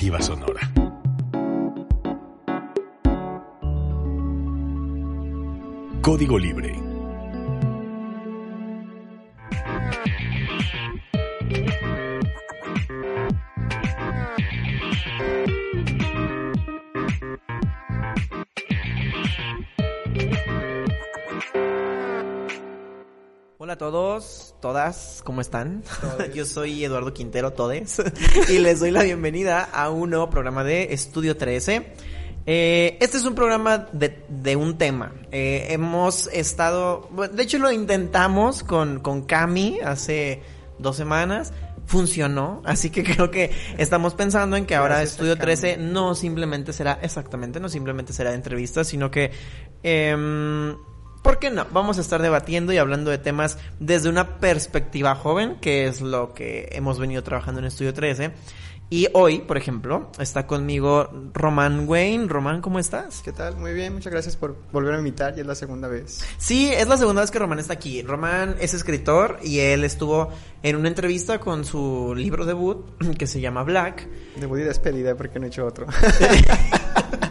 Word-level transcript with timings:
perspectiva 0.00 0.22
sonora. 0.22 0.60
Código 6.02 6.38
Libre 6.38 6.72
Hola 23.58 23.74
a 23.74 23.76
todos, 23.76 24.29
todas, 24.60 25.22
¿cómo 25.24 25.40
están? 25.40 25.82
Yo 26.34 26.44
soy 26.44 26.84
Eduardo 26.84 27.14
Quintero, 27.14 27.52
todes, 27.52 28.00
y 28.48 28.58
les 28.58 28.80
doy 28.80 28.90
la 28.90 29.02
bienvenida 29.02 29.62
a 29.62 29.90
un 29.90 30.10
nuevo 30.10 30.28
programa 30.28 30.64
de 30.64 30.92
Estudio 30.92 31.36
13. 31.36 31.86
Eh, 32.46 32.98
este 33.00 33.16
es 33.16 33.24
un 33.24 33.34
programa 33.34 33.88
de, 33.92 34.56
un 34.56 34.76
tema. 34.76 35.12
Eh, 35.32 35.68
hemos 35.70 36.26
estado, 36.28 37.08
de 37.32 37.42
hecho 37.42 37.58
lo 37.58 37.72
intentamos 37.72 38.62
con, 38.62 39.00
con 39.00 39.22
Cami 39.22 39.80
hace 39.80 40.42
dos 40.78 40.96
semanas, 40.96 41.52
funcionó, 41.86 42.60
así 42.64 42.90
que 42.90 43.02
creo 43.04 43.30
que 43.30 43.50
estamos 43.78 44.14
pensando 44.14 44.56
en 44.56 44.66
que 44.66 44.74
ahora 44.74 45.02
Estudio 45.02 45.36
13 45.38 45.78
no 45.78 46.14
simplemente 46.14 46.72
será, 46.72 46.98
exactamente, 47.02 47.60
no 47.60 47.68
simplemente 47.70 48.12
será 48.12 48.30
de 48.30 48.36
entrevistas, 48.36 48.88
sino 48.88 49.10
que... 49.10 49.30
Eh, 49.82 50.76
¿Por 51.22 51.38
qué 51.38 51.50
no? 51.50 51.66
Vamos 51.72 51.98
a 51.98 52.00
estar 52.00 52.22
debatiendo 52.22 52.72
y 52.72 52.78
hablando 52.78 53.10
de 53.10 53.18
temas 53.18 53.58
desde 53.78 54.08
una 54.08 54.38
perspectiva 54.38 55.14
joven, 55.14 55.56
que 55.60 55.86
es 55.86 56.00
lo 56.00 56.32
que 56.32 56.70
hemos 56.72 56.98
venido 56.98 57.22
trabajando 57.22 57.60
en 57.60 57.66
Estudio 57.66 57.92
13. 57.92 58.32
Y 58.92 59.06
hoy, 59.12 59.38
por 59.38 59.56
ejemplo, 59.56 60.10
está 60.18 60.48
conmigo 60.48 61.08
Román 61.32 61.86
Wayne. 61.86 62.26
Román, 62.26 62.60
¿cómo 62.60 62.80
estás? 62.80 63.20
¿Qué 63.22 63.32
tal? 63.32 63.56
Muy 63.56 63.72
bien, 63.72 63.92
muchas 63.92 64.12
gracias 64.12 64.34
por 64.36 64.56
volver 64.72 64.94
a 64.94 64.98
invitar 64.98 65.34
y 65.36 65.42
es 65.42 65.46
la 65.46 65.54
segunda 65.54 65.86
vez. 65.86 66.24
Sí, 66.38 66.72
es 66.72 66.88
la 66.88 66.96
segunda 66.96 67.20
vez 67.20 67.30
que 67.30 67.38
Román 67.38 67.60
está 67.60 67.74
aquí. 67.74 68.02
Román 68.02 68.56
es 68.58 68.74
escritor 68.74 69.38
y 69.44 69.60
él 69.60 69.84
estuvo 69.84 70.30
en 70.64 70.74
una 70.74 70.88
entrevista 70.88 71.38
con 71.38 71.64
su 71.64 72.14
libro 72.16 72.46
debut 72.46 72.84
que 73.18 73.28
se 73.28 73.40
llama 73.40 73.62
Black. 73.62 74.08
Debut 74.36 74.58
y 74.58 74.62
despedida 74.62 75.14
porque 75.14 75.38
no 75.38 75.44
he 75.44 75.48
hecho 75.48 75.66
otro. 75.66 75.86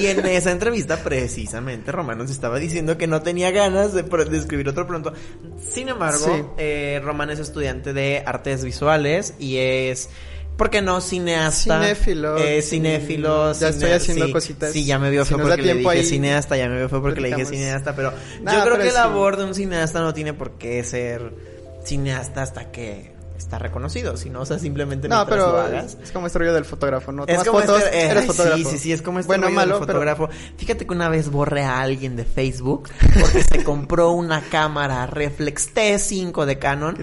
Y 0.00 0.06
en 0.06 0.24
esa 0.26 0.50
entrevista, 0.50 0.98
precisamente, 1.02 1.92
Román 1.92 2.18
nos 2.18 2.30
estaba 2.30 2.58
diciendo 2.58 2.96
que 2.96 3.06
no 3.06 3.22
tenía 3.22 3.50
ganas 3.50 3.92
de, 3.92 4.04
escribir 4.36 4.68
otro 4.68 4.86
pronto. 4.86 5.12
Sin 5.58 5.88
embargo, 5.88 6.54
eh, 6.58 7.00
Román 7.04 7.30
es 7.30 7.38
estudiante 7.38 7.92
de 7.92 8.22
artes 8.24 8.64
visuales 8.64 9.34
y 9.38 9.56
es... 9.58 10.08
¿Por 10.56 10.70
qué 10.70 10.80
no? 10.80 11.02
Cineasta. 11.02 11.82
Cinéfilo. 11.82 12.38
Eh, 12.38 12.62
cinéfilo. 12.62 13.52
Ya 13.52 13.68
estoy 13.68 13.90
haciendo 13.90 14.32
cositas. 14.32 14.72
Sí, 14.72 14.86
ya 14.86 14.98
me 14.98 15.10
vio 15.10 15.26
fue 15.26 15.38
porque 15.38 15.60
le 15.60 15.74
dije 15.74 16.02
cineasta, 16.02 16.56
ya 16.56 16.68
me 16.68 16.78
vio 16.78 16.88
fue 16.88 17.02
porque 17.02 17.20
le 17.20 17.28
dije 17.28 17.44
cineasta, 17.44 17.94
pero 17.94 18.12
yo 18.40 18.64
creo 18.64 18.78
que 18.78 18.86
la 18.86 19.06
labor 19.06 19.36
de 19.36 19.44
un 19.44 19.54
cineasta 19.54 20.00
no 20.00 20.14
tiene 20.14 20.32
por 20.32 20.56
qué 20.56 20.82
ser 20.82 21.34
cineasta 21.84 22.42
hasta 22.42 22.72
que 22.72 23.15
está 23.36 23.58
reconocido, 23.58 24.16
si 24.16 24.30
no, 24.30 24.40
o 24.40 24.46
sea, 24.46 24.58
simplemente 24.58 25.08
no, 25.08 25.26
pero 25.26 25.58
hagas. 25.58 25.96
Es 26.02 26.12
como 26.12 26.26
este 26.26 26.38
rollo 26.38 26.54
del 26.54 26.64
fotógrafo, 26.64 27.12
¿no? 27.12 27.24
Es 27.26 27.44
como 27.44 27.60
fotos, 27.60 27.82
este, 27.82 28.06
eres 28.06 28.26
fotógrafo. 28.26 28.56
Sí, 28.56 28.64
sí, 28.64 28.78
sí, 28.78 28.92
es 28.92 29.02
como 29.02 29.18
este 29.18 29.28
bueno, 29.28 29.44
rollo 29.44 29.56
malo, 29.56 29.78
del 29.78 29.86
fotógrafo. 29.86 30.28
Fíjate 30.56 30.86
que 30.86 30.92
una 30.92 31.08
vez 31.08 31.30
borré 31.30 31.62
a 31.62 31.80
alguien 31.80 32.16
de 32.16 32.24
Facebook 32.24 32.88
porque 33.20 33.42
se 33.42 33.64
compró 33.64 34.12
una 34.12 34.40
cámara 34.40 35.06
reflex 35.06 35.74
T5 35.74 36.44
de 36.44 36.58
Canon 36.58 36.96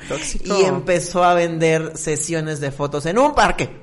y 0.44 0.64
empezó 0.64 1.23
a 1.23 1.34
vender 1.34 1.98
sesiones 1.98 2.59
de 2.59 2.72
fotos 2.72 3.06
en 3.06 3.18
un 3.18 3.36
parque 3.36 3.83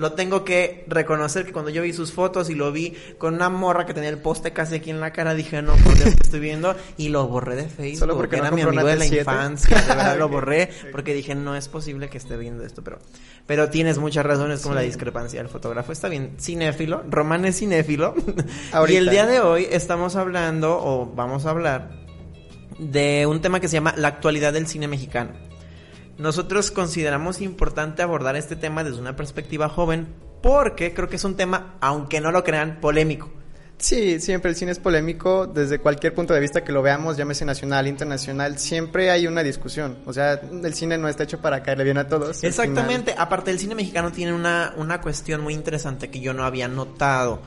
lo 0.00 0.14
tengo 0.14 0.44
que 0.44 0.82
reconocer 0.88 1.44
que 1.44 1.52
cuando 1.52 1.70
yo 1.70 1.82
vi 1.82 1.92
sus 1.92 2.10
fotos 2.10 2.48
y 2.48 2.54
lo 2.54 2.72
vi 2.72 2.96
con 3.18 3.34
una 3.34 3.50
morra 3.50 3.84
que 3.84 3.92
tenía 3.92 4.08
el 4.08 4.16
poste 4.16 4.54
casi 4.54 4.76
aquí 4.76 4.88
en 4.88 4.98
la 4.98 5.12
cara, 5.12 5.34
dije, 5.34 5.60
no, 5.60 5.74
por 5.74 5.94
Dios, 5.94 6.14
estoy 6.22 6.40
viendo 6.40 6.74
y 6.96 7.10
lo 7.10 7.28
borré 7.28 7.54
de 7.54 7.68
Facebook. 7.68 7.98
Solo 7.98 8.16
porque 8.16 8.36
era 8.36 8.50
mi 8.50 8.62
amigo 8.62 8.82
de 8.82 8.96
la 8.96 9.04
infancia, 9.04 9.78
de 9.78 9.86
verdad 9.86 10.18
lo 10.18 10.28
borré 10.30 10.70
porque 10.90 11.12
dije, 11.12 11.34
no 11.34 11.54
es 11.54 11.68
posible 11.68 12.08
que 12.08 12.16
esté 12.16 12.38
viendo 12.38 12.64
esto, 12.64 12.82
pero 12.82 12.98
pero 13.46 13.68
tienes 13.68 13.98
muchas 13.98 14.24
razones 14.24 14.62
como 14.62 14.74
la 14.74 14.80
discrepancia 14.80 15.38
del 15.38 15.50
fotógrafo. 15.50 15.92
Está 15.92 16.08
bien, 16.08 16.36
cinéfilo, 16.40 17.04
Román 17.06 17.44
es 17.44 17.58
cinéfilo. 17.58 18.14
y 18.88 18.96
el 18.96 19.10
día 19.10 19.26
de 19.26 19.40
hoy 19.40 19.66
estamos 19.70 20.16
hablando 20.16 20.78
o 20.82 21.12
vamos 21.14 21.44
a 21.44 21.50
hablar 21.50 21.90
de 22.78 23.26
un 23.26 23.42
tema 23.42 23.60
que 23.60 23.68
se 23.68 23.74
llama 23.74 23.92
la 23.98 24.08
actualidad 24.08 24.54
del 24.54 24.66
cine 24.66 24.88
mexicano. 24.88 25.49
Nosotros 26.20 26.70
consideramos 26.70 27.40
importante 27.40 28.02
abordar 28.02 28.36
este 28.36 28.54
tema 28.54 28.84
desde 28.84 29.00
una 29.00 29.16
perspectiva 29.16 29.70
joven 29.70 30.06
porque 30.42 30.92
creo 30.92 31.08
que 31.08 31.16
es 31.16 31.24
un 31.24 31.34
tema, 31.34 31.76
aunque 31.80 32.20
no 32.20 32.30
lo 32.30 32.44
crean, 32.44 32.78
polémico. 32.78 33.30
Sí, 33.78 34.20
siempre 34.20 34.50
el 34.50 34.56
cine 34.56 34.72
es 34.72 34.78
polémico 34.78 35.46
desde 35.46 35.78
cualquier 35.78 36.14
punto 36.14 36.34
de 36.34 36.40
vista 36.40 36.62
que 36.62 36.72
lo 36.72 36.82
veamos, 36.82 37.16
llámese 37.16 37.46
nacional, 37.46 37.86
internacional, 37.86 38.58
siempre 38.58 39.10
hay 39.10 39.26
una 39.26 39.42
discusión. 39.42 39.96
O 40.04 40.12
sea, 40.12 40.34
el 40.34 40.74
cine 40.74 40.98
no 40.98 41.08
está 41.08 41.22
hecho 41.22 41.40
para 41.40 41.62
caerle 41.62 41.84
bien 41.84 41.96
a 41.96 42.06
todos. 42.06 42.44
Exactamente, 42.44 43.14
aparte 43.16 43.50
el 43.50 43.58
cine 43.58 43.74
mexicano 43.74 44.12
tiene 44.12 44.34
una, 44.34 44.74
una 44.76 45.00
cuestión 45.00 45.40
muy 45.40 45.54
interesante 45.54 46.10
que 46.10 46.20
yo 46.20 46.34
no 46.34 46.44
había 46.44 46.68
notado 46.68 47.40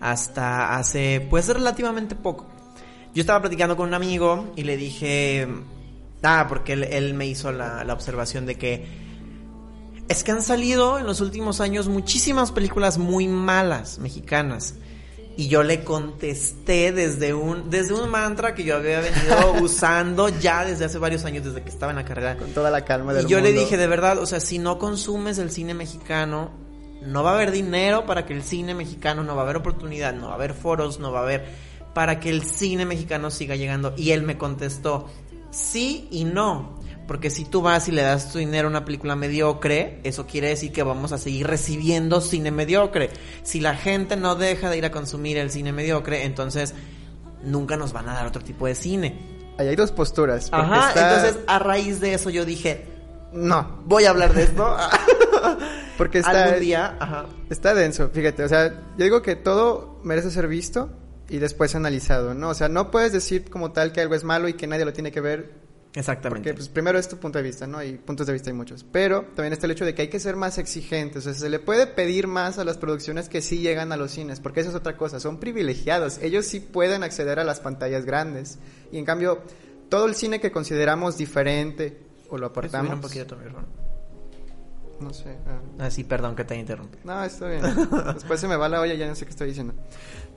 hasta 0.00 0.78
hace 0.78 1.26
pues 1.28 1.46
relativamente 1.48 2.14
poco. 2.14 2.46
Yo 3.14 3.20
estaba 3.20 3.42
platicando 3.42 3.76
con 3.76 3.88
un 3.88 3.94
amigo 3.94 4.54
y 4.56 4.62
le 4.62 4.78
dije, 4.78 5.46
Ah, 6.24 6.46
porque 6.48 6.72
él, 6.72 7.14
me 7.14 7.26
hizo 7.26 7.52
la, 7.52 7.84
observación 7.92 8.46
de 8.46 8.56
que 8.56 9.04
es 10.08 10.24
que 10.24 10.32
han 10.32 10.42
salido 10.42 10.98
en 10.98 11.06
los 11.06 11.20
últimos 11.20 11.60
años 11.60 11.88
muchísimas 11.88 12.50
películas 12.52 12.98
muy 12.98 13.28
malas 13.28 13.98
mexicanas. 13.98 14.74
Y 15.36 15.48
yo 15.48 15.64
le 15.64 15.82
contesté 15.82 16.92
desde 16.92 17.34
un, 17.34 17.68
desde 17.68 17.94
un 17.94 18.08
mantra 18.08 18.54
que 18.54 18.62
yo 18.62 18.76
había 18.76 19.00
venido 19.00 19.52
usando 19.62 20.28
ya 20.28 20.64
desde 20.64 20.84
hace 20.84 20.98
varios 20.98 21.24
años, 21.24 21.44
desde 21.44 21.62
que 21.62 21.70
estaba 21.70 21.90
en 21.90 21.96
la 21.96 22.04
carrera. 22.04 22.36
Con 22.36 22.50
toda 22.50 22.70
la 22.70 22.84
calma 22.84 23.12
del 23.12 23.26
Y 23.26 23.28
yo 23.28 23.40
le 23.40 23.52
dije, 23.52 23.76
de 23.76 23.86
verdad, 23.86 24.18
o 24.18 24.26
sea, 24.26 24.40
si 24.40 24.58
no 24.58 24.78
consumes 24.78 25.38
el 25.38 25.50
cine 25.50 25.74
mexicano, 25.74 26.52
no 27.02 27.22
va 27.22 27.32
a 27.32 27.34
haber 27.34 27.50
dinero 27.50 28.06
para 28.06 28.26
que 28.26 28.32
el 28.32 28.42
cine 28.42 28.74
mexicano, 28.74 29.24
no 29.24 29.34
va 29.34 29.42
a 29.42 29.44
haber 29.44 29.56
oportunidad, 29.56 30.14
no 30.14 30.26
va 30.26 30.32
a 30.32 30.36
haber 30.36 30.54
foros, 30.54 31.00
no 31.00 31.10
va 31.10 31.20
a 31.20 31.22
haber 31.22 31.44
para 31.94 32.20
que 32.20 32.28
el 32.28 32.44
cine 32.44 32.84
mexicano 32.84 33.30
siga 33.30 33.56
llegando. 33.56 33.94
Y 33.96 34.10
él 34.10 34.22
me 34.22 34.36
contestó, 34.36 35.08
sí 35.54 36.08
y 36.10 36.24
no. 36.24 36.74
Porque 37.06 37.28
si 37.28 37.44
tú 37.44 37.60
vas 37.60 37.88
y 37.88 37.92
le 37.92 38.02
das 38.02 38.32
tu 38.32 38.38
dinero 38.38 38.66
a 38.66 38.70
una 38.70 38.84
película 38.84 39.14
mediocre, 39.14 40.00
eso 40.04 40.26
quiere 40.26 40.48
decir 40.48 40.72
que 40.72 40.82
vamos 40.82 41.12
a 41.12 41.18
seguir 41.18 41.46
recibiendo 41.46 42.20
cine 42.20 42.50
mediocre. 42.50 43.10
Si 43.42 43.60
la 43.60 43.76
gente 43.76 44.16
no 44.16 44.36
deja 44.36 44.70
de 44.70 44.78
ir 44.78 44.86
a 44.86 44.90
consumir 44.90 45.36
el 45.36 45.50
cine 45.50 45.72
mediocre, 45.72 46.24
entonces 46.24 46.74
nunca 47.42 47.76
nos 47.76 47.92
van 47.92 48.08
a 48.08 48.14
dar 48.14 48.26
otro 48.26 48.42
tipo 48.42 48.66
de 48.66 48.74
cine. 48.74 49.18
Ahí 49.58 49.68
hay 49.68 49.76
dos 49.76 49.92
posturas. 49.92 50.48
Ajá, 50.50 50.92
entonces 50.96 51.38
a 51.46 51.58
raíz 51.58 52.00
de 52.00 52.14
eso 52.14 52.30
yo 52.30 52.46
dije, 52.46 52.86
no, 53.32 53.82
voy 53.84 54.06
a 54.06 54.10
hablar 54.10 54.32
de 54.32 54.44
esto. 54.44 54.76
porque 55.98 56.18
está, 56.20 56.44
algún 56.44 56.60
día, 56.60 56.96
ajá. 56.98 57.26
está 57.50 57.74
denso, 57.74 58.08
fíjate, 58.08 58.44
o 58.44 58.48
sea, 58.48 58.70
yo 58.96 59.04
digo 59.04 59.22
que 59.22 59.36
todo 59.36 60.00
merece 60.02 60.30
ser 60.30 60.48
visto 60.48 60.90
y 61.28 61.38
después 61.38 61.74
analizado, 61.74 62.34
¿no? 62.34 62.50
O 62.50 62.54
sea, 62.54 62.68
no 62.68 62.90
puedes 62.90 63.12
decir 63.12 63.48
como 63.48 63.72
tal 63.72 63.92
que 63.92 64.00
algo 64.00 64.14
es 64.14 64.24
malo 64.24 64.48
y 64.48 64.54
que 64.54 64.66
nadie 64.66 64.84
lo 64.84 64.92
tiene 64.92 65.10
que 65.10 65.20
ver. 65.20 65.64
Exactamente. 65.96 66.40
Porque 66.40 66.54
pues 66.54 66.68
primero 66.68 66.98
es 66.98 67.08
tu 67.08 67.18
punto 67.18 67.38
de 67.38 67.44
vista, 67.44 67.66
¿no? 67.66 67.82
Y 67.82 67.92
puntos 67.92 68.26
de 68.26 68.32
vista 68.32 68.50
hay 68.50 68.56
muchos. 68.56 68.84
Pero 68.84 69.26
también 69.34 69.52
está 69.52 69.66
el 69.66 69.72
hecho 69.72 69.84
de 69.84 69.94
que 69.94 70.02
hay 70.02 70.08
que 70.08 70.18
ser 70.18 70.34
más 70.34 70.58
exigentes. 70.58 71.18
O 71.18 71.32
sea, 71.32 71.34
se 71.34 71.48
le 71.48 71.60
puede 71.60 71.86
pedir 71.86 72.26
más 72.26 72.58
a 72.58 72.64
las 72.64 72.78
producciones 72.78 73.28
que 73.28 73.40
sí 73.40 73.58
llegan 73.58 73.92
a 73.92 73.96
los 73.96 74.10
cines, 74.10 74.40
porque 74.40 74.60
eso 74.60 74.70
es 74.70 74.74
otra 74.74 74.96
cosa. 74.96 75.20
Son 75.20 75.38
privilegiados. 75.38 76.18
Ellos 76.18 76.46
sí 76.46 76.58
pueden 76.58 77.04
acceder 77.04 77.38
a 77.38 77.44
las 77.44 77.60
pantallas 77.60 78.04
grandes. 78.04 78.58
Y 78.90 78.98
en 78.98 79.04
cambio, 79.04 79.42
todo 79.88 80.06
el 80.06 80.16
cine 80.16 80.40
que 80.40 80.50
consideramos 80.50 81.16
diferente 81.16 81.96
o 82.28 82.38
lo 82.38 82.46
apartamos... 82.46 82.92
un 82.92 83.00
poquito 83.00 83.36
no 85.00 85.12
sé. 85.12 85.36
Ah. 85.46 85.60
ah. 85.84 85.90
sí, 85.90 86.04
perdón 86.04 86.36
que 86.36 86.44
te 86.44 86.56
interrumpí. 86.56 86.98
No, 87.04 87.22
está 87.24 87.48
bien. 87.48 87.62
Después 88.14 88.40
se 88.40 88.48
me 88.48 88.56
va 88.56 88.68
la 88.68 88.80
olla, 88.80 88.94
ya 88.94 89.06
no 89.06 89.14
sé 89.14 89.24
qué 89.24 89.30
estoy 89.30 89.48
diciendo. 89.48 89.74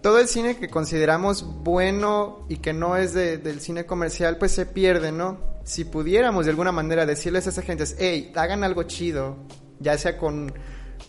Todo 0.02 0.20
el 0.20 0.28
cine 0.28 0.58
que 0.58 0.70
consideramos 0.70 1.44
bueno 1.64 2.46
y 2.50 2.58
que 2.58 2.74
no 2.74 2.98
es 2.98 3.14
del 3.14 3.60
cine 3.60 3.86
comercial, 3.86 4.38
pues 4.38 4.52
se 4.52 4.66
pierde, 4.66 5.12
¿no? 5.12 5.40
Si 5.64 5.86
pudiéramos 5.86 6.46
de 6.46 6.52
alguna 6.52 6.72
manera 6.72 7.06
decirles 7.06 7.48
a 7.48 7.50
esa 7.50 7.62
gente, 7.62 7.84
hey, 7.98 8.32
hagan 8.36 8.64
algo 8.64 8.84
chido, 8.84 9.38
ya 9.80 9.98
sea 9.98 10.18
con, 10.18 10.54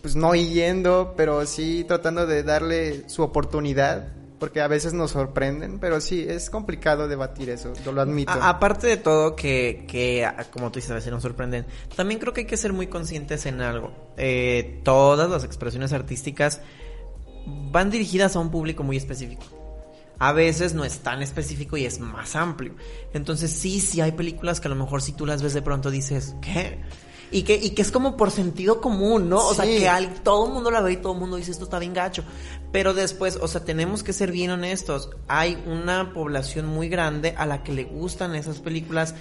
pues 0.02 0.17
no 0.17 0.35
yendo, 0.35 1.14
pero 1.17 1.44
sí 1.46 1.85
tratando 1.87 2.26
de 2.26 2.43
darle 2.43 3.08
su 3.08 3.23
oportunidad, 3.23 4.08
porque 4.38 4.61
a 4.61 4.69
veces 4.69 4.93
nos 4.93 5.12
sorprenden, 5.12 5.79
pero 5.79 6.00
sí, 6.00 6.25
es 6.29 6.50
complicado 6.50 7.08
debatir 7.08 7.50
eso, 7.50 7.73
yo 7.84 7.93
lo 7.93 8.00
admito. 8.00 8.32
aparte 8.32 8.87
de 8.87 8.96
todo 8.96 9.34
que, 9.34 9.84
que, 9.88 10.29
como 10.52 10.70
tú 10.70 10.79
dices, 10.79 10.91
a 10.91 10.94
veces 10.94 11.12
nos 11.12 11.23
sorprenden, 11.23 11.67
también 11.96 12.20
creo 12.20 12.32
que 12.32 12.43
hay 12.43 12.46
que 12.46 12.56
ser 12.56 12.73
muy 12.73 12.87
conscientes 12.87 13.46
en 13.46 13.61
algo. 13.61 13.93
Eh, 14.17 14.81
todas 14.84 15.29
las 15.29 15.44
expresiones 15.44 15.93
artísticas 15.93 16.61
van 17.70 17.90
dirigidas 17.90 18.36
a 18.36 18.40
un 18.40 18.50
público 18.50 18.82
muy 18.82 18.96
específico. 18.96 19.44
A 20.18 20.32
veces 20.32 20.74
no 20.74 20.84
es 20.84 20.98
tan 21.00 21.22
específico 21.22 21.76
y 21.76 21.84
es 21.84 22.00
más 22.00 22.34
amplio. 22.34 22.74
Entonces 23.12 23.52
sí, 23.52 23.80
sí 23.80 24.00
hay 24.00 24.12
películas 24.12 24.60
que 24.60 24.66
a 24.66 24.70
lo 24.70 24.76
mejor 24.76 25.00
si 25.00 25.12
tú 25.12 25.26
las 25.26 25.42
ves 25.42 25.54
de 25.54 25.62
pronto 25.62 25.90
dices, 25.90 26.34
¿qué? 26.42 26.80
Y 27.30 27.42
que, 27.42 27.54
y 27.56 27.70
que 27.70 27.82
es 27.82 27.92
como 27.92 28.16
por 28.16 28.30
sentido 28.30 28.80
común, 28.80 29.28
¿no? 29.28 29.46
O 29.46 29.54
sea, 29.54 29.66
que 29.66 29.86
todo 30.24 30.46
el 30.46 30.52
mundo 30.52 30.70
la 30.70 30.80
ve 30.80 30.92
y 30.92 30.96
todo 30.96 31.12
el 31.12 31.20
mundo 31.20 31.36
dice 31.36 31.50
esto 31.50 31.64
está 31.64 31.78
bien 31.78 31.92
gacho. 31.92 32.24
Pero 32.72 32.94
después, 32.94 33.38
o 33.40 33.46
sea, 33.46 33.64
tenemos 33.64 34.02
que 34.02 34.12
ser 34.12 34.32
bien 34.32 34.50
honestos. 34.50 35.10
Hay 35.28 35.62
una 35.66 36.12
población 36.12 36.66
muy 36.66 36.88
grande 36.88 37.34
a 37.36 37.46
la 37.46 37.62
que 37.62 37.72
le 37.72 37.84
gustan 37.84 38.34
esas 38.34 38.58
películas 38.60 39.14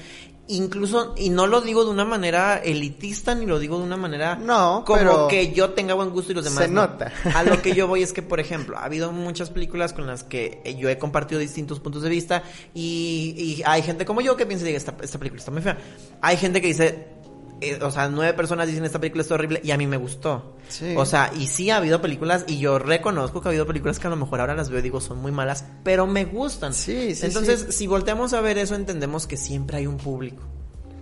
incluso, 0.47 1.13
y 1.17 1.29
no 1.29 1.47
lo 1.47 1.61
digo 1.61 1.83
de 1.83 1.91
una 1.91 2.05
manera 2.05 2.57
elitista, 2.57 3.35
ni 3.35 3.45
lo 3.45 3.59
digo 3.59 3.77
de 3.77 3.83
una 3.83 3.97
manera 3.97 4.35
no, 4.35 4.83
como 4.85 5.27
que 5.27 5.51
yo 5.53 5.71
tenga 5.71 5.93
buen 5.93 6.09
gusto 6.09 6.31
y 6.31 6.35
los 6.35 6.45
demás. 6.45 6.65
Se 6.65 6.69
nota. 6.69 7.11
A 7.33 7.43
lo 7.43 7.61
que 7.61 7.73
yo 7.73 7.87
voy 7.87 8.03
es 8.03 8.13
que, 8.13 8.21
por 8.21 8.39
ejemplo, 8.39 8.77
ha 8.77 8.85
habido 8.85 9.11
muchas 9.11 9.49
películas 9.49 9.93
con 9.93 10.07
las 10.07 10.23
que 10.23 10.61
yo 10.79 10.89
he 10.89 10.97
compartido 10.97 11.39
distintos 11.39 11.79
puntos 11.79 12.01
de 12.03 12.09
vista 12.09 12.43
y, 12.73 13.33
y 13.37 13.63
hay 13.65 13.81
gente 13.81 14.05
como 14.05 14.21
yo 14.21 14.35
que 14.37 14.45
piensa, 14.45 14.65
diga, 14.65 14.77
esta, 14.77 14.95
esta 15.01 15.17
película 15.17 15.39
está 15.39 15.51
muy 15.51 15.61
fea. 15.61 15.77
Hay 16.21 16.37
gente 16.37 16.61
que 16.61 16.67
dice, 16.67 17.16
eh, 17.61 17.79
o 17.81 17.91
sea, 17.91 18.07
nueve 18.09 18.33
personas 18.33 18.67
dicen 18.67 18.85
esta 18.85 18.99
película 18.99 19.23
es 19.23 19.31
horrible 19.31 19.61
y 19.63 19.71
a 19.71 19.77
mí 19.77 19.87
me 19.87 19.97
gustó. 19.97 20.55
O 20.95 21.05
sea, 21.05 21.31
y 21.35 21.47
sí 21.47 21.69
ha 21.69 21.77
habido 21.77 22.01
películas 22.01 22.45
y 22.47 22.59
yo 22.59 22.77
reconozco 22.77 23.41
que 23.41 23.47
ha 23.47 23.51
habido 23.51 23.65
películas 23.65 23.99
que 23.99 24.07
a 24.07 24.09
lo 24.09 24.15
mejor 24.15 24.41
ahora 24.41 24.55
las 24.55 24.69
veo 24.69 24.79
y 24.79 24.83
digo 24.83 25.01
son 25.01 25.19
muy 25.19 25.31
malas, 25.31 25.65
pero 25.83 26.05
me 26.05 26.25
gustan. 26.25 26.73
Sí, 26.73 27.15
sí. 27.15 27.25
Entonces, 27.25 27.67
si 27.69 27.87
volteamos 27.87 28.33
a 28.33 28.41
ver 28.41 28.57
eso, 28.57 28.75
entendemos 28.75 29.27
que 29.27 29.37
siempre 29.37 29.77
hay 29.77 29.87
un 29.87 29.97
público. 29.97 30.43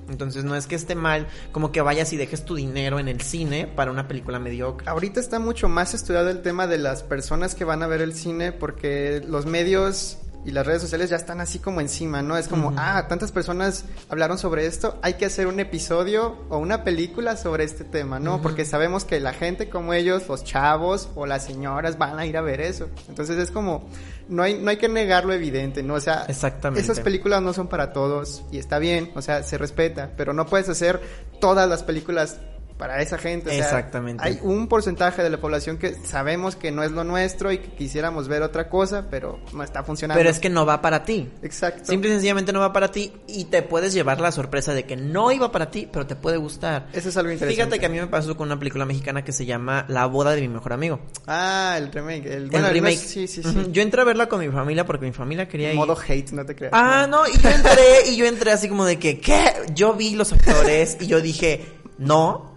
Entonces 0.09 0.43
no 0.43 0.55
es 0.55 0.67
que 0.67 0.75
esté 0.75 0.95
mal 0.95 1.27
como 1.51 1.71
que 1.71 1.81
vayas 1.81 2.13
y 2.13 2.17
dejes 2.17 2.45
tu 2.45 2.55
dinero 2.55 2.99
en 2.99 3.07
el 3.07 3.21
cine 3.21 3.67
para 3.67 3.91
una 3.91 4.07
película 4.07 4.39
mediocre. 4.39 4.87
Ahorita 4.87 5.19
está 5.19 5.39
mucho 5.39 5.67
más 5.67 5.93
estudiado 5.93 6.29
el 6.29 6.41
tema 6.41 6.67
de 6.67 6.77
las 6.77 7.03
personas 7.03 7.55
que 7.55 7.65
van 7.65 7.81
a 7.81 7.87
ver 7.87 8.01
el 8.01 8.13
cine 8.13 8.51
porque 8.51 9.23
los 9.27 9.45
medios 9.45 10.19
y 10.45 10.51
las 10.51 10.65
redes 10.65 10.81
sociales 10.81 11.09
ya 11.09 11.15
están 11.15 11.41
así 11.41 11.59
como 11.59 11.81
encima, 11.81 12.21
¿no? 12.21 12.37
Es 12.37 12.47
como, 12.47 12.73
ah, 12.77 13.07
tantas 13.07 13.31
personas 13.31 13.85
hablaron 14.09 14.37
sobre 14.37 14.67
esto, 14.67 14.99
hay 15.01 15.15
que 15.15 15.25
hacer 15.25 15.47
un 15.47 15.59
episodio 15.59 16.45
o 16.49 16.59
una 16.59 16.83
película 16.83 17.35
sobre 17.35 17.63
este 17.63 17.83
tema, 17.83 18.19
¿no? 18.19 18.41
Porque 18.41 18.63
sabemos 18.63 19.05
que 19.05 19.19
la 19.19 19.33
gente 19.33 19.69
como 19.69 19.93
ellos, 19.93 20.27
los 20.27 20.43
chavos 20.43 21.09
o 21.15 21.25
las 21.25 21.43
señoras 21.43 21.97
van 21.97 22.19
a 22.19 22.25
ir 22.27 22.37
a 22.37 22.41
ver 22.41 22.61
eso. 22.61 22.89
Entonces 23.09 23.37
es 23.37 23.49
como, 23.49 23.89
no 24.29 24.43
hay, 24.43 24.59
no 24.59 24.69
hay 24.69 24.77
que 24.77 24.87
negar 24.87 25.25
lo 25.25 25.33
evidente, 25.33 25.81
¿no? 25.81 25.95
O 25.95 25.99
sea, 25.99 26.25
Exactamente. 26.27 26.81
esas 26.81 26.99
películas 26.99 27.41
no 27.41 27.51
son 27.51 27.67
para 27.67 27.91
todos 27.91 28.43
y 28.51 28.59
está 28.59 28.77
bien, 28.77 29.11
o 29.15 29.23
sea, 29.23 29.41
se 29.41 29.57
respeta, 29.57 30.11
pero 30.15 30.33
no 30.33 30.45
puedes 30.45 30.69
hacer 30.69 31.01
todas 31.39 31.67
las 31.67 31.81
películas 31.81 32.39
para 32.77 33.01
esa 33.01 33.17
gente. 33.17 33.57
Exactamente. 33.57 34.23
hay 34.23 34.39
un 34.41 34.67
porcentaje 34.67 35.23
de 35.23 35.29
la 35.29 35.37
población 35.37 35.77
que 35.77 35.93
sabemos 35.93 36.55
que 36.55 36.71
no 36.71 36.83
es 36.83 36.91
lo 36.91 37.03
nuestro 37.03 37.51
y 37.51 37.59
que 37.59 37.69
quisiéramos 37.69 38.27
ver 38.27 38.41
otra 38.41 38.69
cosa, 38.69 39.07
pero 39.09 39.39
no 39.53 39.63
está 39.63 39.83
funcionando. 39.83 40.19
Pero 40.19 40.29
es 40.29 40.39
que 40.39 40.49
no 40.49 40.65
va 40.65 40.81
para 40.81 41.03
ti. 41.03 41.29
Exacto. 41.41 41.85
Simple 41.85 42.09
y 42.09 42.13
sencillamente 42.13 42.51
no 42.51 42.59
va 42.59 42.73
para 42.73 42.91
ti 42.91 43.13
y 43.27 43.45
te 43.45 43.61
puedes 43.61 43.93
llevar 43.93 44.19
la 44.19 44.31
sorpresa 44.31 44.73
de 44.73 44.83
que 44.83 44.95
no 44.95 45.31
iba 45.31 45.51
para 45.51 45.71
ti, 45.71 45.87
pero 45.91 46.05
te 46.05 46.15
puede 46.15 46.37
gustar. 46.37 46.87
Eso 46.93 47.09
es 47.09 47.17
algo 47.17 47.31
interesante. 47.31 47.55
Fíjate 47.55 47.79
que 47.79 47.85
a 47.85 47.89
mí 47.89 47.99
me 47.99 48.07
pasó 48.07 48.35
con 48.35 48.47
una 48.47 48.59
película 48.59 48.85
mexicana 48.85 49.23
que 49.23 49.31
se 49.31 49.45
llama 49.45 49.85
La 49.87 50.05
boda 50.05 50.31
de 50.35 50.41
mi 50.41 50.49
mejor 50.49 50.73
amigo. 50.73 50.99
Ah, 51.27 51.75
el 51.77 51.91
remake. 51.91 52.25
El, 52.25 52.51
remake. 52.51 52.97
sí, 52.97 53.27
sí, 53.27 53.41
sí. 53.41 53.67
Yo 53.71 53.81
entré 53.81 54.01
a 54.01 54.03
verla 54.03 54.27
con 54.27 54.39
mi 54.39 54.49
familia 54.49 54.85
porque 54.85 55.05
mi 55.05 55.13
familia 55.13 55.47
quería 55.47 55.71
ir. 55.71 55.75
Modo 55.75 55.97
hate, 56.07 56.31
no 56.31 56.45
te 56.45 56.55
creas. 56.55 56.73
Ah, 56.75 57.07
no, 57.09 57.25
y 57.27 57.37
yo 57.37 57.49
entré 57.49 58.09
y 58.09 58.17
yo 58.17 58.25
entré 58.25 58.51
así 58.51 58.67
como 58.67 58.85
de 58.85 58.99
que, 58.99 59.19
¿qué? 59.19 59.53
Yo 59.73 59.93
vi 59.93 60.15
los 60.15 60.33
actores 60.33 60.97
y 60.99 61.07
yo 61.07 61.21
dije, 61.21 61.65
no, 61.97 62.54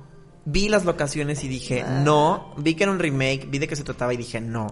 Vi 0.50 0.70
las 0.70 0.86
locaciones 0.86 1.44
y 1.44 1.48
dije, 1.48 1.82
ah. 1.82 2.00
no. 2.02 2.54
Vi 2.56 2.74
que 2.74 2.84
era 2.84 2.92
un 2.92 2.98
remake, 2.98 3.46
vi 3.48 3.58
de 3.58 3.68
qué 3.68 3.76
se 3.76 3.84
trataba 3.84 4.14
y 4.14 4.16
dije, 4.16 4.40
no. 4.40 4.70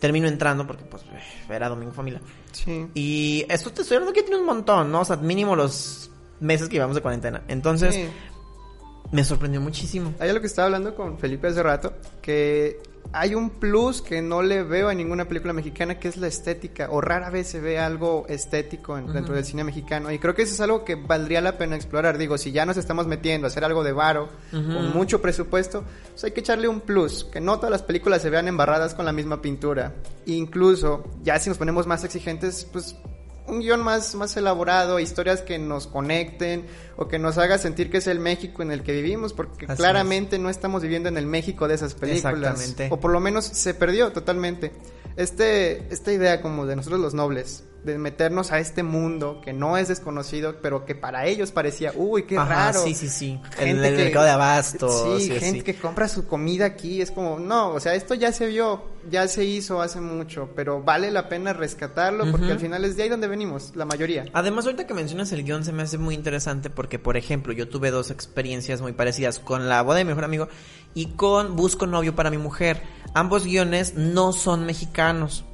Termino 0.00 0.26
entrando 0.26 0.66
porque, 0.66 0.84
pues, 0.84 1.02
era 1.50 1.68
Domingo 1.68 1.92
Familia. 1.92 2.22
Sí. 2.52 2.86
Y 2.94 3.44
esto 3.48 3.70
te 3.70 3.82
estoy 3.82 3.96
hablando 3.96 4.14
que 4.14 4.22
tiene 4.22 4.40
un 4.40 4.46
montón, 4.46 4.90
¿no? 4.90 5.00
O 5.00 5.04
sea, 5.04 5.16
mínimo 5.16 5.54
los 5.54 6.10
meses 6.40 6.68
que 6.68 6.76
llevamos 6.76 6.96
de 6.96 7.02
cuarentena. 7.02 7.42
Entonces, 7.46 8.08
me 9.12 9.22
sorprendió 9.22 9.60
muchísimo. 9.60 10.14
Hay 10.18 10.30
algo 10.30 10.40
que 10.40 10.46
estaba 10.46 10.66
hablando 10.66 10.94
con 10.94 11.18
Felipe 11.18 11.48
hace 11.48 11.62
rato, 11.62 11.92
que 12.22 12.80
hay 13.12 13.34
un 13.34 13.50
plus 13.50 14.02
que 14.02 14.20
no 14.20 14.42
le 14.42 14.62
veo 14.62 14.90
en 14.90 14.98
ninguna 14.98 15.26
película 15.26 15.52
mexicana, 15.52 15.98
que 15.98 16.08
es 16.08 16.16
la 16.16 16.26
estética, 16.26 16.88
o 16.90 17.00
rara 17.00 17.30
vez 17.30 17.48
se 17.48 17.60
ve 17.60 17.78
algo 17.78 18.26
estético 18.28 18.96
dentro 18.96 19.34
del 19.34 19.44
cine 19.44 19.64
mexicano, 19.64 20.10
y 20.10 20.18
creo 20.18 20.34
que 20.34 20.42
eso 20.42 20.54
es 20.54 20.60
algo 20.60 20.84
que 20.84 20.94
valdría 20.94 21.40
la 21.40 21.56
pena 21.56 21.76
explorar. 21.76 22.18
Digo, 22.18 22.36
si 22.38 22.52
ya 22.52 22.66
nos 22.66 22.76
estamos 22.76 23.06
metiendo 23.06 23.46
a 23.46 23.48
hacer 23.48 23.64
algo 23.64 23.82
de 23.82 23.92
varo, 23.92 24.28
con 24.50 24.92
mucho 24.92 25.22
presupuesto, 25.22 25.84
pues 26.10 26.24
hay 26.24 26.32
que 26.32 26.40
echarle 26.40 26.68
un 26.68 26.80
plus, 26.80 27.24
que 27.24 27.40
no 27.40 27.56
todas 27.56 27.70
las 27.70 27.82
películas 27.82 28.22
se 28.22 28.30
vean 28.30 28.48
embarradas 28.48 28.94
con 28.94 29.04
la 29.04 29.12
misma 29.12 29.40
pintura. 29.40 29.94
incluso, 30.26 31.04
ya 31.22 31.38
si 31.38 31.48
nos 31.48 31.58
ponemos 31.58 31.86
más 31.86 32.04
exigentes, 32.04 32.66
pues 32.70 32.96
un 33.48 33.60
guion 33.60 33.82
más, 33.82 34.14
más 34.14 34.36
elaborado, 34.36 35.00
historias 35.00 35.42
que 35.42 35.58
nos 35.58 35.86
conecten 35.86 36.66
o 37.00 37.06
que 37.06 37.20
nos 37.20 37.38
haga 37.38 37.58
sentir 37.58 37.90
que 37.90 37.98
es 37.98 38.08
el 38.08 38.18
México 38.18 38.60
en 38.60 38.72
el 38.72 38.82
que 38.82 38.92
vivimos, 38.92 39.32
porque 39.32 39.66
claramente 39.68 40.36
no 40.38 40.50
estamos 40.50 40.82
viviendo 40.82 41.08
en 41.08 41.16
el 41.16 41.26
México 41.26 41.68
de 41.68 41.76
esas 41.76 41.94
películas. 41.94 42.74
O 42.90 42.98
por 42.98 43.12
lo 43.12 43.20
menos 43.20 43.44
se 43.44 43.72
perdió 43.72 44.10
totalmente. 44.10 44.72
Este, 45.16 45.92
esta 45.92 46.12
idea 46.12 46.42
como 46.42 46.66
de 46.66 46.76
nosotros 46.76 47.00
los 47.00 47.14
nobles, 47.14 47.64
de 47.84 47.98
meternos 47.98 48.52
a 48.52 48.58
este 48.58 48.82
mundo 48.82 49.40
que 49.44 49.52
no 49.52 49.76
es 49.76 49.88
desconocido, 49.88 50.56
pero 50.62 50.84
que 50.84 50.94
para 50.94 51.26
ellos 51.26 51.52
parecía, 51.52 51.92
uy, 51.94 52.24
qué 52.24 52.36
raro. 52.36 52.80
Sí, 52.80 52.94
sí, 52.94 53.08
sí. 53.08 53.40
el, 53.58 53.76
mercado 53.76 54.24
de 54.24 54.30
abasto. 54.30 55.18
Sí, 55.18 55.30
gente 55.30 55.64
que 55.64 55.74
compra 55.74 56.08
su 56.08 56.26
comida 56.26 56.66
aquí, 56.66 57.00
es 57.00 57.10
como, 57.10 57.38
no, 57.38 57.70
o 57.70 57.80
sea, 57.80 57.94
esto 57.94 58.14
ya 58.14 58.32
se 58.32 58.46
vio, 58.46 58.84
ya 59.10 59.28
se 59.28 59.44
hizo 59.44 59.80
hace 59.80 60.00
mucho, 60.00 60.50
pero 60.54 60.82
vale 60.82 61.10
la 61.10 61.28
pena 61.28 61.52
rescatarlo 61.52 62.30
porque 62.30 62.52
al 62.52 62.60
final 62.60 62.84
es 62.84 62.96
de 62.96 63.04
ahí 63.04 63.08
donde 63.08 63.28
venimos, 63.28 63.74
la 63.74 63.84
mayoría. 63.84 64.26
Además, 64.32 64.66
ahorita 64.66 64.86
que 64.86 64.94
mencionas 64.94 65.32
el 65.32 65.44
guion 65.44 65.64
se 65.64 65.72
me 65.72 65.82
hace 65.82 65.98
muy 65.98 66.14
interesante 66.14 66.70
porque, 66.70 66.87
por 66.98 67.16
ejemplo, 67.16 67.52
yo 67.52 67.68
tuve 67.68 67.90
dos 67.90 68.10
experiencias 68.10 68.80
muy 68.80 68.92
parecidas 68.92 69.38
con 69.38 69.68
La 69.68 69.82
boda 69.82 69.98
de 69.98 70.04
mi 70.04 70.08
mejor 70.08 70.24
amigo 70.24 70.48
y 70.94 71.06
con 71.06 71.56
Busco 71.56 71.86
novio 71.86 72.14
para 72.14 72.30
mi 72.30 72.38
mujer. 72.38 72.82
Ambos 73.14 73.44
guiones 73.44 73.94
no 73.94 74.32
son 74.32 74.64
mexicanos 74.64 75.44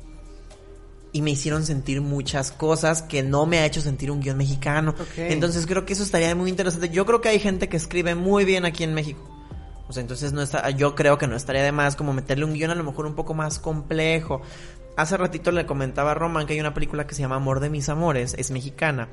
y 1.14 1.22
me 1.22 1.30
hicieron 1.30 1.64
sentir 1.64 2.00
muchas 2.00 2.50
cosas 2.50 3.00
que 3.00 3.22
no 3.22 3.46
me 3.46 3.58
ha 3.58 3.66
hecho 3.66 3.80
sentir 3.80 4.10
un 4.10 4.20
guion 4.20 4.36
mexicano. 4.36 4.96
Entonces 5.16 5.64
creo 5.64 5.86
que 5.86 5.92
eso 5.92 6.02
estaría 6.02 6.34
muy 6.34 6.50
interesante. 6.50 6.88
Yo 6.88 7.06
creo 7.06 7.20
que 7.20 7.28
hay 7.28 7.38
gente 7.38 7.68
que 7.68 7.76
escribe 7.76 8.16
muy 8.16 8.44
bien 8.44 8.64
aquí 8.64 8.82
en 8.82 8.94
México. 8.94 9.20
O 9.86 9.92
sea, 9.92 10.00
entonces 10.00 10.32
no 10.32 10.42
está, 10.42 10.70
yo 10.70 10.96
creo 10.96 11.16
que 11.16 11.28
no 11.28 11.36
estaría 11.36 11.62
de 11.62 11.70
más 11.70 11.94
como 11.94 12.12
meterle 12.12 12.44
un 12.44 12.54
guion 12.54 12.72
a 12.72 12.74
lo 12.74 12.82
mejor 12.82 13.06
un 13.06 13.14
poco 13.14 13.32
más 13.32 13.60
complejo. 13.60 14.42
Hace 14.96 15.16
ratito 15.16 15.52
le 15.52 15.66
comentaba 15.66 16.10
a 16.10 16.14
Roman 16.14 16.46
que 16.46 16.54
hay 16.54 16.60
una 16.60 16.74
película 16.74 17.06
que 17.06 17.14
se 17.14 17.22
llama 17.22 17.36
Amor 17.36 17.60
de 17.60 17.70
mis 17.70 17.88
amores, 17.88 18.34
es 18.38 18.50
mexicana. 18.50 19.08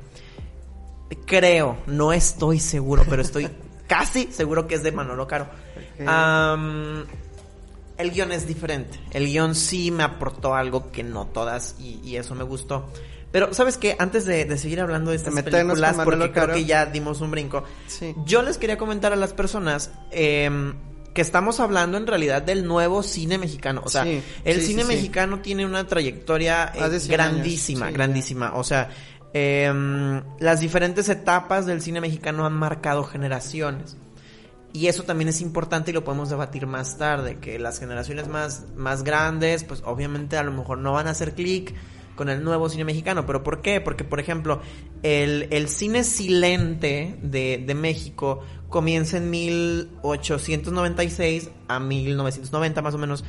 Creo, 1.26 1.78
no 1.88 2.14
estoy 2.14 2.60
seguro, 2.60 3.06
pero 3.10 3.22
estoy 3.22 3.50
casi 3.88 4.32
seguro 4.32 4.68
que 4.68 4.76
es 4.76 4.84
de 4.84 4.92
Manolo 4.92 5.28
Caro 5.28 5.48
el 8.02 8.12
guion 8.12 8.32
es 8.32 8.48
diferente. 8.48 9.00
El 9.12 9.28
guion 9.28 9.56
sí 9.56 9.92
me 9.92 10.04
aportó 10.04 10.56
algo 10.56 10.92
que 10.92 11.04
no 11.04 11.28
todas 11.28 11.76
y, 11.80 12.16
eso 12.16 12.36
me 12.36 12.44
gustó. 12.44 12.92
Pero, 13.32 13.54
¿sabes 13.54 13.78
qué? 13.78 13.96
Antes 13.98 14.26
de, 14.26 14.58
seguir 14.58 14.82
hablando 14.82 15.12
de 15.12 15.18
estas 15.18 15.34
películas, 15.42 15.98
porque 16.04 16.32
creo 16.32 16.54
que 16.54 16.66
ya 16.66 16.86
dimos 16.86 17.22
un 17.22 17.32
brinco, 17.32 17.64
yo 18.26 18.42
les 18.42 18.58
quería 18.58 18.78
comentar 18.78 19.14
a 19.14 19.16
las 19.16 19.32
personas 19.34 19.92
em, 20.12 20.74
que 21.14 21.22
estamos 21.22 21.60
hablando 21.62 21.98
en 21.98 22.08
realidad 22.08 22.42
del 22.42 22.66
nuevo 22.66 23.04
cine 23.04 23.38
mexicano. 23.38 23.82
O 23.86 23.90
sea, 23.90 24.06
el 24.44 24.62
cine 24.62 24.84
mexicano 24.84 25.40
tiene 25.40 25.66
una 25.66 25.88
trayectoria 25.88 26.74
eh, 26.76 27.00
grandísima, 27.08 27.92
grandísima. 27.92 28.54
O 28.56 28.64
sea, 28.66 28.90
em, 29.34 30.22
las 30.40 30.60
diferentes 30.60 31.10
etapas 31.10 31.66
del 31.66 31.82
cine 31.82 32.02
mexicano 32.02 32.46
han 32.46 32.54
marcado 32.54 33.04
generaciones. 33.04 33.98
Y 34.74 34.88
eso 34.88 35.04
también 35.04 35.28
es 35.28 35.42
importante 35.42 35.92
y 35.92 35.94
lo 35.94 36.04
podemos 36.04 36.30
debatir 36.30 36.66
más 36.66 36.98
tarde, 36.98 37.40
que 37.40 37.60
las 37.60 37.80
generaciones 37.80 38.28
más, 38.28 38.66
más 38.76 39.04
grandes, 39.04 39.66
pues 39.66 39.84
obviamente 39.86 40.38
a 40.38 40.44
lo 40.44 40.52
mejor 40.52 40.78
no 40.78 40.94
van 40.94 41.08
a 41.08 41.12
hacer 41.12 41.34
clic 41.34 41.76
con 42.16 42.30
el 42.30 42.44
nuevo 42.44 42.70
cine 42.70 42.86
mexicano. 42.86 43.26
¿Pero 43.26 43.44
por 43.44 43.62
qué? 43.62 43.82
Porque, 43.82 44.04
por 44.04 44.20
ejemplo, 44.20 44.62
el, 45.04 45.48
el 45.52 45.68
cine 45.68 46.04
silente 46.04 47.18
de, 47.22 47.62
de 47.66 47.76
México 47.76 48.42
comienza 48.72 49.18
en 49.18 49.30
1896 49.30 51.52
a 51.68 51.80
1990 51.80 52.82
más 52.82 52.96
o 52.96 52.98
menos. 52.98 53.24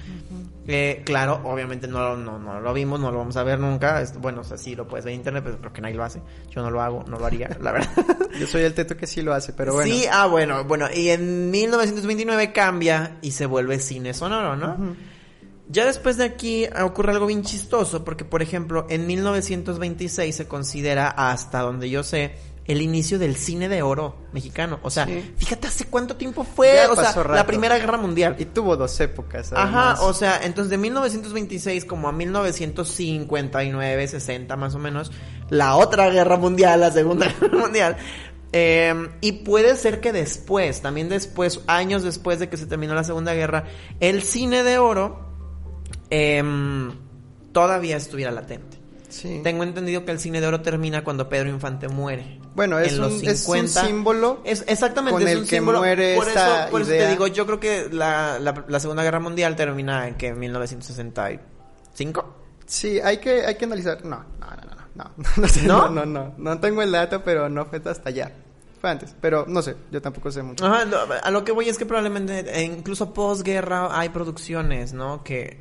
Eh, 0.69 1.03
claro, 1.05 1.41
obviamente 1.45 1.89
no, 1.89 2.17
no, 2.17 2.39
no, 2.39 2.61
lo 2.61 2.73
vimos, 2.73 3.01
no 3.01 3.11
lo 3.11 3.19
vamos 3.19 3.37
a 3.37 3.43
ver 3.43 3.59
nunca. 3.59 4.03
bueno, 4.21 4.43
o 4.43 4.45
sea, 4.45 4.57
sí 4.57 4.77
lo 4.77 4.87
puedes 4.89 5.05
ver 5.05 5.13
en 5.13 5.21
internet, 5.21 5.43
pero 5.45 5.59
creo 5.59 5.73
que 5.73 5.81
nadie 5.83 5.97
lo 5.97 6.05
hace. 6.05 6.23
Yo 6.49 6.63
no 6.63 6.71
lo 6.71 6.81
hago, 6.81 7.05
no 7.09 7.19
lo 7.19 7.27
haría, 7.27 7.51
la 7.61 7.73
verdad. 7.73 7.91
Yo 8.41 8.47
soy 8.47 8.63
el 8.63 8.73
teto 8.73 8.97
que 8.97 9.07
sí 9.07 9.21
lo 9.21 9.35
hace, 9.35 9.53
pero 9.53 9.75
bueno. 9.75 9.93
Sí, 9.93 10.07
ah, 10.11 10.27
bueno, 10.27 10.65
bueno. 10.65 10.87
Y 10.95 11.11
en 11.11 11.51
1929 11.51 12.53
cambia 12.53 13.19
y 13.21 13.33
se 13.33 13.45
vuelve 13.45 13.79
cine 13.81 14.15
sonoro, 14.15 14.57
¿no? 14.57 14.97
Ya 15.69 15.87
después 15.87 16.17
de 16.17 16.25
aquí 16.25 16.67
ocurre 16.83 17.13
algo 17.13 17.27
bien 17.27 17.43
chistoso, 17.43 18.05
porque 18.05 18.25
por 18.25 18.43
ejemplo, 18.43 18.87
en 18.89 19.07
1926 19.07 20.35
se 20.35 20.47
considera, 20.47 21.09
hasta 21.09 21.61
donde 21.61 21.91
yo 21.91 22.03
sé, 22.03 22.35
el 22.67 22.81
inicio 22.81 23.19
del 23.19 23.37
cine 23.37 23.69
de 23.69 23.83
oro 23.83 24.17
mexicano. 24.33 24.79
O 24.83 24.91
sea, 24.91 25.07
fíjate 25.37 25.67
hace 25.67 25.87
cuánto 25.87 26.17
tiempo 26.17 26.45
fue, 26.45 26.87
o 26.87 26.97
sea, 26.97 27.15
la 27.25 27.47
Primera 27.47 27.79
Guerra 27.79 27.99
Mundial. 27.99 28.37
Y 28.39 28.45
tuvo 28.45 28.77
dos 28.77 28.99
épocas. 29.01 29.53
Ajá, 29.53 30.03
o 30.03 30.15
sea, 30.15 30.41
entonces 30.43 30.71
de 30.71 30.79
1926 30.79 31.85
como 31.85 32.09
a 32.09 32.13
1959, 32.13 34.09
60 34.09 34.57
más 34.57 34.75
o 34.75 34.79
menos, 34.79 35.13
la 35.51 35.77
otra 35.77 36.09
guerra 36.11 36.37
mundial, 36.37 36.81
la 36.81 36.91
Segunda 36.91 37.27
Guerra 37.41 37.59
Mundial, 37.59 37.97
Em, 38.53 39.09
y 39.23 39.33
puede 39.33 39.77
ser 39.77 40.01
que 40.01 40.13
después, 40.13 40.83
también 40.83 41.09
después, 41.09 41.63
años 41.67 42.03
después 42.03 42.39
de 42.39 42.51
que 42.51 42.59
se 42.59 42.67
terminó 42.67 42.95
la 42.95 43.03
Segunda 43.03 43.33
Guerra, 43.33 43.65
el 43.99 44.23
cine 44.23 44.63
de 44.63 44.77
oro 44.77 45.33
em, 46.11 46.93
todavía 47.53 47.97
estuviera 47.97 48.31
latente. 48.31 48.82
Sí. 49.13 49.41
Tengo 49.43 49.63
entendido 49.63 50.07
que 50.07 50.11
el 50.11 50.19
cine 50.19 50.41
de 50.41 50.47
oro 50.47 50.63
termina 50.63 51.05
cuando 51.05 51.29
Pedro 51.29 51.51
Infante 51.51 51.87
muere. 51.87 52.41
Bueno, 52.55 52.79
es, 52.79 52.99
un, 52.99 53.11
símbolo. 53.69 54.41
Es, 54.43 54.65
exactamente, 54.67 55.23
es 55.31 55.37
un 55.37 55.45
que 55.45 55.57
símbolo. 55.57 55.81
Muere 55.81 56.17
por, 56.17 56.29
eso, 56.29 56.41
por 56.71 56.81
eso 56.81 56.91
te 56.91 57.09
digo, 57.09 57.27
yo 57.27 57.45
creo 57.45 57.61
que 57.61 57.89
la, 57.93 58.39
la, 58.39 58.81
Segunda 58.81 59.03
Guerra 59.03 59.21
Mundial 59.21 59.55
termina 59.55 60.09
en 60.09 60.15
que 60.15 60.33
1965. 60.33 62.35
Sí, 62.65 63.01
hay 63.01 63.19
que, 63.19 63.45
hay 63.45 63.57
que 63.57 63.67
analizar. 63.67 64.03
No, 64.03 64.25
no, 64.41 64.47
no, 64.47 64.65
no. 64.65 64.73
No, 64.95 65.11
no, 65.37 65.49
sé, 65.49 65.67
¿No? 65.67 65.91
no, 65.91 66.07
no, 66.07 66.33
no, 66.39 66.61
tengo 66.61 66.81
el 66.81 66.93
dato, 66.93 67.23
pero 67.23 67.51
no 67.51 67.67
fue 67.67 67.83
hasta 67.85 68.09
allá. 68.09 68.33
Fue 68.81 68.89
antes, 68.91 69.15
pero 69.21 69.45
no 69.47 69.61
sé, 69.61 69.77
yo 69.91 70.01
tampoco 70.01 70.33
sé 70.33 70.43
mucho. 70.43 70.65
Ajá, 70.67 70.87
a 71.23 71.31
lo 71.31 71.45
que 71.45 71.53
voy 71.53 71.69
es 71.69 71.77
que 71.79 71.85
probablemente, 71.87 72.41
eh, 72.41 72.65
incluso 72.65 73.13
posguerra, 73.13 73.99
hay 73.99 74.09
producciones, 74.09 74.95
¿no? 74.95 75.23
Que 75.23 75.61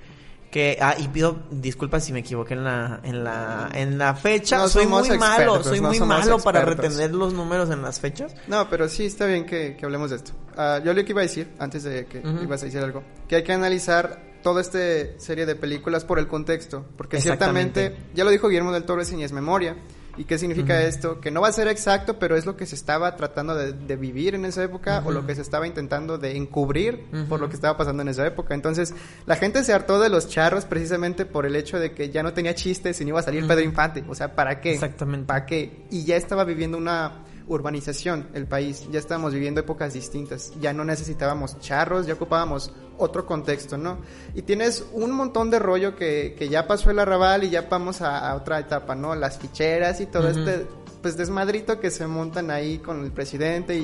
que 0.51 0.77
ah, 0.81 0.95
y 0.97 1.07
pido 1.07 1.43
disculpas 1.49 2.03
si 2.03 2.13
me 2.13 2.19
equivoqué 2.19 2.53
en 2.53 2.63
la 2.65 2.99
en 3.03 3.23
la 3.23 3.69
en 3.73 3.97
la 3.97 4.13
fecha. 4.13 4.67
Soy 4.67 4.85
muy 4.85 5.17
malo 5.17 5.63
soy 5.63 5.81
muy 5.81 5.99
malo 6.01 6.37
para 6.39 6.63
retener 6.65 7.13
los 7.13 7.33
números 7.33 7.69
en 7.71 7.81
las 7.81 7.99
fechas. 7.99 8.35
No 8.47 8.69
pero 8.69 8.87
sí 8.89 9.05
está 9.05 9.25
bien 9.25 9.45
que, 9.45 9.75
que 9.77 9.85
hablemos 9.85 10.11
de 10.11 10.17
esto. 10.17 10.33
Uh, 10.57 10.83
yo 10.83 10.93
lo 10.93 11.03
que 11.05 11.11
iba 11.11 11.21
a 11.21 11.23
decir 11.23 11.49
antes 11.57 11.83
de 11.83 12.05
que 12.05 12.21
ibas 12.43 12.61
a 12.61 12.65
decir 12.65 12.81
algo 12.81 13.03
que 13.27 13.37
hay 13.37 13.43
que 13.43 13.53
analizar 13.53 14.31
toda 14.43 14.59
esta 14.59 14.79
serie 15.17 15.45
de 15.45 15.55
películas 15.55 16.03
por 16.03 16.19
el 16.19 16.27
contexto 16.27 16.85
porque 16.97 17.21
ciertamente 17.21 17.95
ya 18.13 18.25
lo 18.25 18.31
dijo 18.31 18.49
Guillermo 18.49 18.73
del 18.73 18.83
Toro 18.83 19.05
sin 19.05 19.21
es 19.21 19.31
memoria 19.31 19.77
¿Y 20.17 20.25
qué 20.25 20.37
significa 20.37 20.81
esto? 20.81 21.19
Que 21.19 21.31
no 21.31 21.41
va 21.41 21.47
a 21.47 21.51
ser 21.51 21.67
exacto, 21.67 22.19
pero 22.19 22.35
es 22.35 22.45
lo 22.45 22.57
que 22.57 22.65
se 22.65 22.75
estaba 22.75 23.15
tratando 23.15 23.55
de, 23.55 23.95
vivir 23.95 24.35
en 24.35 24.45
esa 24.45 24.63
época 24.63 25.03
o 25.05 25.11
lo 25.11 25.25
que 25.25 25.35
se 25.35 25.41
estaba 25.41 25.67
intentando 25.67 26.17
de 26.17 26.37
encubrir 26.37 27.05
por 27.29 27.39
lo 27.39 27.49
que 27.49 27.55
estaba 27.55 27.77
pasando 27.77 28.01
en 28.01 28.09
esa 28.09 28.25
época. 28.25 28.53
Entonces, 28.53 28.93
la 29.25 29.35
gente 29.35 29.63
se 29.63 29.73
hartó 29.73 29.99
de 29.99 30.09
los 30.09 30.27
charros 30.27 30.65
precisamente 30.65 31.25
por 31.25 31.45
el 31.45 31.55
hecho 31.55 31.79
de 31.79 31.93
que 31.93 32.09
ya 32.09 32.23
no 32.23 32.33
tenía 32.33 32.55
chistes 32.55 32.99
y 33.01 33.05
no 33.05 33.09
iba 33.09 33.19
a 33.19 33.23
salir 33.23 33.47
Pedro 33.47 33.61
Infante. 33.61 34.03
O 34.07 34.15
sea, 34.15 34.35
¿para 34.35 34.59
qué? 34.59 34.73
Exactamente. 34.73 35.27
¿Para 35.27 35.45
qué? 35.45 35.85
Y 35.91 36.05
ya 36.05 36.15
estaba 36.15 36.43
viviendo 36.43 36.77
una 36.77 37.23
urbanización 37.51 38.29
el 38.33 38.47
país, 38.47 38.87
ya 38.91 38.99
estábamos 38.99 39.33
viviendo 39.33 39.59
épocas 39.59 39.93
distintas, 39.93 40.53
ya 40.59 40.71
no 40.73 40.85
necesitábamos 40.85 41.59
charros, 41.59 42.07
ya 42.07 42.13
ocupábamos 42.13 42.73
otro 42.97 43.25
contexto, 43.25 43.77
¿no? 43.77 43.97
Y 44.33 44.43
tienes 44.43 44.85
un 44.93 45.11
montón 45.11 45.49
de 45.49 45.59
rollo 45.59 45.95
que, 45.95 46.35
que 46.37 46.47
ya 46.47 46.65
pasó 46.65 46.91
el 46.91 46.99
arrabal 46.99 47.43
y 47.43 47.49
ya 47.49 47.63
vamos 47.63 48.01
a, 48.01 48.33
otra 48.35 48.59
etapa, 48.59 48.95
¿no? 48.95 49.15
Las 49.15 49.37
ficheras 49.37 49.99
y 50.01 50.05
todo 50.05 50.29
este 50.29 50.67
pues 51.01 51.17
desmadrito 51.17 51.79
que 51.79 51.89
se 51.89 52.05
montan 52.05 52.51
ahí 52.51 52.77
con 52.77 53.03
el 53.03 53.11
presidente 53.11 53.75
y 53.75 53.83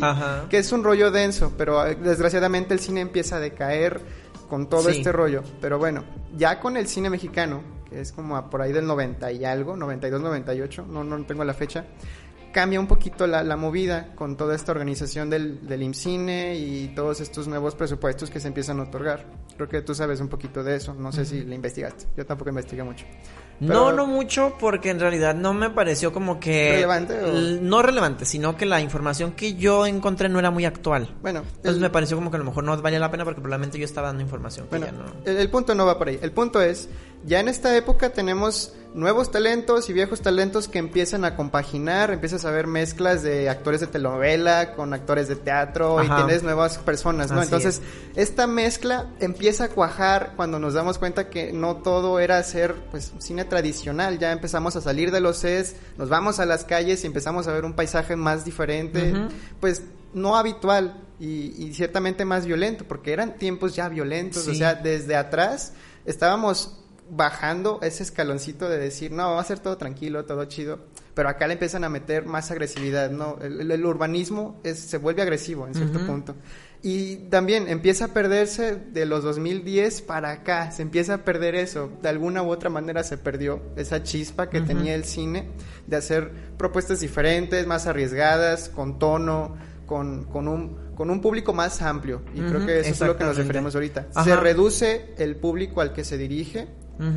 que 0.50 0.60
es 0.60 0.72
un 0.72 0.84
rollo 0.84 1.10
denso, 1.10 1.52
pero 1.58 1.86
eh, 1.86 1.96
desgraciadamente 1.96 2.76
el 2.76 2.80
cine 2.80 3.02
empieza 3.02 3.38
a 3.38 3.40
decaer 3.40 4.00
con 4.48 4.70
todo 4.70 4.90
este 4.90 5.12
rollo, 5.12 5.42
pero 5.60 5.80
bueno, 5.80 6.04
ya 6.38 6.60
con 6.60 6.78
el 6.78 6.88
cine 6.88 7.10
mexicano, 7.10 7.64
que 7.90 8.02
es 8.02 8.12
como 8.12 8.50
por 8.52 8.62
ahí 8.62 8.72
del 8.72 8.86
90 8.86 9.32
y 9.32 9.46
algo, 9.46 9.76
92, 9.76 10.22
98, 10.22 10.86
no 10.88 11.04
no 11.04 11.26
tengo 11.26 11.44
la 11.44 11.56
fecha 11.56 11.86
cambia 12.58 12.80
un 12.80 12.88
poquito 12.88 13.28
la, 13.28 13.56
movida 13.56 14.16
con 14.16 14.36
toda 14.36 14.56
esta 14.56 14.72
organización 14.72 15.30
del, 15.30 15.68
del 15.68 15.84
IMCINE 15.84 16.56
y 16.56 16.88
todos 16.96 17.22
estos 17.22 17.48
nuevos 17.48 17.76
presupuestos 17.76 18.32
que 18.32 18.40
se 18.40 18.48
empiezan 18.48 18.80
a 18.80 18.84
otorgar. 18.86 19.28
Creo 19.58 19.70
que 19.70 19.84
tú 19.84 19.94
sabes 19.94 20.22
un 20.22 20.28
poquito 20.28 20.64
de 20.64 20.76
eso, 20.78 20.96
no 20.96 21.12
sé 21.12 21.24
si 21.24 21.44
le 21.44 21.54
investigaste, 21.54 22.08
yo 22.18 22.26
tampoco 22.26 22.50
investigué 22.50 22.82
mucho. 22.82 23.06
No, 23.60 23.92
no 23.92 24.06
mucho, 24.06 24.56
porque 24.60 24.90
en 24.90 25.00
realidad 25.00 25.36
no 25.36 25.54
me 25.54 25.70
pareció 25.70 26.14
como 26.14 26.40
que... 26.40 26.72
¿Relevante? 26.74 27.16
No 27.62 27.82
relevante, 27.82 28.26
sino 28.26 28.56
que 28.56 28.66
la 28.66 28.82
información 28.82 29.32
que 29.32 29.56
yo 29.56 29.86
encontré 29.86 30.30
no 30.30 30.38
era 30.38 30.52
muy 30.52 30.66
actual. 30.66 31.16
Bueno. 31.22 31.44
Entonces 31.58 31.82
me 31.82 31.90
pareció 31.90 32.18
como 32.18 32.30
que 32.30 32.38
a 32.38 32.40
lo 32.40 32.46
mejor 32.46 32.64
no 32.64 32.80
valía 32.82 33.00
la 33.00 33.10
pena 33.10 33.24
porque 33.24 33.42
probablemente 33.42 33.80
yo 33.80 33.86
estaba 33.86 34.08
dando 34.08 34.22
información 34.22 34.68
que 34.68 34.80
ya 34.80 34.92
no... 34.92 35.06
el 35.26 35.50
punto 35.50 35.74
no 35.74 35.86
va 35.86 35.98
por 35.98 36.08
ahí. 36.08 36.20
El 36.22 36.32
punto 36.32 36.62
es, 36.62 36.90
ya 37.28 37.42
en 37.42 37.50
esta 37.50 37.76
época 37.76 38.12
tenemos 38.12 38.74
nuevos 38.94 39.32
talentos 39.32 39.90
y 39.90 39.94
viejos 39.94 40.22
talentos 40.22 40.70
que 40.70 40.80
empiezan 40.80 41.26
a 41.26 41.36
compaginar, 41.36 42.10
empiezas 42.10 42.46
a 42.46 42.52
ver 42.52 42.68
mezclas 42.68 43.22
de 43.22 43.50
actores 43.50 43.82
de 43.82 43.88
telenovela 43.88 44.74
con 44.74 44.94
actores 44.94 45.28
de 45.28 45.36
teatro 45.36 46.02
y 46.02 46.08
tienes 46.08 46.42
nuevas 46.42 46.78
personas, 46.80 47.30
¿no? 47.32 47.44
Entonces, 47.44 47.82
esta 48.16 48.48
mezcla 48.48 49.08
empieza 49.20 49.66
a 49.66 49.70
cuajar 49.70 50.34
cuando 50.38 50.58
nos 50.58 50.74
damos 50.74 50.98
cuenta 50.98 51.30
que 51.30 51.52
no 51.52 51.76
todo 51.76 52.20
era 52.20 52.38
hacer 52.38 52.76
pues 52.90 53.12
cine 53.20 53.44
tradicional, 53.44 54.20
ya 54.20 54.32
empezamos 54.32 54.78
a 54.78 54.82
salir 54.82 55.12
de 55.12 55.20
los 55.20 55.38
sets, 55.38 55.76
nos 55.98 56.08
vamos 56.08 56.40
a 56.40 56.46
las 56.46 56.64
calles 56.64 57.04
y 57.04 57.08
empezamos 57.08 57.48
a 57.48 57.52
ver 57.52 57.66
un 57.66 57.74
paisaje 57.74 58.16
más 58.16 58.46
diferente, 58.46 59.14
pues 59.60 59.84
no 60.14 60.38
habitual 60.38 61.04
y, 61.20 61.74
ciertamente 61.74 62.24
más 62.24 62.46
violento, 62.46 62.86
porque 62.88 63.12
eran 63.12 63.38
tiempos 63.38 63.76
ya 63.76 63.90
violentos, 63.90 64.48
o 64.48 64.56
sea, 64.56 64.76
desde 64.76 65.18
atrás 65.18 65.74
estábamos 66.06 66.80
bajando 67.10 67.80
ese 67.82 68.04
escaloncito 68.04 68.70
de 68.70 68.78
decir, 68.78 69.12
no, 69.12 69.36
va 69.36 69.42
a 69.42 69.44
ser 69.44 69.60
todo 69.60 69.78
tranquilo, 69.78 70.26
todo 70.26 70.46
chido, 70.46 70.80
pero 71.14 71.30
acá 71.30 71.48
le 71.48 71.54
empiezan 71.54 71.84
a 71.84 71.90
meter 71.90 72.26
más 72.26 72.52
agresividad, 72.52 73.10
¿no? 73.10 73.38
El, 73.42 73.86
urbanismo 73.86 74.60
es, 74.64 74.80
se 74.80 74.98
vuelve 74.98 75.22
agresivo 75.22 75.68
en 75.68 75.74
cierto 75.74 76.06
punto. 76.06 76.36
Y 76.84 77.16
también 77.30 77.68
empieza 77.68 78.06
a 78.06 78.08
perderse 78.10 78.76
de 78.76 79.06
los 79.06 79.24
2010 79.24 80.04
para 80.04 80.32
acá, 80.32 80.72
se 80.72 80.84
empieza 80.84 81.16
a 81.16 81.18
perder 81.20 81.56
eso, 81.56 81.90
de 82.02 82.10
alguna 82.10 82.44
u 82.44 82.50
otra 82.50 82.70
manera 82.70 83.04
se 83.04 83.18
perdió 83.18 83.62
esa 83.76 84.04
chispa 84.04 84.50
que 84.50 84.62
tenía 84.62 84.94
el 84.94 85.04
cine 85.04 85.50
de 85.88 85.96
hacer 85.98 86.32
propuestas 86.58 87.00
diferentes, 87.00 87.66
más 87.66 87.88
arriesgadas, 87.88 88.70
con 88.70 89.00
tono, 89.00 89.56
con, 89.86 90.26
con 90.26 90.48
un 90.48 90.88
con 90.98 91.12
un 91.12 91.22
público 91.22 91.54
más 91.54 91.84
amplio. 91.84 92.24
Y 92.34 92.42
creo 92.42 92.66
que 92.66 92.80
eso 92.80 92.90
es 92.90 93.02
a 93.04 93.06
lo 93.06 93.18
que 93.18 93.24
nos 93.24 93.38
referimos 93.38 93.76
ahorita. 93.76 94.08
Se 94.24 94.36
reduce 94.36 95.14
el 95.20 95.36
público 95.36 95.80
al 95.80 95.94
que 95.94 96.04
se 96.04 96.18
dirige 96.18 96.68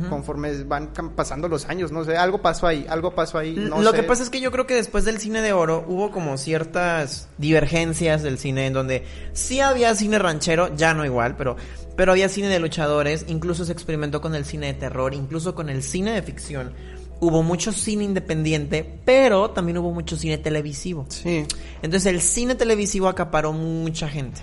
conforme 0.09 0.63
van 0.63 0.91
pasando 1.15 1.47
los 1.47 1.67
años, 1.67 1.91
no 1.91 2.03
sé, 2.03 2.15
algo 2.15 2.41
pasó 2.41 2.67
ahí, 2.67 2.85
algo 2.87 3.15
pasó 3.15 3.37
ahí. 3.37 3.55
No 3.55 3.81
Lo 3.81 3.93
que 3.93 4.03
pasa 4.03 4.21
es 4.21 4.29
que 4.29 4.39
yo 4.39 4.51
creo 4.51 4.67
que 4.67 4.75
después 4.75 5.05
del 5.05 5.17
cine 5.17 5.41
de 5.41 5.53
oro 5.53 5.83
hubo 5.87 6.11
como 6.11 6.37
ciertas 6.37 7.29
divergencias 7.37 8.21
del 8.21 8.37
cine 8.37 8.67
en 8.67 8.73
donde 8.73 9.05
sí 9.33 9.59
había 9.59 9.95
cine 9.95 10.19
ranchero, 10.19 10.75
ya 10.75 10.93
no 10.93 11.03
igual, 11.03 11.35
pero, 11.35 11.55
pero 11.95 12.11
había 12.11 12.29
cine 12.29 12.47
de 12.47 12.59
luchadores, 12.59 13.25
incluso 13.27 13.65
se 13.65 13.71
experimentó 13.71 14.21
con 14.21 14.35
el 14.35 14.45
cine 14.45 14.67
de 14.67 14.73
terror, 14.75 15.13
incluso 15.13 15.55
con 15.55 15.69
el 15.69 15.81
cine 15.81 16.11
de 16.11 16.21
ficción. 16.21 16.73
Hubo 17.19 17.43
mucho 17.43 17.71
cine 17.71 18.03
independiente, 18.03 18.99
pero 19.05 19.51
también 19.51 19.77
hubo 19.77 19.91
mucho 19.91 20.15
cine 20.15 20.37
televisivo. 20.37 21.05
Sí. 21.09 21.45
Entonces 21.81 22.05
el 22.07 22.21
cine 22.21 22.55
televisivo 22.55 23.07
acaparó 23.07 23.53
mucha 23.53 24.07
gente 24.07 24.41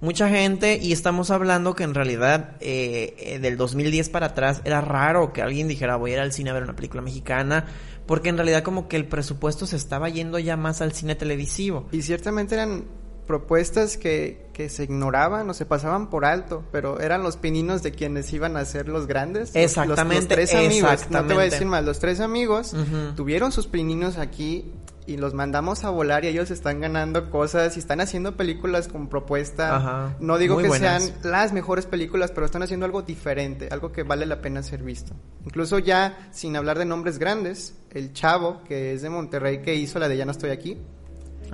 mucha 0.00 0.28
gente 0.28 0.78
y 0.80 0.92
estamos 0.92 1.30
hablando 1.30 1.74
que 1.74 1.84
en 1.84 1.94
realidad 1.94 2.56
eh, 2.60 3.14
eh 3.18 3.38
del 3.38 3.56
2010 3.56 4.08
para 4.10 4.26
atrás 4.26 4.60
era 4.64 4.80
raro 4.80 5.32
que 5.32 5.42
alguien 5.42 5.68
dijera 5.68 5.96
voy 5.96 6.12
a 6.12 6.14
ir 6.14 6.20
al 6.20 6.32
cine 6.32 6.50
a 6.50 6.52
ver 6.52 6.62
una 6.62 6.76
película 6.76 7.02
mexicana 7.02 7.66
porque 8.06 8.28
en 8.28 8.36
realidad 8.36 8.62
como 8.62 8.88
que 8.88 8.96
el 8.96 9.06
presupuesto 9.06 9.66
se 9.66 9.76
estaba 9.76 10.08
yendo 10.08 10.38
ya 10.38 10.56
más 10.56 10.80
al 10.80 10.92
cine 10.92 11.16
televisivo. 11.16 11.88
Y 11.90 12.02
ciertamente 12.02 12.54
eran 12.54 12.84
propuestas 13.26 13.96
que, 13.96 14.46
que 14.52 14.68
se 14.68 14.84
ignoraban 14.84 15.50
o 15.50 15.54
se 15.54 15.66
pasaban 15.66 16.08
por 16.08 16.24
alto, 16.24 16.64
pero 16.70 17.00
eran 17.00 17.22
los 17.22 17.36
pininos 17.36 17.82
de 17.82 17.90
quienes 17.90 18.32
iban 18.32 18.56
a 18.56 18.64
ser 18.64 18.88
los 18.88 19.06
grandes. 19.06 19.54
Exactamente. 19.54 20.36
Los, 20.36 20.48
tres 20.48 20.54
amigos, 20.54 21.10
no 21.10 21.26
te 21.26 21.34
voy 21.34 21.42
a 21.42 21.46
decir 21.46 21.66
más, 21.66 21.84
los 21.84 21.98
tres 21.98 22.20
amigos 22.20 22.74
tuvieron 23.16 23.52
sus 23.52 23.66
pininos 23.66 24.16
aquí 24.16 24.72
y 25.06 25.16
los 25.16 25.34
mandamos 25.34 25.84
a 25.84 25.90
volar 25.90 26.24
y 26.24 26.28
ellos 26.28 26.50
están 26.50 26.80
ganando 26.80 27.30
cosas 27.30 27.76
y 27.76 27.80
están 27.80 28.00
haciendo 28.00 28.36
películas 28.36 28.88
con 28.88 29.08
propuesta. 29.08 30.16
No 30.20 30.38
digo 30.38 30.58
que 30.58 30.70
sean 30.70 31.02
las 31.22 31.52
mejores 31.52 31.86
películas, 31.86 32.32
pero 32.32 32.46
están 32.46 32.62
haciendo 32.62 32.86
algo 32.86 33.02
diferente, 33.02 33.68
algo 33.70 33.92
que 33.92 34.02
vale 34.02 34.26
la 34.26 34.40
pena 34.40 34.62
ser 34.62 34.82
visto. 34.82 35.14
Incluso 35.44 35.78
ya, 35.78 36.28
sin 36.32 36.56
hablar 36.56 36.78
de 36.78 36.84
nombres 36.84 37.18
grandes, 37.18 37.74
el 37.92 38.12
chavo, 38.12 38.62
que 38.64 38.94
es 38.94 39.02
de 39.02 39.10
Monterrey, 39.10 39.62
que 39.62 39.74
hizo 39.74 39.98
la 39.98 40.08
de 40.08 40.16
Ya 40.16 40.24
no 40.24 40.32
estoy 40.32 40.50
aquí, 40.50 40.78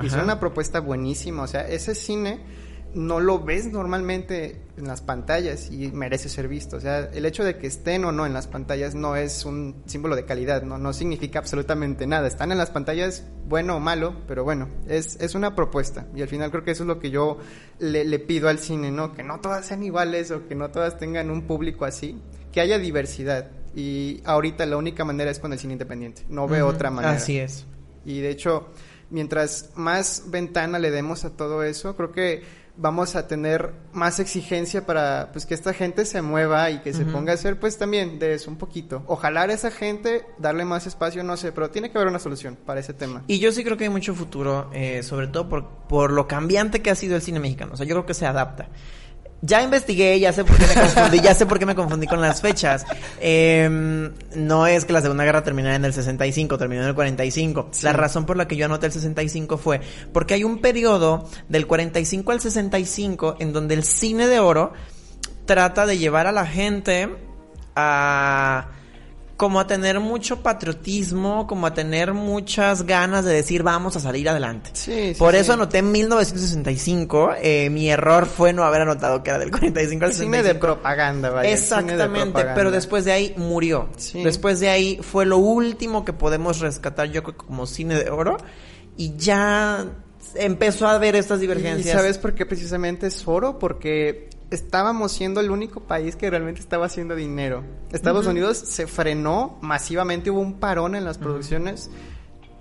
hizo 0.03 0.23
una 0.23 0.41
propuesta 0.41 0.81
buenísima. 0.81 1.43
O 1.43 1.47
sea, 1.47 1.69
ese 1.69 1.95
cine 1.95 2.41
no 2.95 3.21
lo 3.21 3.41
ves 3.41 3.73
normalmente 3.73 4.61
en 4.77 4.87
las 4.87 5.01
pantallas 5.01 5.71
y 5.71 5.91
merece 5.93 6.29
ser 6.29 6.49
visto. 6.49 6.77
O 6.77 6.81
sea, 6.81 7.11
el 7.13 7.25
hecho 7.25 7.45
de 7.45 7.57
que 7.57 7.67
estén 7.67 8.05
o 8.05 8.13
no 8.13 8.27
en 8.27 8.35
las 8.35 8.47
pantallas 8.47 8.95
no 8.95 9.17
es 9.17 9.45
un 9.45 9.83
símbolo 9.87 10.17
de 10.17 10.25
calidad, 10.25 10.63
no, 10.63 10.79
no 10.79 10.93
significa 10.93 11.39
absolutamente 11.39 12.07
nada. 12.07 12.29
Están 12.29 12.53
en 12.53 12.59
las 12.59 12.71
pantallas, 12.71 13.25
bueno 13.49 13.77
o 13.77 13.81
malo, 13.81 14.17
pero 14.27 14.45
bueno, 14.45 14.69
es, 14.89 15.17
es 15.21 15.35
una 15.35 15.55
propuesta. 15.55 16.07
Y 16.15 16.23
al 16.23 16.29
final 16.29 16.51
creo 16.51 16.65
que 16.65 16.73
eso 16.73 16.83
es 16.85 16.87
lo 16.87 16.99
que 16.99 17.11
yo 17.11 17.39
le, 17.79 18.05
le 18.05 18.19
pido 18.19 18.49
al 18.49 18.59
cine, 18.59 18.91
¿no? 18.91 19.13
Que 19.13 19.23
no 19.23 19.41
todas 19.41 19.67
sean 19.67 19.83
iguales 19.83 20.31
o 20.31 20.47
que 20.47 20.55
no 20.55 20.71
todas 20.71 20.99
tengan 20.99 21.31
un 21.31 21.43
público 21.43 21.85
así, 21.85 22.21
que 22.53 22.61
haya 22.61 22.79
diversidad. 22.79 23.51
Y 23.75 24.21
ahorita 24.25 24.67
la 24.67 24.77
única 24.77 25.05
manera 25.05 25.31
es 25.31 25.39
con 25.39 25.53
el 25.53 25.59
cine 25.59 25.75
independiente, 25.75 26.25
no 26.29 26.47
veo 26.47 26.67
otra 26.67 26.91
manera. 26.91 27.15
Así 27.15 27.39
es. 27.39 27.65
Y 28.05 28.21
de 28.21 28.31
hecho, 28.31 28.69
mientras 29.11 29.71
más 29.77 30.25
ventana 30.27 30.79
le 30.79 30.91
demos 30.91 31.25
a 31.25 31.37
todo 31.37 31.63
eso, 31.63 31.97
creo 31.97 32.13
que 32.13 32.43
vamos 32.83 33.15
a 33.15 33.29
tener 33.29 33.73
más 33.93 34.19
exigencia 34.19 34.85
para 34.85 35.31
pues 35.33 35.47
que 35.47 35.55
esta 35.55 35.73
gente 35.73 36.05
se 36.05 36.21
mueva 36.21 36.69
y 36.71 36.81
que 36.81 36.93
se 36.93 37.05
ponga 37.05 37.31
a 37.31 37.37
hacer 37.37 37.59
pues 37.59 37.79
también 37.79 38.19
de 38.19 38.35
eso 38.35 38.51
un 38.51 38.59
poquito. 38.59 39.05
Ojalá 39.07 39.43
a 39.43 39.53
esa 39.53 39.71
gente 39.71 40.27
darle 40.39 40.65
más 40.65 40.87
espacio, 40.87 41.23
no 41.23 41.37
sé, 41.37 41.53
pero 41.53 41.71
tiene 41.71 41.91
que 41.91 41.99
haber 41.99 42.09
una 42.09 42.19
solución 42.19 42.59
para 42.67 42.81
ese 42.81 42.93
tema. 42.93 43.23
Y 43.29 43.39
yo 43.39 43.53
sí 43.53 43.63
creo 43.63 43.77
que 43.77 43.85
hay 43.85 43.91
mucho 43.91 44.15
futuro, 44.15 44.69
eh, 44.75 45.03
sobre 45.05 45.29
todo 45.29 45.49
por, 45.49 45.69
por 45.89 46.11
lo 46.11 46.27
cambiante 46.27 46.83
que 46.83 46.91
ha 46.91 46.97
sido 46.97 47.15
el 47.15 47.23
cine 47.23 47.39
mexicano. 47.39 47.75
O 47.75 47.77
sea, 47.77 47.87
yo 47.87 47.95
creo 47.95 48.07
que 48.07 48.15
se 48.15 48.27
adapta. 48.27 48.69
Ya 49.45 49.61
investigué, 49.61 50.21
ya 50.21 50.33
sé 50.33 50.45
por 50.45 50.57
qué 50.57 50.67
me 50.67 50.75
confundí, 50.75 51.21
ya 51.21 51.35
sé 51.35 51.47
por 51.47 51.59
qué 51.59 51.67
me 51.67 51.75
confundí 51.75 52.07
con 52.07 52.21
las 52.21 52.41
fechas. 52.41 52.87
Em, 53.21 54.13
no 54.37 54.69
es 54.69 54.85
que 54.85 54.93
la 54.93 55.03
Segunda 55.03 55.25
Guerra 55.25 55.43
terminara 55.43 55.75
en 55.75 55.85
el 55.85 55.93
65, 55.93 56.57
terminó 56.59 56.83
en 56.83 56.89
el 56.89 56.95
45. 56.95 57.71
La 57.83 57.93
razón 57.93 58.25
por 58.25 58.37
la 58.37 58.47
que 58.47 58.55
yo 58.55 58.67
anoté 58.67 58.87
el 58.87 58.93
65 58.93 59.59
fue 59.59 59.81
porque 60.13 60.35
hay 60.35 60.45
un 60.45 60.61
periodo 60.61 61.29
del 61.49 61.67
45 61.67 62.31
al 62.31 62.41
65 62.41 63.37
en 63.41 63.53
donde 63.53 63.75
el 63.75 63.83
cine 63.83 64.29
de 64.29 64.39
oro 64.39 64.75
trata 65.45 65.87
de 65.87 65.99
llevar 65.99 66.29
a 66.29 66.33
la 66.33 66.47
gente 66.47 67.09
a 67.75 68.69
como 69.43 69.59
a 69.59 69.67
tener 69.67 69.99
mucho 69.99 70.41
patriotismo, 70.41 71.49
como 71.49 71.67
a 71.67 71.75
tener 71.75 72.15
muchas 72.15 72.87
ganas 72.87 73.25
de 73.25 73.33
decir 73.33 73.65
vamos 73.65 73.97
a 73.97 73.99
salir 73.99 74.29
adelante. 74.29 74.71
Sí, 74.73 75.17
Por 75.19 75.35
eso 75.35 75.55
anoté 75.55 75.79
en 75.79 75.91
1965. 75.91 77.33
Eh, 77.43 77.69
mi 77.69 77.91
error 77.91 78.27
fue 78.27 78.53
no 78.53 78.63
haber 78.63 78.83
anotado 78.83 79.25
que 79.25 79.31
era 79.31 79.41
del 79.41 79.51
45 79.51 80.05
al 80.05 80.13
65. 80.13 80.37
Cine 80.37 80.43
de 80.45 80.55
propaganda, 80.55 81.31
vaya. 81.31 81.51
Exactamente, 81.51 82.45
pero 82.55 82.71
después 82.71 83.05
de 83.05 83.11
ahí 83.11 83.35
murió. 83.37 83.89
Después 84.15 84.61
de 84.61 84.69
ahí 84.69 85.01
fue 85.03 85.27
lo 85.27 85.39
último 85.39 86.05
que 86.05 86.13
podemos 86.13 86.61
rescatar 86.61 87.11
yo 87.11 87.25
como 87.25 87.67
cine 87.67 87.97
de 87.97 88.11
oro 88.11 88.37
y 88.97 89.17
ya 89.17 89.87
empezó 90.37 90.87
a 90.87 90.95
haber 90.95 91.17
estas 91.17 91.41
divergencias. 91.41 91.87
¿Y 91.87 91.99
sabes 91.99 92.17
por 92.17 92.33
qué 92.33 92.47
precisamente 92.47 93.09
es 93.09 93.27
oro? 93.27 93.59
Porque 93.59 94.31
estábamos 94.55 95.13
siendo 95.13 95.41
el 95.41 95.51
único 95.51 95.81
país 95.81 96.17
que 96.17 96.31
realmente 96.31 96.61
estaba 96.61 96.87
haciendo 96.87 97.15
dinero. 97.15 97.65
Estados 97.93 98.27
Unidos 98.27 98.59
se 98.59 98.87
frenó 98.87 99.59
masivamente, 99.61 100.31
hubo 100.31 100.41
un 100.41 100.61
parón 100.61 100.95
en 100.95 101.05
las 101.05 101.19
producciones 101.19 101.91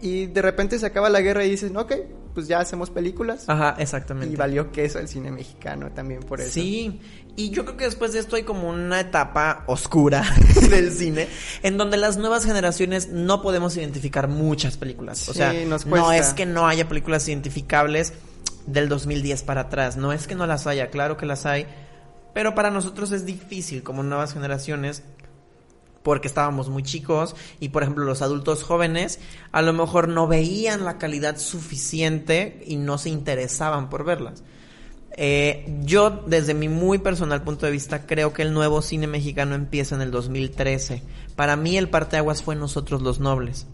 y 0.01 0.25
de 0.25 0.41
repente 0.41 0.79
se 0.79 0.86
acaba 0.86 1.10
la 1.10 1.21
guerra 1.21 1.45
y 1.45 1.50
dicen, 1.50 1.77
ok, 1.77 1.93
pues 2.33 2.48
ya 2.48 2.60
hacemos 2.60 2.89
películas. 2.89 3.48
Ajá, 3.48 3.75
exactamente. 3.77 4.33
Y 4.33 4.36
valió 4.36 4.71
queso 4.71 5.00
el 5.00 5.07
cine 5.07 5.31
mexicano 5.31 5.91
también 5.91 6.21
por 6.21 6.41
eso. 6.41 6.51
Sí, 6.51 7.00
y 7.36 7.51
yo 7.51 7.65
creo 7.65 7.77
que 7.77 7.86
después 7.86 8.13
de 8.13 8.19
esto 8.19 8.36
hay 8.36 8.43
como 8.43 8.69
una 8.69 9.00
etapa 9.00 9.63
oscura 9.67 10.25
del 10.69 10.91
cine, 10.91 11.27
en 11.62 11.77
donde 11.77 11.98
las 11.98 12.17
nuevas 12.17 12.45
generaciones 12.45 13.10
no 13.10 13.41
podemos 13.41 13.77
identificar 13.77 14.27
muchas 14.27 14.77
películas. 14.77 15.29
O 15.29 15.33
sea, 15.33 15.53
no 15.53 16.12
es 16.12 16.33
que 16.33 16.45
no 16.45 16.67
haya 16.67 16.88
películas 16.88 17.27
identificables 17.27 18.13
del 18.65 18.89
2010 18.89 19.43
para 19.43 19.61
atrás. 19.61 19.97
No 19.97 20.13
es 20.13 20.27
que 20.27 20.35
no 20.35 20.47
las 20.47 20.67
haya, 20.67 20.89
claro 20.89 21.17
que 21.17 21.25
las 21.25 21.45
hay, 21.45 21.67
pero 22.33 22.55
para 22.55 22.71
nosotros 22.71 23.11
es 23.11 23.25
difícil 23.25 23.83
como 23.83 24.03
nuevas 24.03 24.33
generaciones 24.33 25.03
porque 26.03 26.27
estábamos 26.27 26.69
muy 26.69 26.83
chicos 26.83 27.35
y 27.59 27.69
por 27.69 27.83
ejemplo 27.83 28.05
los 28.05 28.21
adultos 28.21 28.63
jóvenes 28.63 29.19
a 29.51 29.61
lo 29.61 29.73
mejor 29.73 30.07
no 30.07 30.27
veían 30.27 30.83
la 30.83 30.97
calidad 30.97 31.37
suficiente 31.37 32.63
y 32.65 32.77
no 32.77 32.97
se 32.97 33.09
interesaban 33.09 33.89
por 33.89 34.03
verlas. 34.03 34.43
Eh, 35.17 35.65
yo 35.83 36.23
desde 36.25 36.53
mi 36.53 36.69
muy 36.69 36.97
personal 36.97 37.43
punto 37.43 37.65
de 37.65 37.71
vista 37.71 38.05
creo 38.05 38.33
que 38.33 38.43
el 38.43 38.53
nuevo 38.53 38.81
cine 38.81 39.07
mexicano 39.07 39.55
empieza 39.55 39.95
en 39.95 40.01
el 40.01 40.11
2013. 40.11 41.03
Para 41.35 41.55
mí 41.55 41.77
el 41.77 41.89
parteaguas 41.89 42.41
fue 42.41 42.55
Nosotros 42.55 43.01
los 43.01 43.19
Nobles. 43.19 43.67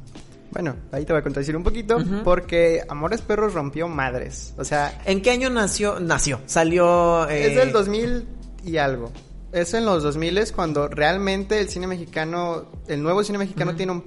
Bueno, 0.52 0.76
ahí 0.92 1.06
te 1.06 1.14
voy 1.14 1.20
a 1.20 1.24
contradecir 1.24 1.56
un 1.56 1.64
poquito, 1.64 1.98
porque 2.24 2.84
Amores 2.88 3.22
Perros 3.22 3.54
rompió 3.54 3.88
madres. 3.88 4.54
O 4.58 4.64
sea. 4.64 5.02
¿En 5.06 5.22
qué 5.22 5.32
año 5.32 5.50
nació? 5.50 6.00
Nació. 6.00 6.42
Salió. 6.46 7.28
Es 7.28 7.56
del 7.56 7.72
2000 7.72 8.06
eh, 8.06 8.26
y 8.66 8.78
algo. 8.78 9.12
Es 9.52 9.74
en 9.74 9.86
los 9.86 10.04
2000 10.04 10.38
es 10.38 10.52
cuando 10.52 10.88
realmente 10.88 11.60
el 11.60 11.70
cine 11.70 11.88
mexicano, 11.88 12.66
el 12.88 13.02
nuevo 13.02 13.24
cine 13.24 13.38
mexicano 13.38 13.76
tiene 13.76 13.94
un. 13.94 14.04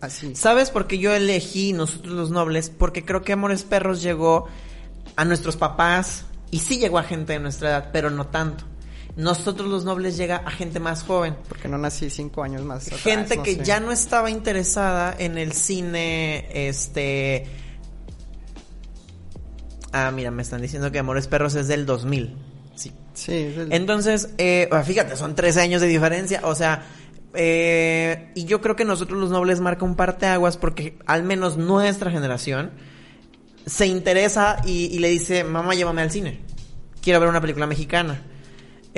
Así. 0.00 0.34
¿Sabes 0.36 0.70
por 0.70 0.86
qué 0.86 0.98
yo 0.98 1.12
elegí 1.14 1.72
Nosotros 1.72 2.14
los 2.14 2.30
Nobles? 2.30 2.70
Porque 2.70 3.04
creo 3.04 3.22
que 3.22 3.32
Amores 3.32 3.64
Perros 3.64 4.00
llegó 4.00 4.46
a 5.16 5.24
nuestros 5.24 5.56
papás 5.56 6.24
y 6.50 6.60
sí 6.60 6.78
llegó 6.78 6.98
a 6.98 7.02
gente 7.02 7.32
de 7.32 7.40
nuestra 7.40 7.70
edad, 7.70 7.90
pero 7.92 8.10
no 8.10 8.28
tanto. 8.28 8.64
Nosotros 9.18 9.68
los 9.68 9.84
nobles 9.84 10.16
llega 10.16 10.36
a 10.36 10.50
gente 10.52 10.78
más 10.78 11.02
joven. 11.02 11.36
Porque 11.48 11.66
no 11.66 11.76
nací 11.76 12.08
cinco 12.08 12.44
años 12.44 12.62
más. 12.62 12.88
gente 12.88 13.38
que 13.42 13.56
ya 13.56 13.80
no 13.80 13.90
estaba 13.90 14.30
interesada 14.30 15.12
en 15.18 15.36
el 15.36 15.52
cine, 15.52 16.46
este... 16.52 17.46
Ah, 19.90 20.12
mira, 20.12 20.30
me 20.30 20.42
están 20.42 20.62
diciendo 20.62 20.92
que 20.92 21.00
Amores 21.00 21.26
Perros 21.26 21.56
es 21.56 21.66
del 21.66 21.84
2000. 21.84 22.36
Sí. 22.76 22.92
Sí, 23.12 23.32
es 23.32 23.56
del... 23.56 23.72
Entonces, 23.72 24.30
eh, 24.38 24.68
ah, 24.70 24.84
fíjate, 24.84 25.16
son 25.16 25.34
13 25.34 25.62
años 25.62 25.80
de 25.80 25.88
diferencia. 25.88 26.42
O 26.44 26.54
sea, 26.54 26.84
eh, 27.34 28.30
y 28.36 28.44
yo 28.44 28.60
creo 28.60 28.76
que 28.76 28.84
nosotros 28.84 29.18
los 29.18 29.30
nobles 29.30 29.58
marca 29.58 29.84
un 29.84 29.96
parteaguas 29.96 30.56
porque 30.56 30.96
al 31.06 31.24
menos 31.24 31.56
nuestra 31.56 32.12
generación 32.12 32.70
se 33.66 33.88
interesa 33.88 34.62
y, 34.64 34.84
y 34.94 35.00
le 35.00 35.08
dice, 35.08 35.42
mamá, 35.42 35.74
llévame 35.74 36.02
al 36.02 36.12
cine. 36.12 36.38
Quiero 37.02 37.18
ver 37.18 37.28
una 37.28 37.40
película 37.40 37.66
mexicana. 37.66 38.22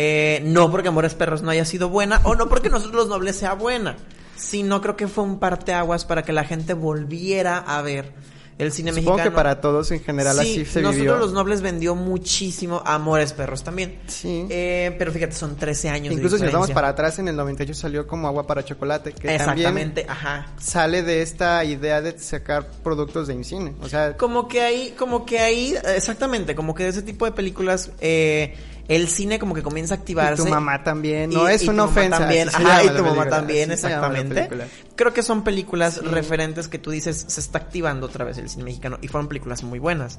Eh, 0.03 0.41
no 0.45 0.71
porque 0.71 0.89
Amores 0.89 1.15
Perros 1.15 1.43
no 1.43 1.51
haya 1.51 1.67
sido 1.67 1.91
buena 1.91 2.23
o 2.25 2.35
no 2.35 2.49
porque 2.49 2.71
Nosotros 2.71 2.95
los 2.95 3.09
Nobles 3.09 3.37
sea 3.37 3.53
buena, 3.53 3.99
sino 4.35 4.81
creo 4.81 4.97
que 4.97 5.09
fue 5.09 5.25
un 5.25 5.39
parteaguas 5.39 6.07
para 6.07 6.23
que 6.23 6.33
la 6.33 6.45
gente 6.45 6.73
volviera 6.73 7.59
a 7.59 7.83
ver 7.83 8.15
el 8.57 8.73
cine 8.73 8.93
Supongo 8.93 9.11
mexicano. 9.13 9.31
que 9.31 9.37
para 9.37 9.61
todos 9.61 9.91
en 9.91 10.01
general 10.01 10.39
así 10.39 10.65
se 10.65 10.81
nosotros 10.81 11.19
los 11.19 11.33
nobles 11.33 11.63
vendió 11.63 11.95
muchísimo 11.95 12.83
Amores 12.85 13.33
Perros 13.35 13.63
también. 13.63 13.99
Sí. 14.07 14.47
Eh, 14.49 14.95
pero 14.99 15.13
fíjate, 15.13 15.33
son 15.33 15.57
13 15.57 15.89
años 15.91 16.15
Incluso 16.15 16.39
si 16.39 16.45
nos 16.45 16.53
vamos 16.53 16.71
para 16.71 16.89
atrás, 16.89 17.19
en 17.19 17.29
el 17.29 17.37
98 17.37 17.79
salió 17.79 18.07
como 18.07 18.27
Agua 18.27 18.47
para 18.47 18.65
Chocolate, 18.65 19.13
que 19.13 19.35
Exactamente, 19.35 20.07
ajá. 20.09 20.47
sale 20.59 21.03
de 21.03 21.23
esta 21.23 21.63
idea 21.65 22.01
de 22.01 22.19
sacar 22.19 22.67
productos 22.83 23.29
de 23.29 23.45
cine. 23.45 23.75
O 23.81 23.89
sea... 23.89 24.17
Como 24.17 24.49
que 24.49 24.61
ahí, 24.63 24.95
como 24.99 25.25
que 25.25 25.41
ahí, 25.41 25.75
exactamente, 25.97 26.55
como 26.55 26.75
que 26.75 26.85
de 26.85 26.91
ese 26.91 27.03
tipo 27.03 27.25
de 27.27 27.33
películas... 27.33 27.91
Eh, 28.01 28.55
el 28.89 29.09
cine 29.09 29.39
como 29.39 29.55
que 29.55 29.63
comienza 29.63 29.95
a 29.95 29.99
activarse. 29.99 30.43
Y 30.43 30.47
tu 30.47 30.51
mamá 30.51 30.83
también. 30.83 31.31
No 31.31 31.49
es 31.49 31.67
una 31.69 31.85
ofensa. 31.85 32.19
También. 32.19 32.49
Ajá, 32.49 32.85
y 32.85 32.89
tu 32.89 33.05
mamá 33.05 33.29
también, 33.29 33.71
exactamente. 33.71 34.49
Creo 34.97 35.13
que 35.13 35.23
son 35.23 35.45
películas 35.45 36.05
referentes 36.05 36.69
que 36.69 36.79
tú 36.79 36.91
dices, 36.91 37.25
se 37.29 37.41
está 37.41 37.59
activando 37.59 38.07
otra 38.07 38.25
vez 38.25 38.39
el 38.39 38.49
cine 38.49 38.65
mexicano. 38.65 38.99
Y 39.01 39.09
fueron 39.09 39.29
películas 39.29 39.63
muy 39.63 39.79
buenas. 39.79 40.19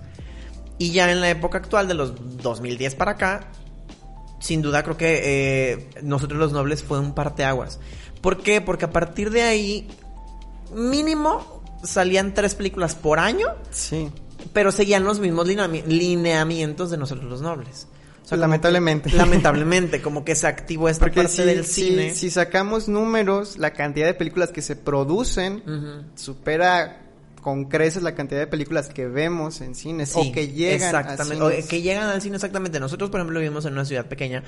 Y 0.78 0.92
ya 0.92 1.12
en 1.12 1.22
la 1.22 1.30
época 1.30 1.58
actual, 1.58 1.88
de 1.88 1.94
los 1.94 2.14
2010 2.42 2.96
para 2.96 3.12
acá, 3.12 3.52
sin 4.40 4.62
duda 4.62 4.84
creo 4.84 4.98
que 4.98 5.22
eh, 5.24 5.90
Nosotros 6.02 6.40
los 6.40 6.54
Nobles 6.54 6.82
fue 6.82 7.00
un 7.00 7.14
parteaguas. 7.14 7.80
¿Por 8.22 8.42
qué? 8.42 8.62
Porque 8.62 8.86
a 8.86 8.92
partir 8.92 9.32
de 9.32 9.44
ahí, 9.44 9.88
mínimo, 10.74 11.62
salían 11.84 12.34
tres 12.34 12.56
películas 12.56 12.96
por 12.96 13.20
año. 13.20 13.48
Sí. 13.70 14.10
Pero 14.54 14.72
seguían 14.72 15.04
los 15.04 15.20
mismos 15.20 15.48
lineamientos 15.48 16.90
de 16.90 16.98
Nosotros 16.98 17.30
los 17.30 17.42
Nobles 17.42 17.88
lamentablemente. 18.38 19.12
lamentablemente, 19.12 20.02
como 20.02 20.24
que 20.24 20.36
se 20.36 20.48
activó 20.48 20.90
esta 20.90 21.08
parte 21.12 21.46
del 21.46 21.66
cine. 21.66 22.14
Si, 22.14 22.30
sacamos 22.30 22.88
números, 22.88 23.58
la 23.58 23.74
cantidad 23.74 24.06
de 24.06 24.14
películas 24.14 24.52
que 24.52 24.62
se 24.62 24.76
producen 24.76 25.64
supera 26.16 27.02
con 27.42 27.66
creces 27.66 28.04
la 28.04 28.14
cantidad 28.14 28.40
de 28.40 28.48
películas 28.48 28.90
que 28.90 29.08
vemos 29.08 29.62
en 29.62 29.76
cines 29.76 30.16
o 30.16 30.32
que 30.32 30.50
llegan 30.50 30.96
exactamente, 30.96 31.44
O 31.44 31.68
que 31.68 31.82
llegan 31.82 32.08
al 32.10 32.22
cine 32.22 32.36
exactamente. 32.36 32.80
Nosotros, 32.80 33.10
por 33.10 33.20
ejemplo, 33.20 33.40
vivimos 33.40 33.66
en 33.66 33.74
una 33.74 33.86
ciudad 33.86 34.06
pequeña. 34.06 34.44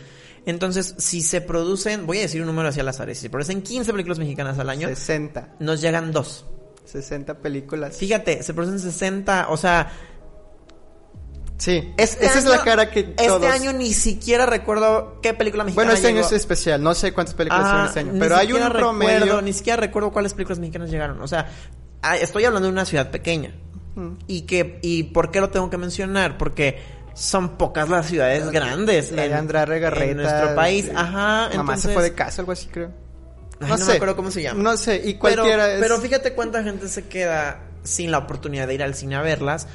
Entonces, 0.46 0.96
si 0.98 1.22
se 1.22 1.42
producen, 1.42 2.06
voy 2.06 2.20
a 2.20 2.22
decir 2.22 2.42
un 2.42 2.48
número 2.48 2.70
hacia 2.70 2.84
las 2.84 3.00
áreas, 3.00 3.18
si 3.18 3.24
se 3.24 3.30
producen 3.30 3.62
15 3.62 3.92
películas 3.92 4.20
mexicanas 4.20 4.60
al 4.60 4.70
año, 4.70 4.88
60. 4.88 5.56
Nos 5.60 5.82
llegan 5.82 6.12
dos. 6.12 6.46
60 6.86 7.40
películas. 7.40 7.98
Fíjate, 7.98 8.44
se 8.44 8.54
producen 8.54 8.80
60, 8.80 9.48
o 9.50 9.58
sea, 9.58 9.92
Sí, 11.64 11.94
este 11.96 12.26
esa 12.26 12.40
es 12.40 12.44
la 12.46 12.62
cara 12.62 12.90
que 12.92 13.16
Este 13.18 13.48
año 13.48 13.72
ni 13.72 13.94
siquiera 13.94 14.46
recuerdo 14.46 15.22
qué 15.22 15.34
película 15.34 15.64
mexicana 15.64 15.86
Bueno, 15.86 15.96
este 15.96 16.10
año 16.10 16.20
es 16.20 16.34
especial, 16.34 16.84
no 16.84 16.94
sé 16.94 17.14
cuántas 17.14 17.36
películas 17.36 17.70
son 17.70 17.86
este 17.86 18.00
año, 18.02 18.20
pero 18.20 18.36
hay 18.36 18.52
un 18.52 18.70
promedio... 18.70 19.42
Ni 19.42 19.54
siquiera 19.54 19.78
recuerdo 19.78 20.12
cuáles 20.12 20.34
películas 20.34 20.60
mexicanas 20.60 20.92
llegaron, 20.92 21.22
o 21.22 21.28
sea, 21.28 21.48
ah, 22.02 22.18
estoy 22.18 22.44
hablando 22.44 22.68
de 22.68 22.74
una 22.74 22.84
ciudad 22.84 23.12
pequeña. 23.12 23.54
Y 24.28 24.42
que 24.42 24.80
y 24.82 25.04
por 25.04 25.32
qué 25.32 25.40
lo 25.40 25.52
tengo 25.52 25.70
que 25.70 25.78
mencionar? 25.78 26.38
Porque 26.38 26.82
son 27.14 27.58
pocas 27.58 27.88
las 27.88 28.08
ciudades 28.08 28.50
grandes 28.50 29.14
la 29.14 29.24
en, 29.26 29.34
en 29.34 30.18
nuestro 30.18 30.56
país. 30.56 30.92
Ajá, 30.94 31.50
Mamá 31.56 31.78
se 31.78 31.94
fue 31.94 32.04
de 32.04 32.14
casa, 32.14 32.42
algo 32.42 32.52
así 32.52 32.68
creo. 32.68 32.92
no, 33.62 33.78
sé. 33.78 33.86
me 33.86 33.94
acuerdo 33.94 34.18
cómo 34.18 34.32
se 34.32 34.42
llama. 34.42 34.62
No 34.62 34.76
sé, 34.76 35.02
y 35.02 35.14
cualquiera 35.14 35.66
pero, 35.66 35.80
pero 35.80 36.02
fíjate 36.02 36.34
cuánta 36.34 36.62
gente 36.62 36.90
se 36.90 37.08
queda 37.08 37.62
sin 37.84 38.12
la 38.12 38.18
oportunidad 38.18 38.68
de 38.68 38.74
ir 38.74 38.84
al 38.84 38.96
cine 38.96 39.16
a 39.16 39.22
verlas 39.22 39.68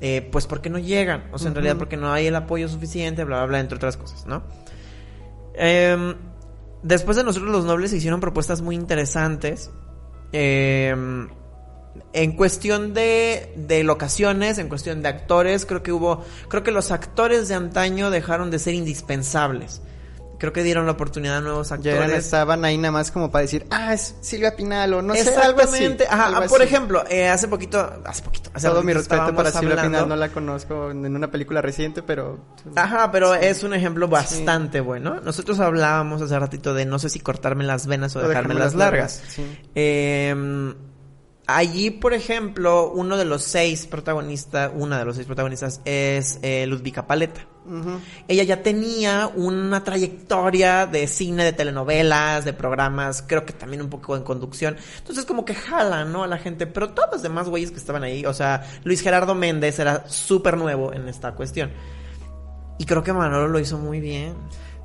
eh, 0.00 0.28
pues 0.30 0.46
porque 0.46 0.70
no 0.70 0.78
llegan, 0.78 1.28
o 1.32 1.38
sea, 1.38 1.48
en 1.48 1.54
realidad 1.54 1.76
porque 1.78 1.96
no 1.96 2.12
hay 2.12 2.26
el 2.26 2.36
apoyo 2.36 2.68
suficiente, 2.68 3.24
bla, 3.24 3.38
bla, 3.38 3.46
bla, 3.46 3.60
entre 3.60 3.76
otras 3.76 3.96
cosas, 3.96 4.26
¿no? 4.26 4.42
Em, 5.54 6.14
después 6.82 7.16
de 7.16 7.24
nosotros 7.24 7.50
los 7.50 7.64
nobles 7.64 7.90
se 7.90 7.96
hicieron 7.96 8.20
propuestas 8.20 8.60
muy 8.60 8.74
interesantes. 8.74 9.70
Em, 10.32 11.28
En 12.12 12.32
cuestión 12.36 12.92
de, 12.92 13.52
de 13.56 13.82
locaciones, 13.82 14.58
en 14.58 14.68
cuestión 14.68 15.00
de 15.02 15.08
actores, 15.08 15.64
creo 15.64 15.82
que 15.82 15.92
hubo, 15.92 16.22
creo 16.48 16.62
que 16.62 16.70
los 16.70 16.90
actores 16.90 17.48
de 17.48 17.54
antaño 17.54 18.10
dejaron 18.10 18.50
de 18.50 18.58
ser 18.58 18.74
indispensables 18.74 19.80
creo 20.38 20.52
que 20.52 20.62
dieron 20.62 20.86
la 20.86 20.92
oportunidad 20.92 21.38
a 21.38 21.40
nuevos 21.40 21.72
actores. 21.72 22.10
Ya 22.10 22.16
estaban 22.16 22.64
ahí 22.64 22.76
nada 22.78 22.92
más 22.92 23.10
como 23.10 23.30
para 23.30 23.42
decir, 23.42 23.66
ah, 23.70 23.94
es 23.94 24.16
Silvia 24.20 24.56
Pinal 24.56 24.94
o 24.94 25.02
no 25.02 25.14
sé, 25.14 25.34
algo 25.36 25.60
así. 25.60 25.96
Ajá, 26.08 26.46
por 26.46 26.62
ejemplo, 26.62 27.04
eh, 27.08 27.28
hace 27.28 27.48
poquito, 27.48 27.78
hace 28.04 28.22
poquito, 28.22 28.50
hace 28.52 28.68
Todo 28.68 28.82
mi 28.82 28.92
respeto 28.92 29.34
para 29.34 29.50
Silvia 29.50 29.82
Pinal, 29.82 30.08
no 30.08 30.16
la 30.16 30.28
conozco 30.30 30.90
en 30.90 31.14
una 31.14 31.30
película 31.30 31.62
reciente, 31.62 32.02
pero... 32.02 32.38
Ajá, 32.74 33.10
pero 33.10 33.34
es 33.34 33.62
un 33.62 33.74
ejemplo 33.74 34.08
bastante 34.08 34.80
bueno. 34.80 35.20
Nosotros 35.20 35.60
hablábamos 35.60 36.22
hace 36.22 36.38
ratito 36.38 36.74
de 36.74 36.84
no 36.84 36.98
sé 36.98 37.08
si 37.08 37.20
cortarme 37.20 37.64
las 37.64 37.86
venas 37.86 38.14
o, 38.16 38.26
dejarme, 38.26 38.54
las 38.54 38.74
largas. 38.74 39.22
Eh, 39.74 40.74
Allí, 41.46 41.92
por 41.92 42.12
ejemplo, 42.12 42.90
uno 42.90 43.16
de 43.16 43.24
los 43.24 43.44
seis 43.44 43.86
protagonistas, 43.86 44.72
una 44.74 44.98
de 44.98 45.04
los 45.04 45.14
seis 45.14 45.26
protagonistas 45.26 45.80
es 45.84 46.40
eh, 46.42 46.66
Ludvika 46.66 47.06
Paleta. 47.06 47.46
Ella 48.28 48.42
ya 48.42 48.62
tenía 48.62 49.30
una 49.34 49.82
trayectoria 49.84 50.86
de 50.86 51.06
cine, 51.06 51.44
de 51.44 51.52
telenovelas, 51.52 52.44
de 52.44 52.52
programas, 52.52 53.24
creo 53.26 53.44
que 53.44 53.52
también 53.52 53.82
un 53.82 53.90
poco 53.90 54.16
en 54.16 54.22
conducción. 54.22 54.76
Entonces 54.98 55.24
como 55.24 55.44
que 55.44 55.54
jala, 55.54 56.04
¿no? 56.04 56.24
A 56.24 56.26
la 56.26 56.38
gente. 56.38 56.66
Pero 56.66 56.90
todos 56.90 57.08
los 57.12 57.22
demás 57.22 57.48
güeyes 57.48 57.70
que 57.70 57.78
estaban 57.78 58.02
ahí, 58.02 58.24
o 58.26 58.34
sea, 58.34 58.64
Luis 58.84 59.00
Gerardo 59.00 59.34
Méndez 59.34 59.78
era 59.78 60.08
súper 60.08 60.56
nuevo 60.56 60.92
en 60.92 61.08
esta 61.08 61.34
cuestión. 61.34 61.70
Y 62.78 62.84
creo 62.84 63.02
que 63.02 63.12
Manolo 63.12 63.48
lo 63.48 63.58
hizo 63.58 63.78
muy 63.78 64.00
bien. 64.00 64.34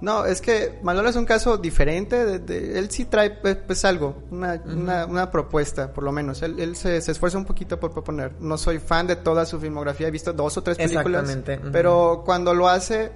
No, 0.01 0.25
es 0.25 0.41
que 0.41 0.79
Manolo 0.81 1.09
es 1.09 1.15
un 1.15 1.25
caso 1.25 1.57
diferente. 1.57 2.39
De, 2.39 2.79
él 2.79 2.89
sí 2.89 3.05
trae 3.05 3.29
pues, 3.29 3.55
pues 3.55 3.85
algo, 3.85 4.23
una, 4.31 4.59
una, 5.07 5.31
propuesta, 5.31 5.93
por 5.93 6.03
lo 6.03 6.11
menos. 6.11 6.41
Él, 6.41 6.59
él 6.59 6.75
se, 6.75 6.97
esfuerza 6.97 7.37
un 7.37 7.45
poquito 7.45 7.79
por 7.79 7.91
proponer. 7.91 8.33
No 8.39 8.57
soy 8.57 8.79
fan 8.79 9.05
de 9.07 9.15
toda 9.15 9.45
su 9.45 9.59
filmografía, 9.59 10.07
he 10.07 10.11
visto 10.11 10.33
dos 10.33 10.57
o 10.57 10.63
tres 10.63 10.77
películas. 10.77 11.29
Exactamente. 11.29 11.69
Pero 11.71 12.23
cuando 12.25 12.53
lo 12.55 12.67
hace, 12.67 13.11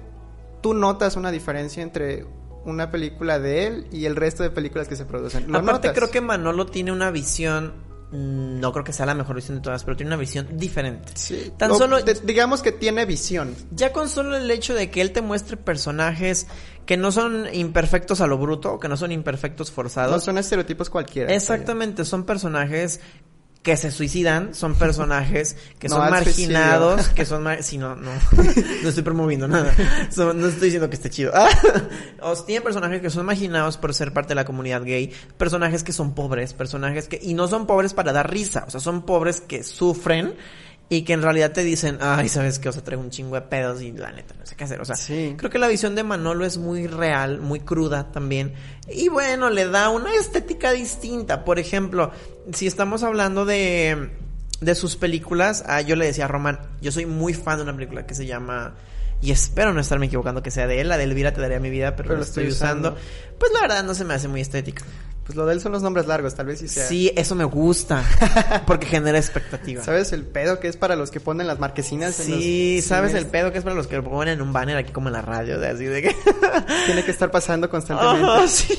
tú 0.62 0.74
notas 0.74 1.16
una 1.16 1.32
diferencia 1.32 1.82
entre 1.82 2.24
una 2.64 2.90
película 2.90 3.38
de 3.38 3.66
él 3.66 3.86
y 3.90 4.04
el 4.04 4.16
resto 4.16 4.42
de 4.42 4.50
películas 4.50 4.88
que 4.88 4.96
se 4.96 5.04
producen. 5.04 5.50
¿Lo 5.50 5.58
Aparte, 5.58 5.92
creo 5.92 6.10
que 6.10 6.20
Manolo 6.20 6.66
tiene 6.66 6.92
una 6.92 7.10
visión 7.10 7.72
no 8.12 8.72
creo 8.72 8.84
que 8.84 8.92
sea 8.92 9.06
la 9.06 9.14
mejor 9.14 9.36
visión 9.36 9.56
de 9.56 9.62
todas, 9.62 9.82
pero 9.84 9.96
tiene 9.96 10.08
una 10.08 10.16
visión 10.16 10.48
diferente. 10.56 11.12
Sí. 11.16 11.52
Tan 11.56 11.76
solo 11.76 11.98
digamos 12.24 12.62
que 12.62 12.72
tiene 12.72 13.04
visión. 13.04 13.54
Ya 13.72 13.92
con 13.92 14.08
solo 14.08 14.36
el 14.36 14.50
hecho 14.50 14.74
de 14.74 14.90
que 14.90 15.00
él 15.00 15.12
te 15.12 15.22
muestre 15.22 15.56
personajes 15.56 16.46
que 16.86 16.96
no 16.96 17.10
son 17.10 17.52
imperfectos 17.52 18.20
a 18.20 18.26
lo 18.26 18.38
bruto, 18.38 18.78
que 18.78 18.88
no 18.88 18.96
son 18.96 19.10
imperfectos 19.10 19.72
forzados. 19.72 20.12
No 20.12 20.20
son 20.20 20.38
estereotipos 20.38 20.88
cualquiera. 20.88 21.34
Exactamente, 21.34 22.04
son 22.04 22.24
personajes 22.24 23.00
que 23.66 23.76
se 23.76 23.90
suicidan 23.90 24.54
son 24.54 24.76
personajes 24.76 25.56
que 25.80 25.88
son 25.88 26.08
marginados, 26.08 27.08
que 27.08 27.26
son 27.26 27.44
si 27.62 27.78
no, 27.78 27.96
no, 27.96 28.12
no 28.82 28.88
estoy 28.88 29.02
promoviendo 29.02 29.48
nada, 29.48 29.74
no 30.16 30.46
estoy 30.46 30.66
diciendo 30.66 30.88
que 30.88 30.94
esté 30.94 31.10
chido. 31.10 31.32
o 32.22 32.34
tiene 32.44 32.60
personajes 32.60 33.02
que 33.02 33.10
son 33.10 33.26
marginados 33.26 33.76
por 33.76 33.92
ser 33.92 34.12
parte 34.12 34.28
de 34.28 34.34
la 34.36 34.44
comunidad 34.44 34.84
gay, 34.84 35.12
personajes 35.36 35.82
que 35.82 35.92
son 35.92 36.14
pobres, 36.14 36.52
personajes 36.52 37.08
que, 37.08 37.18
y 37.20 37.34
no 37.34 37.48
son 37.48 37.66
pobres 37.66 37.92
para 37.92 38.12
dar 38.12 38.30
risa, 38.30 38.66
o 38.68 38.70
sea, 38.70 38.78
son 38.78 39.02
pobres 39.02 39.40
que 39.40 39.64
sufren 39.64 40.36
y 40.88 41.02
que 41.02 41.14
en 41.14 41.22
realidad 41.22 41.52
te 41.52 41.64
dicen, 41.64 41.98
ay, 42.00 42.28
¿sabes 42.28 42.58
qué? 42.58 42.68
O 42.68 42.72
sea, 42.72 42.84
traigo 42.84 43.02
un 43.02 43.10
chingo 43.10 43.34
de 43.34 43.42
pedos 43.42 43.82
y 43.82 43.90
la 43.90 44.12
neta, 44.12 44.34
no 44.38 44.46
sé 44.46 44.54
qué 44.54 44.64
hacer. 44.64 44.80
O 44.80 44.84
sea, 44.84 44.96
creo 45.36 45.50
que 45.50 45.58
la 45.58 45.66
visión 45.66 45.96
de 45.96 46.04
Manolo 46.04 46.44
es 46.46 46.58
muy 46.58 46.86
real, 46.86 47.40
muy 47.40 47.60
cruda 47.60 48.12
también. 48.12 48.54
Y 48.88 49.08
bueno, 49.08 49.50
le 49.50 49.68
da 49.68 49.88
una 49.88 50.14
estética 50.14 50.70
distinta. 50.70 51.44
Por 51.44 51.58
ejemplo, 51.58 52.12
si 52.52 52.68
estamos 52.68 53.02
hablando 53.02 53.44
de, 53.44 54.10
de 54.60 54.74
sus 54.76 54.96
películas, 54.96 55.64
ah, 55.66 55.80
yo 55.80 55.96
le 55.96 56.06
decía 56.06 56.26
a 56.26 56.28
Román, 56.28 56.60
yo 56.80 56.92
soy 56.92 57.06
muy 57.06 57.34
fan 57.34 57.56
de 57.56 57.64
una 57.64 57.74
película 57.74 58.06
que 58.06 58.14
se 58.14 58.26
llama... 58.26 58.74
Y 59.22 59.30
espero 59.30 59.72
no 59.72 59.80
estarme 59.80 60.06
equivocando 60.06 60.42
que 60.42 60.50
sea 60.50 60.66
de 60.66 60.78
él, 60.78 60.90
la 60.90 60.98
de 60.98 61.04
Elvira 61.04 61.32
te 61.32 61.40
daría 61.40 61.58
mi 61.58 61.70
vida, 61.70 61.96
pero, 61.96 62.14
lo 62.14 62.22
estoy 62.22 62.48
usando. 62.48 62.96
Pues 63.38 63.50
la 63.50 63.62
verdad 63.62 63.82
no 63.82 63.94
se 63.94 64.04
me 64.04 64.12
hace 64.12 64.28
muy 64.28 64.42
estética. 64.42 64.84
Pues 65.26 65.34
lo 65.34 65.44
de 65.44 65.54
él 65.54 65.60
son 65.60 65.72
los 65.72 65.82
nombres 65.82 66.06
largos, 66.06 66.36
tal 66.36 66.46
vez 66.46 66.60
sí 66.60 66.68
sea. 66.68 66.86
Sí, 66.86 67.10
eso 67.16 67.34
me 67.34 67.42
gusta. 67.42 68.04
porque 68.66 68.86
genera 68.86 69.18
expectativa. 69.18 69.82
¿Sabes 69.82 70.12
el 70.12 70.24
pedo 70.24 70.60
que 70.60 70.68
es 70.68 70.76
para 70.76 70.94
los 70.94 71.10
que 71.10 71.18
ponen 71.18 71.48
las 71.48 71.58
marquesinas? 71.58 72.14
Sí, 72.14 72.80
¿sabes 72.80 73.12
el 73.12 73.26
pedo 73.26 73.50
que 73.50 73.58
es 73.58 73.64
para 73.64 73.74
los 73.74 73.88
que 73.88 74.00
ponen 74.00 74.34
en 74.34 74.42
un 74.42 74.52
banner 74.52 74.76
aquí 74.76 74.92
como 74.92 75.08
en 75.08 75.14
la 75.14 75.22
radio? 75.22 75.58
De 75.58 75.66
así 75.66 75.84
de 75.84 76.02
que. 76.02 76.16
Tiene 76.86 77.04
que 77.04 77.10
estar 77.10 77.32
pasando 77.32 77.68
constantemente. 77.68 78.46
sí. 78.46 78.78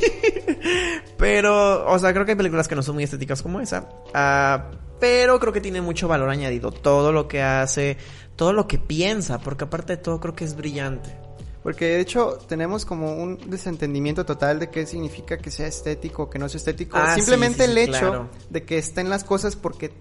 Pero, 1.18 1.86
o 1.92 2.00
sea, 2.00 2.14
creo 2.14 2.26
que 2.26 2.32
hay 2.32 2.38
películas 2.38 2.70
que 2.70 2.76
no 2.76 2.82
son 2.82 2.96
muy 2.96 3.04
estéticas 3.04 3.42
como 3.42 3.60
esa. 3.60 3.90
Ah, 4.14 4.72
pero 5.02 5.42
creo 5.42 5.52
que 5.52 5.60
tiene 5.60 5.82
mucho 5.82 6.08
valor 6.08 6.30
añadido. 6.30 6.72
Todo 6.72 7.12
lo 7.12 7.28
que 7.28 7.42
hace, 7.42 7.98
todo 8.38 8.54
lo 8.54 8.68
que 8.68 8.78
piensa, 8.78 9.40
porque 9.40 9.66
aparte 9.66 9.98
de 9.98 10.02
todo 10.02 10.22
creo 10.22 10.34
que 10.34 10.46
es 10.46 10.56
brillante. 10.56 11.27
Porque 11.64 11.86
de 11.86 12.00
hecho 12.00 12.38
tenemos 12.48 12.86
como 12.86 13.14
un 13.16 13.38
desentendimiento 13.50 14.26
total 14.26 14.60
de 14.60 14.70
qué 14.70 14.86
significa 14.86 15.38
que 15.38 15.52
sea 15.52 15.68
estético, 15.68 16.30
que 16.30 16.40
no 16.40 16.48
sea 16.48 16.60
estético. 16.60 16.98
Ah, 16.98 17.16
Simplemente 17.16 17.66
el 17.66 17.78
hecho 17.78 18.30
de 18.50 18.64
que 18.64 18.78
estén 18.78 19.10
las 19.10 19.24
cosas 19.24 19.56
porque 19.56 19.92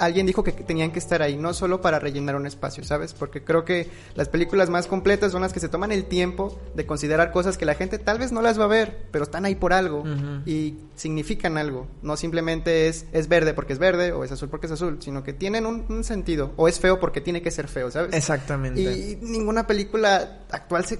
alguien 0.00 0.26
dijo 0.26 0.42
que 0.42 0.52
tenían 0.52 0.90
que 0.90 0.98
estar 0.98 1.22
ahí, 1.22 1.36
no 1.36 1.54
solo 1.54 1.80
para 1.80 1.98
rellenar 1.98 2.34
un 2.34 2.46
espacio, 2.46 2.82
¿sabes? 2.82 3.12
Porque 3.12 3.44
creo 3.44 3.64
que 3.64 3.88
las 4.14 4.28
películas 4.28 4.70
más 4.70 4.86
completas 4.86 5.32
son 5.32 5.42
las 5.42 5.52
que 5.52 5.60
se 5.60 5.68
toman 5.68 5.92
el 5.92 6.06
tiempo 6.06 6.58
de 6.74 6.86
considerar 6.86 7.32
cosas 7.32 7.58
que 7.58 7.66
la 7.66 7.74
gente 7.74 7.98
tal 7.98 8.18
vez 8.18 8.32
no 8.32 8.40
las 8.40 8.58
va 8.58 8.64
a 8.64 8.68
ver, 8.68 9.06
pero 9.10 9.24
están 9.24 9.44
ahí 9.44 9.54
por 9.54 9.72
algo 9.72 10.02
y 10.46 10.78
significan 10.96 11.58
algo. 11.58 11.86
No 12.02 12.16
simplemente 12.16 12.88
es, 12.88 13.06
es 13.12 13.28
verde 13.28 13.54
porque 13.54 13.74
es 13.74 13.78
verde 13.78 14.12
o 14.12 14.24
es 14.24 14.32
azul 14.32 14.48
porque 14.48 14.66
es 14.66 14.72
azul, 14.72 14.98
sino 15.00 15.22
que 15.22 15.32
tienen 15.32 15.66
un, 15.66 16.00
sentido. 16.04 16.52
O 16.56 16.66
es 16.66 16.80
feo 16.80 16.98
porque 16.98 17.20
tiene 17.20 17.42
que 17.42 17.50
ser 17.50 17.68
feo, 17.68 17.90
¿sabes? 17.90 18.14
Exactamente. 18.14 18.80
Y 18.80 19.18
ninguna 19.20 19.66
película 19.66 20.40
actual 20.50 20.86
se 20.86 20.98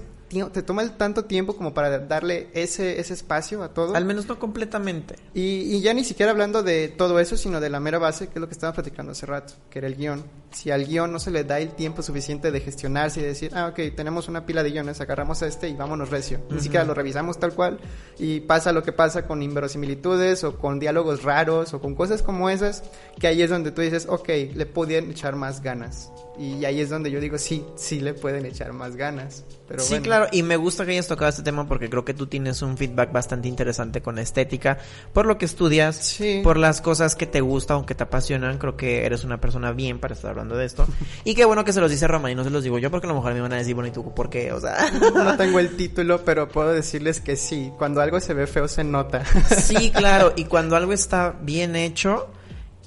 te 0.51 0.63
toma 0.63 0.81
el 0.81 0.91
tanto 0.91 1.25
tiempo 1.25 1.55
como 1.55 1.73
para 1.73 1.99
darle 1.99 2.49
ese, 2.53 2.99
ese 2.99 3.13
espacio 3.13 3.63
a 3.63 3.69
todo. 3.73 3.95
Al 3.95 4.05
menos 4.05 4.27
no 4.27 4.39
completamente. 4.39 5.15
Y, 5.33 5.75
y, 5.75 5.81
ya 5.81 5.93
ni 5.93 6.03
siquiera 6.03 6.31
hablando 6.31 6.63
de 6.63 6.87
todo 6.87 7.19
eso, 7.19 7.37
sino 7.37 7.59
de 7.59 7.69
la 7.69 7.79
mera 7.79 7.99
base, 7.99 8.27
que 8.27 8.33
es 8.35 8.41
lo 8.41 8.47
que 8.47 8.53
estaba 8.53 8.73
platicando 8.73 9.11
hace 9.11 9.25
rato, 9.25 9.53
que 9.69 9.79
era 9.79 9.87
el 9.87 9.95
guion. 9.95 10.23
Si 10.51 10.71
al 10.71 10.85
guion 10.85 11.11
no 11.11 11.19
se 11.19 11.31
le 11.31 11.43
da 11.43 11.59
el 11.59 11.71
tiempo 11.75 12.01
suficiente 12.01 12.51
de 12.51 12.59
gestionarse 12.61 13.19
y 13.19 13.23
decir, 13.23 13.51
ah, 13.53 13.67
ok, 13.67 13.95
tenemos 13.95 14.27
una 14.27 14.45
pila 14.45 14.63
de 14.63 14.71
guiones, 14.71 15.01
agarramos 15.01 15.41
a 15.43 15.47
este 15.47 15.69
y 15.69 15.75
vámonos 15.75 16.09
recio. 16.09 16.39
Ni 16.49 16.61
siquiera 16.61 16.85
lo 16.85 16.93
revisamos 16.93 17.39
tal 17.39 17.53
cual 17.53 17.79
y 18.17 18.41
pasa 18.41 18.71
lo 18.71 18.83
que 18.83 18.91
pasa 18.91 19.25
con 19.25 19.41
inverosimilitudes 19.41 20.43
o 20.43 20.57
con 20.57 20.79
diálogos 20.79 21.23
raros 21.23 21.73
o 21.73 21.81
con 21.81 21.95
cosas 21.95 22.21
como 22.21 22.49
esas, 22.49 22.83
que 23.19 23.27
ahí 23.27 23.41
es 23.41 23.49
donde 23.49 23.71
tú 23.71 23.81
dices, 23.81 24.07
ok, 24.09 24.29
le 24.53 24.65
podían 24.65 25.09
echar 25.09 25.35
más 25.35 25.61
ganas. 25.61 26.11
Y 26.37 26.63
ahí 26.65 26.79
es 26.79 26.89
donde 26.89 27.11
yo 27.11 27.19
digo, 27.19 27.37
sí, 27.37 27.65
sí 27.75 27.99
le 27.99 28.13
pueden 28.13 28.45
echar 28.45 28.71
más 28.73 28.95
ganas. 28.95 29.43
Pero 29.67 29.83
sí, 29.83 29.99
claro, 29.99 30.27
y 30.31 30.43
me 30.43 30.57
gusta 30.57 30.85
que 30.85 30.91
hayas 30.91 31.07
tocado 31.07 31.29
este 31.29 31.43
tema 31.43 31.67
porque 31.67 31.89
creo 31.89 32.03
que 32.03 32.13
tú 32.13 32.27
tienes 32.27 32.61
un 32.61 32.77
feedback 32.77 33.11
bastante 33.11 33.47
interesante 33.47 34.01
con 34.01 34.17
estética, 34.17 34.79
por 35.13 35.25
lo 35.25 35.37
que 35.37 35.45
estudias, 35.45 36.19
por 36.43 36.57
las 36.57 36.81
cosas 36.81 37.15
que 37.15 37.25
te 37.25 37.41
gustan 37.41 37.77
o 37.77 37.85
que 37.85 37.95
te 37.95 38.03
apasionan, 38.03 38.57
creo 38.57 38.75
que 38.75 39.05
eres 39.05 39.23
una 39.23 39.39
persona 39.39 39.71
bien 39.71 39.99
para 39.99 40.13
estar 40.13 40.31
hablando 40.31 40.57
de 40.57 40.65
esto. 40.65 40.87
y 41.23 41.35
qué 41.35 41.45
bueno 41.45 41.63
que 41.63 41.73
se 41.73 41.79
los 41.79 41.91
dice 41.91 42.07
Roma 42.07 42.31
y 42.31 42.35
no 42.35 42.43
se 42.43 42.49
los 42.49 42.63
digo 42.63 42.79
yo 42.79 42.91
porque 42.91 43.07
a 43.07 43.09
lo 43.09 43.15
mejor 43.15 43.33
me 43.33 43.41
van 43.41 43.53
a 43.53 43.57
decir, 43.57 43.75
bueno, 43.75 43.87
¿y 43.89 43.91
tú 43.91 44.13
por 44.13 44.29
qué? 44.29 44.51
O 44.51 44.59
sea... 44.59 44.77
no 45.13 45.37
tengo 45.37 45.59
el 45.59 45.75
título, 45.77 46.25
pero 46.25 46.49
puedo 46.49 46.73
decirles 46.73 47.21
que 47.21 47.35
sí, 47.35 47.71
cuando 47.77 48.01
algo 48.01 48.19
se 48.19 48.33
ve 48.33 48.47
feo 48.47 48.67
se 48.67 48.83
nota. 48.83 49.23
sí, 49.25 49.91
claro, 49.95 50.33
y 50.35 50.45
cuando 50.45 50.75
algo 50.75 50.93
está 50.93 51.35
bien 51.41 51.75
hecho 51.75 52.29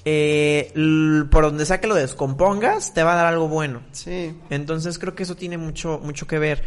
eh, 0.04 0.72
por 1.30 1.44
donde 1.44 1.66
sea 1.66 1.80
que 1.80 1.86
lo 1.86 1.94
descompongas, 1.94 2.94
te 2.94 3.02
va 3.02 3.14
a 3.14 3.16
dar 3.16 3.26
algo 3.26 3.48
bueno. 3.48 3.82
Sí. 3.92 4.36
Entonces 4.50 4.98
creo 4.98 5.14
que 5.14 5.22
eso 5.22 5.36
tiene 5.36 5.58
mucho, 5.58 6.00
mucho 6.02 6.26
que 6.26 6.38
ver. 6.38 6.62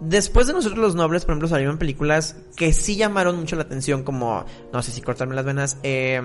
Después 0.00 0.46
de 0.46 0.52
nosotros 0.52 0.78
los 0.78 0.94
nobles, 0.94 1.24
por 1.24 1.32
ejemplo, 1.32 1.48
salieron 1.48 1.78
películas 1.78 2.36
que 2.56 2.72
sí 2.72 2.96
llamaron 2.96 3.38
mucho 3.38 3.56
la 3.56 3.62
atención, 3.62 4.02
como, 4.02 4.44
no 4.72 4.82
sé 4.82 4.90
si 4.90 5.00
cortarme 5.00 5.34
las 5.34 5.44
venas, 5.44 5.78
eh, 5.82 6.20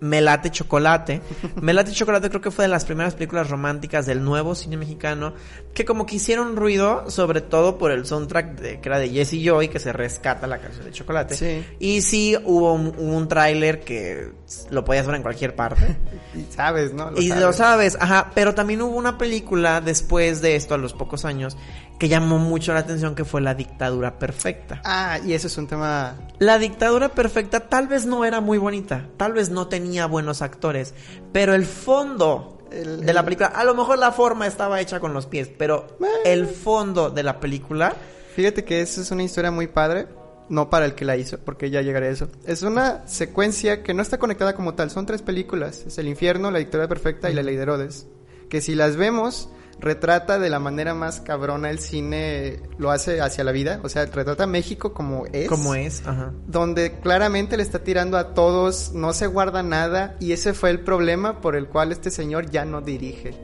Melate 0.00 0.50
Chocolate. 0.50 1.20
Melate 1.60 1.92
Chocolate 1.92 2.28
creo 2.28 2.40
que 2.40 2.50
fue 2.50 2.64
de 2.64 2.68
las 2.68 2.84
primeras 2.84 3.14
películas 3.14 3.50
románticas 3.50 4.06
del 4.06 4.24
nuevo 4.24 4.54
cine 4.54 4.76
mexicano 4.76 5.34
que 5.74 5.84
como 5.84 6.06
que 6.06 6.16
hicieron 6.16 6.56
ruido, 6.56 7.10
sobre 7.10 7.40
todo 7.40 7.78
por 7.78 7.92
el 7.92 8.04
soundtrack 8.06 8.58
de, 8.58 8.80
que 8.80 8.88
era 8.88 8.98
de 8.98 9.08
Jesse 9.10 9.42
Joy, 9.42 9.68
que 9.68 9.78
se 9.78 9.92
rescata 9.92 10.46
la 10.46 10.58
canción 10.58 10.84
de 10.84 10.92
Chocolate. 10.92 11.36
Sí. 11.36 11.64
Y 11.78 12.00
sí 12.02 12.36
hubo 12.44 12.72
un, 12.72 13.28
tráiler 13.28 13.80
que 13.80 14.32
lo 14.70 14.84
podías 14.84 15.06
ver 15.06 15.16
en 15.16 15.22
cualquier 15.22 15.54
parte. 15.54 15.96
y 16.34 16.52
sabes, 16.52 16.92
¿no? 16.92 17.12
y 17.16 17.28
lo 17.28 17.52
sabes, 17.52 17.96
ajá. 18.00 18.32
Pero 18.34 18.54
también 18.54 18.82
hubo 18.82 18.96
una 18.96 19.18
película 19.18 19.80
después 19.80 20.40
de 20.40 20.56
esto, 20.56 20.74
a 20.74 20.78
los 20.78 20.92
pocos 20.92 21.24
años, 21.24 21.56
que 21.98 22.08
llamó 22.08 22.38
mucho 22.38 22.72
la 22.72 22.80
atención 22.80 23.14
que 23.14 23.24
fue 23.24 23.40
la 23.40 23.54
dictadura 23.54 24.18
perfecta. 24.18 24.80
Ah, 24.84 25.18
y 25.24 25.34
eso 25.34 25.46
es 25.46 25.58
un 25.58 25.66
tema... 25.66 26.16
La 26.38 26.58
dictadura 26.58 27.10
perfecta 27.10 27.60
tal 27.60 27.88
vez 27.88 28.06
no 28.06 28.24
era 28.24 28.40
muy 28.40 28.58
bonita, 28.58 29.06
tal 29.18 29.34
vez 29.34 29.50
no 29.50 29.68
tenía 29.68 29.89
buenos 30.06 30.42
actores, 30.42 30.94
pero 31.32 31.54
el 31.54 31.66
fondo 31.66 32.58
de 32.70 33.12
la 33.12 33.24
película, 33.24 33.48
a 33.48 33.64
lo 33.64 33.74
mejor 33.74 33.98
la 33.98 34.12
forma 34.12 34.46
estaba 34.46 34.80
hecha 34.80 35.00
con 35.00 35.12
los 35.12 35.26
pies, 35.26 35.50
pero 35.56 35.98
el 36.24 36.46
fondo 36.46 37.10
de 37.10 37.22
la 37.22 37.40
película... 37.40 37.94
Fíjate 38.34 38.64
que 38.64 38.80
eso 38.80 39.00
es 39.00 39.10
una 39.10 39.24
historia 39.24 39.50
muy 39.50 39.66
padre 39.66 40.06
no 40.50 40.68
para 40.68 40.84
el 40.84 40.94
que 40.94 41.04
la 41.04 41.16
hizo, 41.16 41.38
porque 41.38 41.70
ya 41.70 41.80
llegaré 41.80 42.08
a 42.08 42.10
eso. 42.10 42.28
Es 42.44 42.62
una 42.62 43.06
secuencia 43.06 43.82
que 43.82 43.94
no 43.94 44.02
está 44.02 44.18
conectada 44.18 44.54
como 44.54 44.74
tal, 44.74 44.90
son 44.90 45.06
tres 45.06 45.22
películas, 45.22 45.84
es 45.86 45.96
El 45.96 46.08
infierno, 46.08 46.50
La 46.50 46.58
dictadura 46.58 46.88
perfecta 46.88 47.30
y 47.30 47.34
La 47.34 47.42
ley 47.42 47.56
de 47.56 47.62
Herodes, 47.62 48.08
que 48.48 48.60
si 48.60 48.74
las 48.74 48.96
vemos 48.96 49.48
retrata 49.80 50.38
de 50.38 50.50
la 50.50 50.58
manera 50.58 50.94
más 50.94 51.20
cabrona 51.20 51.70
el 51.70 51.78
cine 51.78 52.60
lo 52.78 52.90
hace 52.90 53.20
hacia 53.20 53.44
la 53.44 53.52
vida, 53.52 53.80
o 53.82 53.88
sea, 53.88 54.06
retrata 54.06 54.44
a 54.44 54.46
México 54.46 54.92
como 54.92 55.26
es. 55.32 55.48
Como 55.48 55.74
es, 55.74 56.02
ajá. 56.06 56.32
Donde 56.46 57.00
claramente 57.00 57.56
le 57.56 57.62
está 57.62 57.80
tirando 57.80 58.18
a 58.18 58.34
todos, 58.34 58.92
no 58.92 59.12
se 59.12 59.26
guarda 59.26 59.62
nada 59.62 60.16
y 60.20 60.32
ese 60.32 60.54
fue 60.54 60.70
el 60.70 60.80
problema 60.80 61.40
por 61.40 61.56
el 61.56 61.66
cual 61.66 61.92
este 61.92 62.10
señor 62.10 62.50
ya 62.50 62.64
no 62.64 62.80
dirige. 62.80 63.34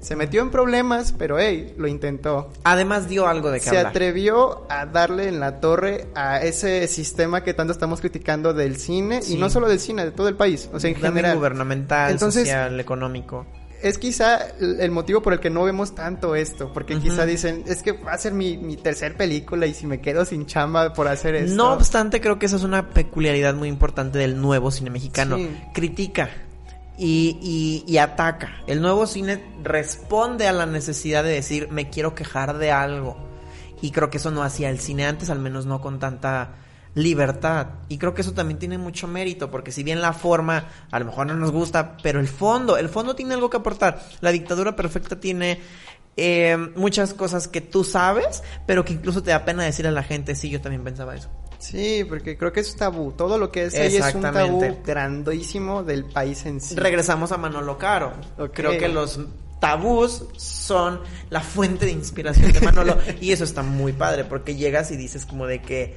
Se 0.00 0.14
metió 0.14 0.40
en 0.42 0.50
problemas, 0.50 1.12
pero 1.12 1.38
hey, 1.38 1.74
lo 1.76 1.88
intentó. 1.88 2.52
Además 2.62 3.08
dio 3.08 3.26
algo 3.26 3.50
de 3.50 3.58
que 3.58 3.70
Se 3.70 3.78
atrevió 3.78 4.64
a 4.70 4.86
darle 4.86 5.26
en 5.26 5.40
la 5.40 5.58
torre 5.58 6.06
a 6.14 6.40
ese 6.42 6.86
sistema 6.86 7.42
que 7.42 7.54
tanto 7.54 7.72
estamos 7.72 8.00
criticando 8.00 8.54
del 8.54 8.76
cine 8.76 9.20
y 9.26 9.36
no 9.36 9.50
solo 9.50 9.68
del 9.68 9.80
cine, 9.80 10.04
de 10.04 10.12
todo 10.12 10.28
el 10.28 10.36
país, 10.36 10.70
o 10.72 10.78
sea, 10.78 10.90
en 10.90 10.96
general. 10.96 11.36
gubernamental, 11.36 12.18
social, 12.20 12.78
económico 12.78 13.46
es 13.82 13.98
quizá 13.98 14.38
el 14.58 14.90
motivo 14.90 15.22
por 15.22 15.32
el 15.32 15.40
que 15.40 15.50
no 15.50 15.64
vemos 15.64 15.94
tanto 15.94 16.34
esto, 16.34 16.72
porque 16.72 16.98
quizá 16.98 17.26
dicen, 17.26 17.64
es 17.66 17.82
que 17.82 17.92
va 17.92 18.12
a 18.12 18.18
ser 18.18 18.32
mi, 18.32 18.56
mi 18.56 18.76
tercer 18.76 19.16
película 19.16 19.66
y 19.66 19.74
si 19.74 19.86
me 19.86 20.00
quedo 20.00 20.24
sin 20.24 20.46
chamba 20.46 20.92
por 20.92 21.08
hacer 21.08 21.34
esto. 21.34 21.54
No 21.54 21.72
obstante, 21.72 22.20
creo 22.20 22.38
que 22.38 22.46
esa 22.46 22.56
es 22.56 22.62
una 22.62 22.90
peculiaridad 22.90 23.54
muy 23.54 23.68
importante 23.68 24.18
del 24.18 24.40
nuevo 24.40 24.70
cine 24.70 24.90
mexicano. 24.90 25.36
Critica 25.72 26.30
y, 26.98 27.84
y, 27.86 27.90
y 27.92 27.98
ataca. 27.98 28.62
El 28.66 28.80
nuevo 28.80 29.06
cine 29.06 29.42
responde 29.62 30.46
a 30.46 30.52
la 30.52 30.66
necesidad 30.66 31.22
de 31.22 31.30
decir, 31.30 31.68
me 31.70 31.90
quiero 31.90 32.14
quejar 32.14 32.58
de 32.58 32.72
algo. 32.72 33.16
Y 33.82 33.90
creo 33.90 34.08
que 34.10 34.16
eso 34.16 34.30
no 34.30 34.42
hacía 34.42 34.70
el 34.70 34.80
cine 34.80 35.06
antes, 35.06 35.28
al 35.28 35.38
menos 35.38 35.66
no 35.66 35.80
con 35.80 35.98
tanta 35.98 36.54
libertad. 36.96 37.68
Y 37.88 37.98
creo 37.98 38.14
que 38.14 38.22
eso 38.22 38.32
también 38.32 38.58
tiene 38.58 38.78
mucho 38.78 39.06
mérito, 39.06 39.50
porque 39.50 39.70
si 39.70 39.84
bien 39.84 40.00
la 40.00 40.12
forma 40.12 40.68
a 40.90 40.98
lo 40.98 41.04
mejor 41.04 41.28
no 41.28 41.34
nos 41.34 41.52
gusta, 41.52 41.98
pero 42.02 42.18
el 42.18 42.26
fondo, 42.26 42.78
el 42.78 42.88
fondo 42.88 43.14
tiene 43.14 43.34
algo 43.34 43.50
que 43.50 43.58
aportar. 43.58 44.02
La 44.20 44.32
dictadura 44.32 44.74
perfecta 44.74 45.20
tiene 45.20 45.60
eh, 46.16 46.56
muchas 46.74 47.12
cosas 47.12 47.48
que 47.48 47.60
tú 47.60 47.84
sabes, 47.84 48.42
pero 48.66 48.84
que 48.84 48.94
incluso 48.94 49.22
te 49.22 49.30
da 49.30 49.44
pena 49.44 49.62
decir 49.62 49.86
a 49.86 49.90
la 49.90 50.02
gente, 50.02 50.34
sí, 50.34 50.48
yo 50.48 50.60
también 50.60 50.82
pensaba 50.82 51.14
eso. 51.14 51.28
Sí, 51.58 52.04
porque 52.08 52.38
creo 52.38 52.52
que 52.52 52.60
es 52.60 52.74
tabú. 52.76 53.12
Todo 53.12 53.36
lo 53.36 53.52
que 53.52 53.64
es 53.64 53.74
ella 53.74 54.08
es 54.08 54.14
un 54.14 54.22
tabú 54.22 54.62
grandísimo 54.84 55.82
del 55.82 56.06
país 56.06 56.46
en 56.46 56.60
sí. 56.60 56.76
Regresamos 56.76 57.30
a 57.30 57.36
Manolo 57.36 57.76
Caro. 57.76 58.14
Creo 58.52 58.78
que 58.78 58.88
los 58.88 59.20
tabús 59.60 60.24
son 60.36 61.00
la 61.30 61.40
fuente 61.40 61.86
de 61.86 61.92
inspiración 61.92 62.52
de 62.52 62.60
Manolo 62.60 62.98
y 63.20 63.32
eso 63.32 63.44
está 63.44 63.62
muy 63.62 63.92
padre 63.92 64.24
porque 64.24 64.54
llegas 64.54 64.90
y 64.90 64.96
dices 64.96 65.24
como 65.24 65.46
de 65.46 65.62
que 65.62 65.96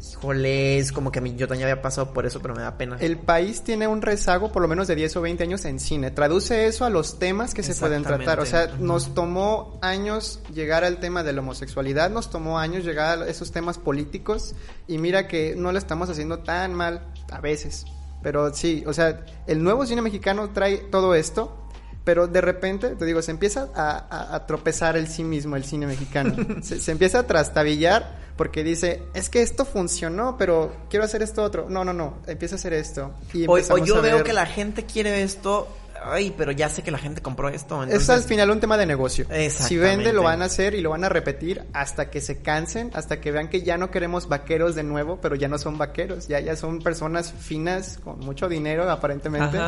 híjole, 0.00 0.78
es 0.78 0.92
como 0.92 1.10
que 1.10 1.18
a 1.18 1.22
mí 1.22 1.34
yo 1.36 1.48
también 1.48 1.68
había 1.68 1.82
pasado 1.82 2.12
por 2.12 2.26
eso, 2.26 2.40
pero 2.40 2.54
me 2.54 2.62
da 2.62 2.76
pena. 2.76 2.96
El 3.00 3.18
país 3.18 3.62
tiene 3.62 3.86
un 3.86 4.02
rezago 4.02 4.52
por 4.52 4.62
lo 4.62 4.68
menos 4.68 4.86
de 4.88 4.94
10 4.94 5.16
o 5.16 5.20
20 5.20 5.42
años 5.42 5.64
en 5.64 5.80
cine. 5.80 6.10
Traduce 6.10 6.66
eso 6.66 6.84
a 6.84 6.90
los 6.90 7.18
temas 7.18 7.54
que 7.54 7.62
se 7.62 7.74
pueden 7.74 8.02
tratar. 8.02 8.40
O 8.40 8.46
sea, 8.46 8.68
nos 8.78 9.14
tomó 9.14 9.78
años 9.82 10.40
llegar 10.52 10.84
al 10.84 10.98
tema 10.98 11.22
de 11.22 11.32
la 11.32 11.40
homosexualidad, 11.40 12.10
nos 12.10 12.30
tomó 12.30 12.58
años 12.58 12.84
llegar 12.84 13.22
a 13.22 13.28
esos 13.28 13.52
temas 13.52 13.78
políticos 13.78 14.54
y 14.86 14.98
mira 14.98 15.28
que 15.28 15.54
no 15.56 15.72
lo 15.72 15.78
estamos 15.78 16.08
haciendo 16.10 16.40
tan 16.40 16.74
mal 16.74 17.02
a 17.30 17.40
veces. 17.40 17.84
Pero 18.22 18.52
sí, 18.52 18.82
o 18.86 18.92
sea, 18.92 19.24
el 19.46 19.62
nuevo 19.62 19.86
cine 19.86 20.02
mexicano 20.02 20.50
trae 20.50 20.78
todo 20.78 21.14
esto 21.14 21.67
pero 22.08 22.26
de 22.26 22.40
repente, 22.40 22.96
te 22.96 23.04
digo, 23.04 23.20
se 23.20 23.32
empieza 23.32 23.68
a, 23.74 24.42
tropezar 24.46 24.96
el 24.96 25.08
sí 25.08 25.24
mismo, 25.24 25.56
el 25.56 25.64
cine 25.64 25.86
mexicano. 25.86 26.34
se, 26.62 26.80
se, 26.80 26.90
empieza 26.90 27.18
a 27.18 27.22
trastabillar 27.24 28.16
porque 28.34 28.64
dice, 28.64 29.02
es 29.12 29.28
que 29.28 29.42
esto 29.42 29.66
funcionó, 29.66 30.38
pero 30.38 30.72
quiero 30.88 31.04
hacer 31.04 31.20
esto 31.20 31.42
otro. 31.42 31.66
No, 31.68 31.84
no, 31.84 31.92
no, 31.92 32.14
empieza 32.26 32.54
a 32.54 32.56
hacer 32.56 32.72
esto. 32.72 33.12
Y 33.34 33.46
o, 33.46 33.52
o 33.52 33.76
yo 33.84 34.00
veo 34.00 34.24
que 34.24 34.32
la 34.32 34.46
gente 34.46 34.86
quiere 34.86 35.22
esto 35.22 35.68
ay, 36.04 36.34
pero 36.36 36.52
ya 36.52 36.68
sé 36.68 36.82
que 36.82 36.90
la 36.90 36.98
gente 36.98 37.22
compró 37.22 37.48
esto. 37.48 37.82
Es 37.84 38.08
al 38.10 38.22
final 38.22 38.50
un 38.50 38.60
tema 38.60 38.76
de 38.76 38.86
negocio. 38.86 39.26
Si 39.50 39.76
vende, 39.76 40.12
lo 40.12 40.22
van 40.22 40.42
a 40.42 40.46
hacer 40.46 40.74
y 40.74 40.80
lo 40.80 40.90
van 40.90 41.04
a 41.04 41.08
repetir 41.08 41.64
hasta 41.72 42.10
que 42.10 42.20
se 42.20 42.42
cansen, 42.42 42.90
hasta 42.94 43.20
que 43.20 43.32
vean 43.32 43.48
que 43.48 43.62
ya 43.62 43.78
no 43.78 43.90
queremos 43.90 44.28
vaqueros 44.28 44.74
de 44.74 44.82
nuevo, 44.82 45.20
pero 45.20 45.34
ya 45.34 45.48
no 45.48 45.58
son 45.58 45.78
vaqueros, 45.78 46.28
ya, 46.28 46.40
ya 46.40 46.56
son 46.56 46.80
personas 46.80 47.32
finas 47.32 47.98
con 48.02 48.20
mucho 48.20 48.48
dinero 48.48 48.90
aparentemente. 48.90 49.58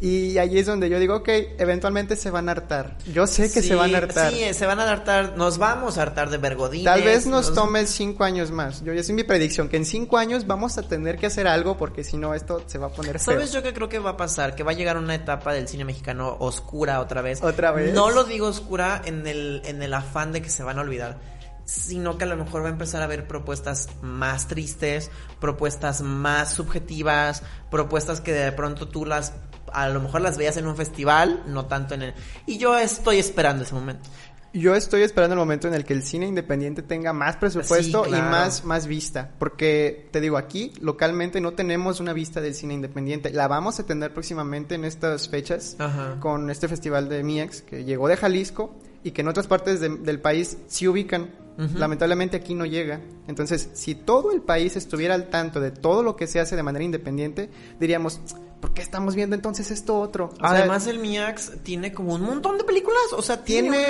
Y 0.00 0.38
ahí 0.38 0.58
es 0.58 0.66
donde 0.66 0.88
yo 0.88 0.98
digo, 0.98 1.16
ok, 1.16 1.28
eventualmente 1.58 2.16
se 2.16 2.30
van 2.30 2.48
a 2.48 2.52
hartar. 2.52 2.98
Yo 3.12 3.26
sé 3.26 3.52
que 3.52 3.62
se 3.62 3.74
van 3.74 3.94
a 3.94 3.98
hartar. 3.98 4.32
Sí, 4.32 4.42
se 4.52 4.66
van 4.66 4.80
a 4.80 4.90
hartar, 4.90 5.36
nos 5.36 5.58
vamos 5.58 5.98
a 5.98 6.02
hartar 6.02 6.30
de 6.30 6.38
vergodines. 6.38 6.84
Tal 6.84 7.02
vez 7.02 7.26
nos, 7.26 7.52
tome 7.54 7.86
cinco 7.86 8.24
años 8.24 8.50
más. 8.50 8.82
Yo 8.82 8.92
ya 8.92 9.00
es 9.00 9.10
mi 9.10 9.24
predicción, 9.24 9.68
que 9.68 9.76
en 9.76 9.84
cinco 9.84 10.18
años 10.18 10.46
vamos 10.46 10.78
a 10.78 10.82
tener 10.82 11.16
que 11.16 11.26
hacer 11.26 11.46
algo 11.46 11.76
porque 11.76 12.04
si 12.04 12.16
no 12.16 12.34
esto 12.34 12.62
se 12.66 12.78
va 12.78 12.88
a 12.88 12.90
poner 12.90 13.18
feo. 13.18 13.34
¿Sabes 13.34 13.52
yo 13.52 13.62
qué 13.62 13.72
creo 13.72 13.88
que 13.88 13.98
va 13.98 14.10
a 14.10 14.16
pasar? 14.16 14.54
Que 14.54 14.62
va 14.62 14.72
a 14.72 14.74
llegar 14.74 14.96
una 14.96 15.14
etapa 15.14 15.52
del 15.52 15.68
cine 15.78 15.84
mexicano 15.84 16.36
oscura 16.40 17.00
otra 17.00 17.22
vez. 17.22 17.42
Otra 17.42 17.70
vez. 17.70 17.94
No 17.94 18.10
lo 18.10 18.24
digo 18.24 18.48
oscura 18.48 19.00
en 19.04 19.26
el, 19.26 19.62
en 19.64 19.82
el 19.82 19.94
afán 19.94 20.32
de 20.32 20.42
que 20.42 20.50
se 20.50 20.64
van 20.64 20.78
a 20.78 20.82
olvidar, 20.82 21.18
sino 21.64 22.18
que 22.18 22.24
a 22.24 22.26
lo 22.26 22.36
mejor 22.36 22.64
va 22.64 22.66
a 22.66 22.72
empezar 22.72 23.00
a 23.00 23.04
haber 23.04 23.28
propuestas 23.28 23.88
más 24.02 24.48
tristes, 24.48 25.10
propuestas 25.40 26.00
más 26.02 26.52
subjetivas, 26.52 27.44
propuestas 27.70 28.20
que 28.20 28.32
de 28.32 28.50
pronto 28.52 28.88
tú 28.88 29.06
las 29.06 29.34
a 29.72 29.88
lo 29.90 30.00
mejor 30.00 30.22
las 30.22 30.38
veías 30.38 30.56
en 30.56 30.66
un 30.66 30.76
festival, 30.76 31.42
no 31.46 31.66
tanto 31.66 31.94
en 31.94 32.02
el... 32.02 32.14
Y 32.46 32.56
yo 32.56 32.78
estoy 32.78 33.18
esperando 33.18 33.64
ese 33.64 33.74
momento. 33.74 34.08
Yo 34.52 34.74
estoy 34.74 35.02
esperando 35.02 35.34
el 35.34 35.38
momento 35.38 35.68
en 35.68 35.74
el 35.74 35.84
que 35.84 35.92
el 35.92 36.02
cine 36.02 36.26
independiente 36.26 36.82
tenga 36.82 37.12
más 37.12 37.36
presupuesto 37.36 38.06
y 38.06 38.12
más, 38.12 38.64
más 38.64 38.86
vista. 38.86 39.30
Porque, 39.38 40.08
te 40.10 40.20
digo, 40.20 40.38
aquí 40.38 40.72
localmente 40.80 41.40
no 41.40 41.52
tenemos 41.52 42.00
una 42.00 42.12
vista 42.12 42.40
del 42.40 42.54
cine 42.54 42.74
independiente. 42.74 43.30
La 43.30 43.46
vamos 43.46 43.78
a 43.78 43.84
tener 43.84 44.12
próximamente 44.14 44.74
en 44.74 44.84
estas 44.84 45.28
fechas 45.28 45.76
con 46.20 46.50
este 46.50 46.68
festival 46.68 47.08
de 47.08 47.22
MIEX 47.22 47.62
que 47.62 47.84
llegó 47.84 48.08
de 48.08 48.16
Jalisco 48.16 48.74
y 49.04 49.10
que 49.10 49.20
en 49.20 49.28
otras 49.28 49.46
partes 49.46 49.80
del 49.80 50.20
país 50.20 50.58
sí 50.66 50.88
ubican. 50.88 51.30
Lamentablemente 51.74 52.36
aquí 52.36 52.54
no 52.54 52.64
llega. 52.66 53.00
Entonces, 53.26 53.70
si 53.72 53.96
todo 53.96 54.30
el 54.30 54.42
país 54.42 54.76
estuviera 54.76 55.14
al 55.14 55.28
tanto 55.28 55.60
de 55.60 55.72
todo 55.72 56.04
lo 56.04 56.14
que 56.14 56.28
se 56.28 56.38
hace 56.38 56.54
de 56.54 56.62
manera 56.62 56.84
independiente, 56.84 57.50
diríamos, 57.80 58.20
¿por 58.60 58.72
qué 58.74 58.82
estamos 58.82 59.16
viendo 59.16 59.34
entonces 59.34 59.70
esto 59.72 59.98
otro? 59.98 60.30
Además, 60.40 60.86
el 60.86 61.00
MIAX 61.00 61.52
tiene 61.64 61.92
como 61.92 62.14
un 62.14 62.22
montón 62.22 62.58
de 62.58 62.64
películas. 62.64 63.02
O 63.12 63.22
sea, 63.22 63.42
tiene, 63.42 63.86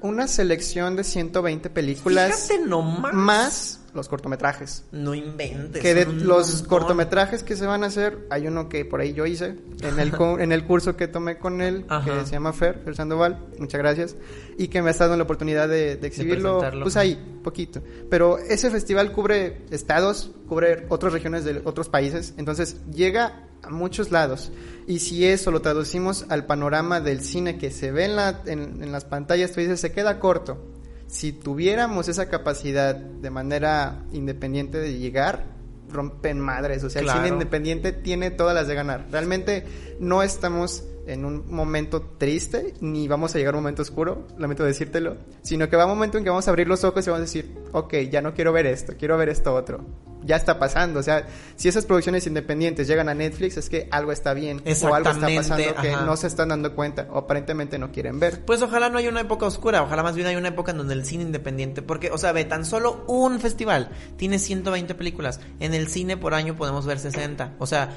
una... 0.00 0.28
selección 0.28 0.94
de 0.94 1.02
120 1.02 1.70
películas. 1.70 2.46
Fíjate 2.46 2.64
nomás. 2.64 3.12
Más 3.12 3.80
los 3.94 4.08
cortometrajes. 4.08 4.84
No 4.92 5.14
inventes. 5.14 5.82
Que 5.82 5.94
de 5.94 6.06
los 6.06 6.62
cortometrajes 6.62 7.42
que 7.42 7.56
se 7.56 7.66
van 7.66 7.84
a 7.84 7.88
hacer, 7.88 8.26
hay 8.30 8.46
uno 8.46 8.68
que 8.68 8.84
por 8.84 9.00
ahí 9.00 9.12
yo 9.12 9.26
hice 9.26 9.56
en 9.80 9.98
el, 9.98 10.12
en 10.40 10.52
el 10.52 10.64
curso 10.64 10.96
que 10.96 11.08
tomé 11.08 11.38
con 11.38 11.60
él, 11.60 11.84
que 12.04 12.26
se 12.26 12.32
llama 12.32 12.52
Fer, 12.52 12.80
Fer 12.84 12.94
Sandoval, 12.94 13.38
muchas 13.58 13.78
gracias, 13.78 14.16
y 14.56 14.68
que 14.68 14.82
me 14.82 14.90
ha 14.90 14.92
dado 14.92 15.16
la 15.16 15.22
oportunidad 15.22 15.68
de, 15.68 15.92
exhibirlo, 16.02 16.62
pues 16.82 16.96
ahí, 16.96 17.07
poquito. 17.16 17.80
Pero 18.10 18.38
ese 18.38 18.70
festival 18.70 19.12
cubre 19.12 19.62
estados, 19.70 20.30
cubre 20.48 20.86
otras 20.88 21.12
regiones 21.12 21.44
de 21.44 21.62
otros 21.64 21.88
países, 21.88 22.34
entonces 22.36 22.76
llega 22.92 23.48
a 23.62 23.70
muchos 23.70 24.10
lados. 24.10 24.52
Y 24.86 25.00
si 25.00 25.26
eso 25.26 25.50
lo 25.50 25.62
traducimos 25.62 26.26
al 26.28 26.46
panorama 26.46 27.00
del 27.00 27.20
cine 27.20 27.58
que 27.58 27.70
se 27.70 27.92
ve 27.92 28.04
en, 28.06 28.16
la, 28.16 28.42
en, 28.46 28.82
en 28.82 28.92
las 28.92 29.04
pantallas, 29.04 29.52
tú 29.52 29.60
dices, 29.60 29.80
se 29.80 29.92
queda 29.92 30.20
corto 30.20 30.58
si 31.08 31.32
tuviéramos 31.32 32.08
esa 32.08 32.28
capacidad 32.28 32.94
de 32.94 33.30
manera 33.30 34.04
independiente 34.12 34.78
de 34.78 34.98
llegar, 34.98 35.46
rompen 35.90 36.38
madres. 36.38 36.84
O 36.84 36.90
sea, 36.90 37.02
el 37.02 37.08
cine 37.08 37.28
independiente 37.28 37.92
tiene 37.92 38.30
todas 38.30 38.54
las 38.54 38.68
de 38.68 38.74
ganar. 38.74 39.06
Realmente 39.10 39.64
no 40.00 40.22
estamos 40.22 40.84
en 41.08 41.24
un 41.24 41.50
momento 41.52 42.02
triste, 42.18 42.74
ni 42.80 43.08
vamos 43.08 43.34
a 43.34 43.38
llegar 43.38 43.54
a 43.54 43.56
un 43.58 43.64
momento 43.64 43.82
oscuro, 43.82 44.26
lamento 44.36 44.64
decírtelo, 44.64 45.16
sino 45.42 45.68
que 45.68 45.76
va 45.76 45.86
un 45.86 45.92
momento 45.92 46.18
en 46.18 46.24
que 46.24 46.30
vamos 46.30 46.46
a 46.46 46.50
abrir 46.50 46.68
los 46.68 46.84
ojos 46.84 47.06
y 47.06 47.10
vamos 47.10 47.20
a 47.20 47.24
decir, 47.24 47.54
ok, 47.72 47.94
ya 48.10 48.20
no 48.20 48.34
quiero 48.34 48.52
ver 48.52 48.66
esto, 48.66 48.92
quiero 48.98 49.16
ver 49.16 49.30
esto 49.30 49.54
otro. 49.54 49.84
Ya 50.24 50.36
está 50.36 50.58
pasando, 50.58 50.98
o 50.98 51.02
sea, 51.02 51.26
si 51.56 51.68
esas 51.68 51.86
producciones 51.86 52.26
independientes 52.26 52.88
llegan 52.88 53.08
a 53.08 53.14
Netflix 53.14 53.56
es 53.56 53.70
que 53.70 53.88
algo 53.90 54.10
está 54.10 54.34
bien 54.34 54.60
o 54.82 54.94
algo 54.94 55.10
está 55.10 55.28
pasando 55.28 55.74
que 55.80 55.92
no 55.92 56.16
se 56.16 56.26
están 56.26 56.48
dando 56.48 56.74
cuenta 56.74 57.06
o 57.10 57.18
aparentemente 57.18 57.78
no 57.78 57.92
quieren 57.92 58.18
ver. 58.18 58.44
Pues 58.44 58.60
ojalá 58.60 58.90
no 58.90 58.98
haya 58.98 59.08
una 59.10 59.20
época 59.20 59.46
oscura, 59.46 59.82
ojalá 59.82 60.02
más 60.02 60.16
bien 60.16 60.26
haya 60.26 60.38
una 60.38 60.48
época 60.48 60.72
en 60.72 60.78
donde 60.78 60.94
el 60.94 61.04
cine 61.04 61.22
independiente, 61.22 61.82
porque, 61.82 62.10
o 62.10 62.18
sea, 62.18 62.32
ve, 62.32 62.44
tan 62.44 62.64
solo 62.64 63.04
un 63.06 63.38
festival 63.38 63.90
tiene 64.16 64.38
120 64.38 64.94
películas, 64.96 65.40
en 65.60 65.72
el 65.72 65.86
cine 65.88 66.16
por 66.16 66.34
año 66.34 66.56
podemos 66.56 66.84
ver 66.84 66.98
60, 66.98 67.54
o 67.58 67.66
sea, 67.66 67.90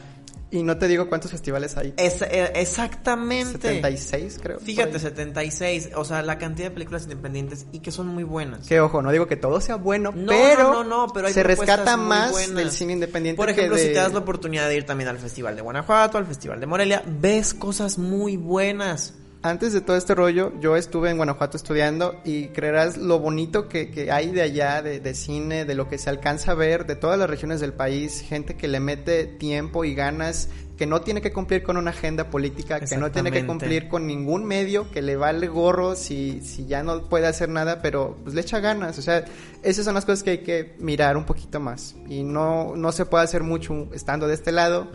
y 0.52 0.64
no 0.64 0.78
te 0.78 0.88
digo 0.90 1.08
cuántos 1.08 1.32
festivales 1.32 1.78
hay. 1.78 1.94
Es, 1.96 2.22
eh, 2.22 2.52
exactamente. 2.56 3.54
76, 3.54 4.40
creo. 4.42 4.60
Fíjate, 4.60 5.00
76. 5.00 5.92
O 5.96 6.04
sea, 6.04 6.22
la 6.22 6.38
cantidad 6.38 6.68
de 6.68 6.74
películas 6.74 7.04
independientes 7.04 7.66
y 7.72 7.80
que 7.80 7.92
son 7.92 8.08
muy 8.08 8.24
buenas. 8.24 8.68
Que 8.68 8.82
ojo, 8.82 9.02
no 9.02 9.12
digo 9.12 9.28
que 9.28 9.38
todo 9.38 9.62
sea 9.62 9.78
bueno, 9.78 10.14
pero, 10.28 10.84
no, 10.84 11.08
pero 11.14 11.30
se 11.30 11.44
rescata 11.44 11.96
más 11.96 12.54
del 12.54 12.72
cine 12.72 12.94
independiente. 12.94 13.38
Por 13.38 13.50
ejemplo, 13.50 13.78
si 13.78 13.88
te 13.88 13.94
das 13.94 14.12
la 14.12 14.20
oportunidad 14.20 14.68
de 14.68 14.76
ir 14.76 14.86
también 14.86 15.10
al 15.10 15.18
Festival 15.18 15.56
de 15.56 15.62
Guanajuato, 15.62 16.18
al 16.18 16.26
Festival 16.26 16.60
de 16.60 16.66
Morelia, 16.66 17.04
ves 17.08 17.54
cosas 17.54 17.98
muy 17.98 18.36
buenas. 18.36 19.14
Antes 19.44 19.74
de 19.74 19.82
todo 19.82 19.98
este 19.98 20.14
rollo, 20.14 20.52
yo 20.60 20.76
estuve 20.76 21.10
en 21.10 21.18
Guanajuato 21.18 21.58
estudiando 21.58 22.20
y 22.24 22.48
creerás 22.50 22.98
lo 22.98 23.20
bonito 23.20 23.68
que, 23.68 24.10
hay 24.12 24.32
de 24.32 24.42
allá, 24.42 24.82
de, 24.82 25.14
cine, 25.16 25.66
de 25.66 25.76
lo 25.76 25.90
que 25.90 25.98
se 25.98 26.10
alcanza 26.10 26.52
a 26.52 26.56
ver, 26.56 26.86
de 26.86 26.96
todas 26.96 27.18
las 27.18 27.30
regiones 27.30 27.60
del 27.60 27.74
país, 27.74 28.22
gente 28.22 28.56
que 28.56 28.68
le 28.68 28.80
mete 28.80 29.26
tiempo 29.26 29.84
y 29.84 29.96
ganas, 29.96 30.50
que 30.78 30.86
no 30.86 31.02
tiene 31.02 31.22
que 31.22 31.32
cumplir 31.32 31.64
con 31.64 31.78
una 31.78 31.92
agenda 31.92 32.30
política, 32.30 32.80
que 32.80 32.98
no 32.98 33.12
tiene 33.12 33.32
que 33.32 33.46
cumplir 33.46 33.88
con 33.88 34.08
ningún 34.08 34.46
medio, 34.46 34.90
que 34.92 35.02
le 35.02 35.16
vale 35.16 35.48
gorro 35.48 35.96
si, 35.96 36.42
si 36.42 36.66
ya 36.66 36.84
no 36.84 37.04
puede 37.04 37.28
hacer 37.28 37.50
nada, 37.50 37.82
pero 37.82 38.18
pues 38.24 38.36
le 38.36 38.42
echa 38.42 38.60
ganas. 38.60 38.98
O 38.98 39.02
sea, 39.02 39.26
esas 39.64 39.86
son 39.86 39.94
las 39.94 40.06
cosas 40.06 40.24
que 40.24 40.30
hay 40.32 40.38
que 40.40 40.76
mirar 40.80 41.18
un 41.18 41.26
poquito 41.26 41.60
más. 41.60 41.96
Y 42.08 42.24
no, 42.24 42.76
no 42.76 42.92
se 42.92 43.06
puede 43.06 43.24
hacer 43.24 43.44
mucho 43.44 43.88
estando 43.94 44.28
de 44.28 44.34
este 44.34 44.52
lado 44.52 44.88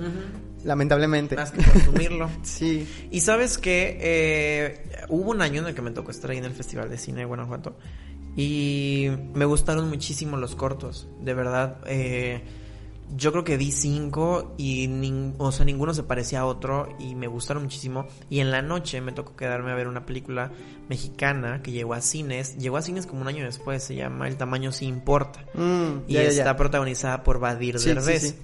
lamentablemente. 0.65 1.37
Más 1.37 1.53
que 1.53 1.65
consumirlo. 1.65 2.29
sí. 2.43 2.87
Y 3.11 3.21
sabes 3.21 3.57
que 3.57 3.99
eh, 4.01 5.05
hubo 5.09 5.31
un 5.31 5.41
año 5.41 5.63
en 5.63 5.69
el 5.69 5.75
que 5.75 5.83
me 5.83 5.93
tocó 5.93 6.11
estar 6.11 6.31
ahí 6.31 6.39
en 6.39 6.45
el 6.45 6.53
Festival 6.53 6.91
de 6.91 6.99
Cine 6.99 7.21
de 7.21 7.25
Guanajuato 7.25 7.77
y 8.37 9.09
me 9.33 9.47
gustaron 9.47 9.89
muchísimo 9.89 10.37
los 10.37 10.55
cortos, 10.57 11.09
de 11.23 11.33
verdad. 11.33 11.79
Eh, 11.87 12.43
yo 13.15 13.31
creo 13.31 13.45
que 13.45 13.57
vi 13.57 13.71
cinco 13.71 14.55
y 14.59 14.89
o 15.39 15.53
sea, 15.53 15.65
ninguno 15.65 15.95
se 15.95 16.03
parecía 16.03 16.41
a 16.41 16.47
otro 16.47 16.89
y 16.99 17.15
me 17.15 17.27
gustaron 17.27 17.63
muchísimo. 17.63 18.07
Y 18.29 18.41
en 18.41 18.51
la 18.51 18.63
noche 18.63 19.01
me 19.01 19.13
tocó 19.13 19.37
quedarme 19.37 19.71
a 19.71 19.75
ver 19.75 19.89
una 19.89 20.05
película 20.05 20.51
mexicana 20.89 21.63
que 21.63 21.73
llegó 21.73 21.95
a 21.95 22.01
cines. 22.01 22.57
Llegó 22.57 22.77
a 22.77 22.83
cines 22.83 23.07
como 23.07 23.23
un 23.23 23.29
año 23.29 23.45
después, 23.45 23.83
se 23.83 23.95
llama 23.95 24.29
El 24.29 24.37
tamaño 24.37 24.73
sí 24.73 24.87
importa. 24.87 25.45
Mm, 25.55 26.05
y 26.09 26.17
está 26.17 26.57
protagonizada 26.57 27.23
por 27.23 27.39
Vadir 27.39 27.79
Derbez. 27.79 28.37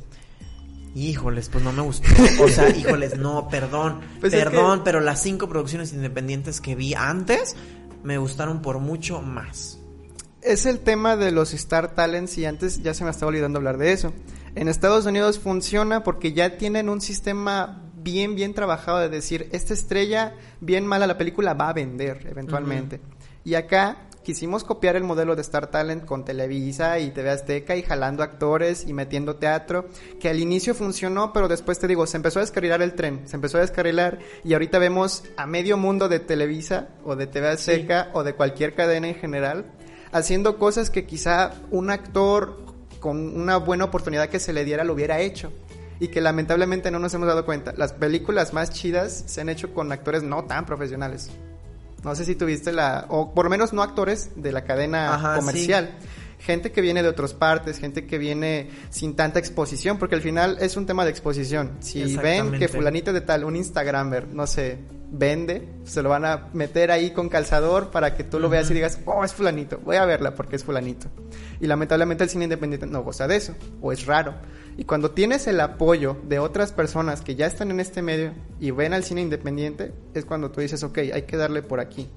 Híjoles, 0.95 1.49
pues 1.49 1.65
no 1.65 1.73
me 1.73 1.83
gustó. 1.83 2.09
O 2.41 2.49
sea, 2.49 2.69
híjoles, 2.77 3.17
no, 3.17 3.49
perdón. 3.49 4.01
Pues 4.21 4.33
perdón, 4.33 4.83
pero 4.85 5.01
las 5.01 5.23
cinco 5.23 5.49
producciones 5.49 5.93
independientes 5.93 6.61
que 6.61 6.75
vi 6.75 6.95
antes 6.95 7.57
me 8.03 8.19
gustaron 8.19 8.63
por 8.63 8.79
mucho 8.79 9.23
más. 9.23 9.79
Es 10.43 10.67
el 10.67 10.81
tema 10.81 11.17
de 11.17 11.31
los 11.31 11.55
Star 11.55 11.95
Talents 11.95 12.37
y 12.37 12.45
antes 12.45 12.83
ya 12.83 12.95
se 12.95 13.05
me 13.05 13.11
estaba 13.11 13.31
olvidando 13.31 13.59
hablar 13.59 13.79
de 13.79 13.93
eso. 13.93 14.13
En 14.55 14.69
Estados 14.69 15.07
Unidos 15.07 15.39
funciona 15.39 16.03
porque 16.03 16.35
ya 16.35 16.59
tienen 16.59 16.91
un 16.91 17.01
sistema 17.01 17.83
bien, 17.95 18.35
bien 18.35 18.53
trabajado 18.53 18.99
de 18.99 19.09
decir, 19.09 19.49
esta 19.53 19.73
estrella, 19.73 20.35
bien 20.61 20.87
mala 20.87 21.07
la 21.07 21.17
película, 21.17 21.55
va 21.55 21.71
a 21.71 21.73
vender 21.73 22.27
eventualmente. 22.29 23.01
Y 23.45 23.55
acá 23.55 24.09
quisimos 24.23 24.63
copiar 24.63 24.95
el 24.97 25.05
modelo 25.05 25.35
de 25.37 25.43
Star 25.43 25.69
Talent 25.69 26.05
con 26.05 26.25
Televisa 26.25 26.99
y 26.99 27.11
TV 27.11 27.31
Azteca 27.31 27.77
y 27.77 27.83
jalando 27.83 28.23
actores 28.23 28.87
y 28.87 28.93
metiendo 28.93 29.37
teatro, 29.37 29.87
que 30.21 30.29
al 30.29 30.39
inicio 30.39 30.75
funcionó, 30.75 31.33
pero 31.33 31.49
después 31.49 31.79
te 31.79 31.89
digo, 31.89 32.07
se 32.07 32.19
empezó 32.19 32.39
a 32.39 32.43
descarrilar 32.43 32.83
el 32.83 32.95
tren, 32.95 33.27
se 33.27 33.37
empezó 33.37 33.57
a 33.57 33.63
descarrilar 33.63 34.19
y 34.45 34.53
ahorita 34.53 34.79
vemos 34.79 35.25
a 35.39 35.47
medio 35.47 35.79
mundo 35.79 36.09
de 36.09 36.21
Televisa 36.21 36.89
o 37.05 37.17
de 37.17 37.27
TV 37.27 37.49
Azteca 37.49 38.11
o 38.13 38.23
de 38.23 38.35
cualquier 38.35 38.75
cadena 38.75 39.09
en 39.09 39.15
general 39.15 39.65
haciendo 40.13 40.59
cosas 40.59 40.91
que 40.91 41.07
quizá 41.07 41.55
un 41.71 41.91
actor 41.91 42.72
con 43.03 43.37
una 43.37 43.57
buena 43.59 43.85
oportunidad 43.85 44.31
que 44.31 44.39
se 44.39 44.53
le 44.53 44.65
diera 44.65 44.85
lo 44.85 44.95
hubiera 44.95 45.19
hecho 45.19 45.53
y 45.99 46.09
que 46.09 46.21
lamentablemente 46.21 46.91
no 46.91 47.01
nos 47.01 47.13
hemos 47.13 47.27
dado 47.27 47.45
cuenta. 47.45 47.75
Las 47.77 47.93
películas 47.93 48.55
más 48.55 48.71
chidas 48.71 49.25
se 49.27 49.41
han 49.41 49.49
hecho 49.49 49.75
con 49.75 49.91
actores 49.93 50.23
no 50.23 50.45
tan 50.45 50.65
profesionales. 50.65 51.29
No 52.05 52.15
sé 52.15 52.25
si 52.25 52.37
tuviste 52.37 52.73
la, 52.73 53.07
o 53.09 53.35
por 53.35 53.45
lo 53.45 53.51
menos 53.51 53.73
no 53.73 53.83
actores 53.83 54.31
de 54.37 54.53
la 54.53 54.65
cadena 54.65 55.37
comercial. 55.37 55.91
Gente 56.45 56.73
que 56.73 56.81
viene 56.81 57.03
de 57.03 57.09
otras 57.09 57.35
partes, 57.35 57.79
gente 57.79 58.07
que 58.07 58.19
viene 58.19 58.69
sin 58.91 59.15
tanta 59.15 59.39
exposición, 59.39 59.99
porque 59.99 60.17
al 60.17 60.23
final 60.23 60.59
es 60.61 60.77
un 60.77 60.87
tema 60.87 61.05
de 61.05 61.11
exposición. 61.11 61.77
Si 61.81 62.17
ven 62.17 62.59
que 62.59 62.69
fulanito 62.69 63.13
de 63.13 63.21
tal, 63.21 63.45
un 63.45 63.55
Instagramer, 63.55 64.29
no 64.29 64.47
sé, 64.47 64.79
vende, 65.13 65.69
se 65.85 66.03
lo 66.03 66.09
van 66.09 66.25
a 66.25 66.49
meter 66.53 66.91
ahí 66.91 67.11
con 67.11 67.29
calzador 67.29 67.91
para 67.91 68.17
que 68.17 68.25
tú 68.25 68.41
lo 68.41 68.49
veas 68.49 68.71
y 68.71 68.75
digas, 68.75 68.99
oh, 69.05 69.25
es 69.25 69.35
fulanito, 69.35 69.79
voy 69.85 69.97
a 69.97 70.05
verla 70.05 70.35
porque 70.35 70.57
es 70.57 70.65
fulanito. 70.65 71.09
Y 71.61 71.67
lamentablemente 71.67 72.25
el 72.25 72.31
cine 72.31 72.45
independiente 72.45 72.87
no 72.87 73.03
goza 73.03 73.29
de 73.29 73.37
eso, 73.37 73.55
o 73.81 73.93
es 73.93 74.07
raro. 74.07 74.35
Y 74.77 74.85
cuando 74.85 75.11
tienes 75.11 75.47
el 75.47 75.61
apoyo 75.61 76.17
de 76.25 76.39
otras 76.39 76.73
personas 76.73 77.21
que 77.21 77.35
ya 77.35 77.47
están 77.47 77.71
en 77.71 77.81
este 77.81 78.03
medio 78.03 78.33
y 78.59 78.71
ven 78.71 78.95
al 78.95 79.05
cine 79.05 79.21
independiente, 79.21 79.93
es 80.15 80.25
cuando 80.25 80.51
tú 80.51 80.61
dices, 80.61 80.83
ok, 80.83 80.99
hay 81.13 81.23
que 81.23 81.37
darle 81.37 81.63
por 81.63 81.81
aquí. 81.81 82.09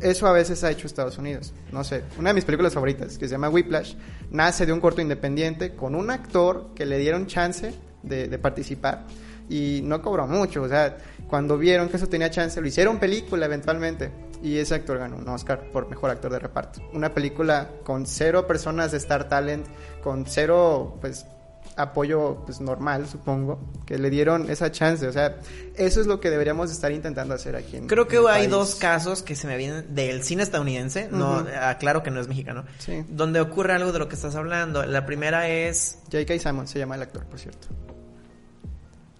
Eso 0.00 0.26
a 0.26 0.32
veces 0.32 0.62
ha 0.64 0.70
hecho 0.70 0.86
Estados 0.86 1.18
Unidos. 1.18 1.52
No 1.72 1.82
sé, 1.84 2.04
una 2.18 2.30
de 2.30 2.34
mis 2.34 2.44
películas 2.44 2.74
favoritas, 2.74 3.18
que 3.18 3.26
se 3.26 3.32
llama 3.32 3.48
Whiplash, 3.48 3.94
nace 4.30 4.66
de 4.66 4.72
un 4.72 4.80
corto 4.80 5.00
independiente 5.00 5.74
con 5.74 5.94
un 5.94 6.10
actor 6.10 6.70
que 6.74 6.86
le 6.86 6.98
dieron 6.98 7.26
chance 7.26 7.74
de, 8.02 8.28
de 8.28 8.38
participar 8.38 9.06
y 9.48 9.80
no 9.84 10.02
cobró 10.02 10.26
mucho. 10.26 10.62
O 10.62 10.68
sea, 10.68 10.96
cuando 11.28 11.58
vieron 11.58 11.88
que 11.88 11.96
eso 11.96 12.08
tenía 12.08 12.30
chance, 12.30 12.60
lo 12.60 12.66
hicieron 12.66 12.98
película 12.98 13.46
eventualmente. 13.46 14.10
Y 14.42 14.58
ese 14.58 14.74
actor 14.74 14.98
ganó 14.98 15.16
un 15.16 15.28
Oscar 15.28 15.70
por 15.72 15.88
mejor 15.88 16.10
actor 16.10 16.30
de 16.30 16.38
reparto. 16.38 16.80
Una 16.92 17.12
película 17.14 17.70
con 17.84 18.06
cero 18.06 18.46
personas 18.46 18.92
de 18.92 18.98
Star 18.98 19.28
Talent, 19.28 19.66
con 20.02 20.26
cero, 20.26 20.98
pues, 21.00 21.26
apoyo 21.76 22.42
pues 22.44 22.60
normal, 22.60 23.06
supongo, 23.06 23.60
que 23.84 23.98
le 23.98 24.08
dieron 24.10 24.50
esa 24.50 24.72
chance, 24.72 25.06
o 25.06 25.12
sea, 25.12 25.36
eso 25.76 26.00
es 26.00 26.06
lo 26.06 26.20
que 26.20 26.30
deberíamos 26.30 26.70
estar 26.70 26.90
intentando 26.90 27.34
hacer 27.34 27.54
aquí 27.54 27.76
en 27.76 27.86
Creo 27.86 28.08
que 28.08 28.18
hay 28.28 28.46
dos 28.46 28.74
casos 28.76 29.22
que 29.22 29.36
se 29.36 29.46
me 29.46 29.56
vienen 29.56 29.94
del 29.94 30.22
cine 30.22 30.42
estadounidense, 30.42 31.08
no 31.10 31.46
aclaro 31.60 32.02
que 32.02 32.10
no 32.10 32.20
es 32.20 32.28
mexicano, 32.28 32.64
donde 33.08 33.40
ocurre 33.40 33.74
algo 33.74 33.92
de 33.92 33.98
lo 33.98 34.08
que 34.08 34.14
estás 34.14 34.34
hablando. 34.34 34.84
La 34.84 35.04
primera 35.04 35.48
es 35.48 35.98
J.K. 36.10 36.38
Simon 36.38 36.66
se 36.66 36.78
llama 36.78 36.94
el 36.94 37.02
actor, 37.02 37.24
por 37.26 37.38
cierto. 37.38 37.68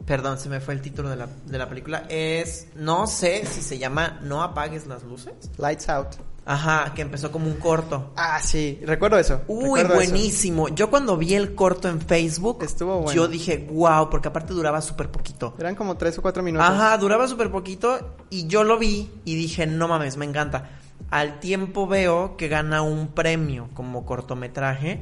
Perdón, 0.06 0.38
se 0.38 0.48
me 0.48 0.60
fue 0.60 0.72
el 0.72 0.80
título 0.80 1.10
de 1.10 1.16
la, 1.16 1.28
de 1.46 1.58
la 1.58 1.68
película. 1.68 2.04
Es, 2.08 2.68
no 2.76 3.08
sé 3.08 3.44
si 3.44 3.60
se 3.60 3.76
llama 3.76 4.20
No 4.22 4.42
apagues 4.42 4.86
las 4.86 5.02
luces. 5.02 5.34
Lights 5.58 5.88
Out. 5.88 6.14
Ajá, 6.48 6.94
que 6.94 7.02
empezó 7.02 7.32
como 7.32 7.46
un 7.48 7.56
corto. 7.56 8.12
Ah, 8.14 8.40
sí, 8.40 8.78
recuerdo 8.84 9.18
eso. 9.18 9.42
Uy, 9.48 9.82
buenísimo. 9.82 10.68
Yo 10.68 10.90
cuando 10.90 11.16
vi 11.16 11.34
el 11.34 11.56
corto 11.56 11.88
en 11.88 12.00
Facebook, 12.00 12.62
Estuvo 12.62 13.00
bueno. 13.00 13.12
yo 13.12 13.26
dije, 13.26 13.66
wow, 13.68 14.08
porque 14.08 14.28
aparte 14.28 14.52
duraba 14.52 14.80
súper 14.80 15.10
poquito. 15.10 15.54
Eran 15.58 15.74
como 15.74 15.96
tres 15.96 16.16
o 16.18 16.22
cuatro 16.22 16.44
minutos. 16.44 16.68
Ajá, 16.68 16.96
duraba 16.98 17.26
súper 17.26 17.50
poquito 17.50 18.16
y 18.30 18.46
yo 18.46 18.62
lo 18.62 18.78
vi 18.78 19.10
y 19.24 19.34
dije, 19.34 19.66
no 19.66 19.88
mames, 19.88 20.16
me 20.16 20.24
encanta. 20.24 20.70
Al 21.10 21.40
tiempo 21.40 21.88
veo 21.88 22.36
que 22.36 22.46
gana 22.46 22.80
un 22.82 23.08
premio 23.08 23.68
como 23.74 24.06
cortometraje 24.06 25.00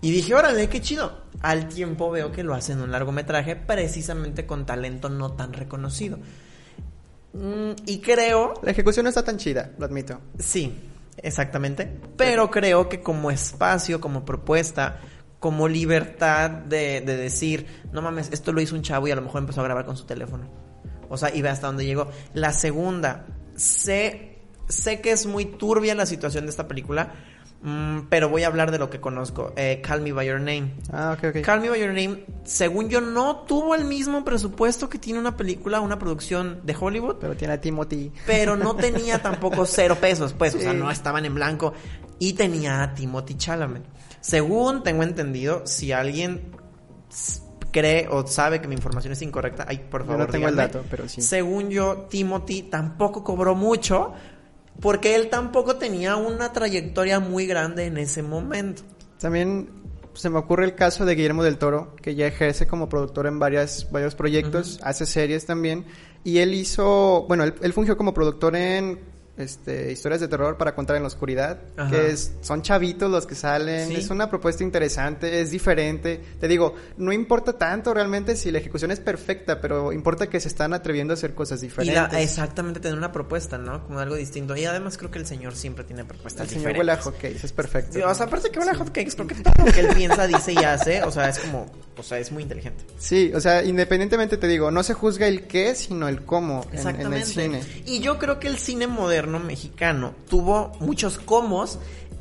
y 0.00 0.10
dije, 0.12 0.34
órale, 0.34 0.70
qué 0.70 0.80
chido. 0.80 1.12
Al 1.42 1.68
tiempo 1.68 2.10
veo 2.10 2.32
que 2.32 2.42
lo 2.42 2.54
hace 2.54 2.72
en 2.72 2.80
un 2.80 2.90
largometraje 2.90 3.54
precisamente 3.54 4.46
con 4.46 4.64
talento 4.64 5.10
no 5.10 5.32
tan 5.32 5.52
reconocido. 5.52 6.18
Mm, 7.32 7.72
y 7.86 8.00
creo... 8.00 8.54
La 8.62 8.70
ejecución 8.70 9.04
no 9.04 9.08
está 9.08 9.24
tan 9.24 9.38
chida, 9.38 9.72
lo 9.78 9.86
admito. 9.86 10.20
Sí, 10.38 10.74
exactamente. 11.16 12.00
Pero 12.16 12.50
creo 12.50 12.88
que 12.88 13.00
como 13.00 13.30
espacio, 13.30 14.00
como 14.00 14.24
propuesta, 14.24 15.00
como 15.38 15.68
libertad 15.68 16.50
de, 16.50 17.00
de, 17.00 17.16
decir, 17.16 17.66
no 17.92 18.02
mames, 18.02 18.30
esto 18.32 18.52
lo 18.52 18.60
hizo 18.60 18.74
un 18.74 18.82
chavo 18.82 19.08
y 19.08 19.10
a 19.10 19.16
lo 19.16 19.22
mejor 19.22 19.40
empezó 19.40 19.60
a 19.60 19.64
grabar 19.64 19.86
con 19.86 19.96
su 19.96 20.04
teléfono. 20.04 20.48
O 21.08 21.16
sea, 21.16 21.34
y 21.34 21.42
ve 21.42 21.48
hasta 21.48 21.66
dónde 21.66 21.84
llegó. 21.84 22.08
La 22.34 22.52
segunda, 22.52 23.26
sé, 23.56 24.38
sé 24.68 25.00
que 25.00 25.10
es 25.10 25.26
muy 25.26 25.44
turbia 25.44 25.94
la 25.94 26.06
situación 26.06 26.44
de 26.44 26.50
esta 26.50 26.68
película, 26.68 27.14
Mm, 27.62 28.06
pero 28.08 28.30
voy 28.30 28.44
a 28.44 28.46
hablar 28.46 28.70
de 28.70 28.78
lo 28.78 28.88
que 28.88 29.00
conozco. 29.00 29.52
Eh, 29.56 29.82
Call 29.82 30.00
Me 30.00 30.12
By 30.12 30.26
Your 30.26 30.40
Name. 30.40 30.72
Ah, 30.92 31.16
ok, 31.16 31.36
ok. 31.36 31.42
Call 31.42 31.60
Me 31.60 31.68
By 31.68 31.80
Your 31.80 31.92
Name, 31.92 32.24
según 32.44 32.88
yo, 32.88 33.00
no 33.00 33.40
tuvo 33.40 33.74
el 33.74 33.84
mismo 33.84 34.24
presupuesto 34.24 34.88
que 34.88 34.98
tiene 34.98 35.18
una 35.18 35.36
película, 35.36 35.80
una 35.80 35.98
producción 35.98 36.60
de 36.64 36.74
Hollywood. 36.78 37.16
Pero 37.20 37.36
tiene 37.36 37.54
a 37.54 37.60
Timothy. 37.60 38.12
Pero 38.26 38.56
no 38.56 38.76
tenía 38.76 39.18
tampoco 39.22 39.66
cero 39.66 39.98
pesos, 40.00 40.32
pues, 40.32 40.54
o 40.54 40.60
sea, 40.60 40.72
no 40.72 40.90
estaban 40.90 41.24
en 41.26 41.34
blanco. 41.34 41.74
Y 42.18 42.32
tenía 42.32 42.82
a 42.82 42.94
Timothy 42.94 43.36
Chalamet. 43.36 43.82
Según 44.20 44.82
tengo 44.82 45.02
entendido, 45.02 45.66
si 45.66 45.92
alguien 45.92 46.52
cree 47.70 48.08
o 48.08 48.26
sabe 48.26 48.60
que 48.60 48.68
mi 48.68 48.74
información 48.74 49.12
es 49.12 49.22
incorrecta, 49.22 49.64
ay, 49.68 49.78
por 49.90 50.04
favor, 50.04 50.20
no 50.20 50.26
tengo 50.26 50.48
el 50.48 50.56
dato, 50.56 50.84
pero 50.90 51.08
sí. 51.08 51.22
Según 51.22 51.70
yo, 51.70 52.06
Timothy 52.10 52.62
tampoco 52.62 53.22
cobró 53.22 53.54
mucho 53.54 54.12
porque 54.80 55.14
él 55.14 55.28
tampoco 55.28 55.76
tenía 55.76 56.16
una 56.16 56.52
trayectoria 56.52 57.20
muy 57.20 57.46
grande 57.46 57.86
en 57.86 57.98
ese 57.98 58.22
momento. 58.22 58.82
También 59.18 59.68
se 60.14 60.30
me 60.30 60.38
ocurre 60.38 60.64
el 60.64 60.74
caso 60.74 61.04
de 61.04 61.14
Guillermo 61.14 61.42
del 61.42 61.58
Toro, 61.58 61.94
que 61.96 62.14
ya 62.14 62.26
ejerce 62.26 62.66
como 62.66 62.88
productor 62.88 63.26
en 63.26 63.38
varias, 63.38 63.90
varios 63.90 64.14
proyectos, 64.14 64.80
hace 64.82 65.06
series 65.06 65.46
también, 65.46 65.84
y 66.24 66.38
él 66.38 66.54
hizo, 66.54 67.24
bueno, 67.28 67.44
él, 67.44 67.72
fungió 67.72 67.96
como 67.96 68.12
productor 68.12 68.56
en 68.56 69.00
este, 69.36 69.92
historias 69.92 70.20
de 70.20 70.28
terror 70.28 70.56
para 70.56 70.74
contar 70.74 70.96
en 70.96 71.02
la 71.02 71.08
oscuridad, 71.08 71.58
que 71.88 72.10
es, 72.10 72.32
son 72.42 72.62
chavitos 72.62 73.10
los 73.10 73.26
que 73.26 73.34
salen, 73.34 73.92
es 73.92 74.10
una 74.10 74.28
propuesta 74.28 74.62
interesante, 74.62 75.40
es 75.40 75.50
diferente. 75.50 76.20
Te 76.38 76.48
digo, 76.48 76.74
no 76.98 77.12
importa 77.12 77.54
tanto 77.54 77.94
realmente 77.94 78.36
si 78.36 78.50
la 78.50 78.58
ejecución 78.58 78.90
es 78.90 79.00
perfecta, 79.00 79.60
pero 79.60 79.92
importa 79.92 80.28
que 80.28 80.40
se 80.40 80.48
están 80.48 80.74
atreviendo 80.74 81.12
a 81.12 81.14
hacer 81.14 81.34
cosas 81.34 81.60
diferentes. 81.60 82.12
Y 82.12 82.22
exactamente, 82.22 82.80
tener 82.80 82.98
una 82.98 83.12
propuesta, 83.12 83.58
¿no? 83.58 83.86
Como 83.86 83.98
algo 83.98 84.14
distinto. 84.14 84.56
Y 84.56 84.64
además 84.64 84.98
creo 84.98 85.10
que 85.10 85.18
el 85.18 85.26
señor 85.26 85.54
siempre 85.54 85.84
tiene 85.84 86.04
propuestas 86.04 86.50
el 86.52 86.60
señor 86.60 86.76
huele 86.76 86.92
a 86.92 86.96
hotcakes, 86.96 87.40
es 87.42 87.52
perfecto. 87.52 87.98
o 88.06 88.14
sea, 88.14 88.26
aparte 88.26 88.50
que 88.50 88.58
huele 88.58 88.72
a 88.72 88.74
hotcakes, 88.74 89.12
creo 89.14 89.26
que 89.26 89.34
todo 89.36 89.64
lo 89.64 89.72
que 89.72 89.80
él 89.80 89.88
piensa, 89.94 90.26
dice 90.26 90.52
y 90.52 90.58
hace, 90.58 91.02
o 91.02 91.10
sea, 91.10 91.28
es 91.28 91.38
como, 91.38 91.66
o 91.96 92.02
sea, 92.02 92.18
es 92.18 92.30
muy 92.32 92.42
inteligente. 92.42 92.84
Sí, 92.98 93.32
o 93.34 93.40
sea, 93.40 93.62
independientemente 93.64 94.36
te 94.36 94.46
digo, 94.46 94.70
no 94.70 94.82
se 94.82 94.94
juzga 94.94 95.26
el 95.26 95.46
qué, 95.46 95.74
sino 95.74 96.08
el 96.08 96.22
cómo 96.24 96.66
en, 96.72 97.00
en 97.00 97.12
el 97.12 97.24
cine. 97.24 97.62
Y 97.86 98.00
yo 98.00 98.18
creo 98.18 98.38
que 98.38 98.48
el 98.48 98.58
cine 98.58 98.86
moderno 98.86 99.19
mexicano 99.26 100.14
tuvo 100.28 100.72
muchos 100.80 101.18
comos 101.18 101.78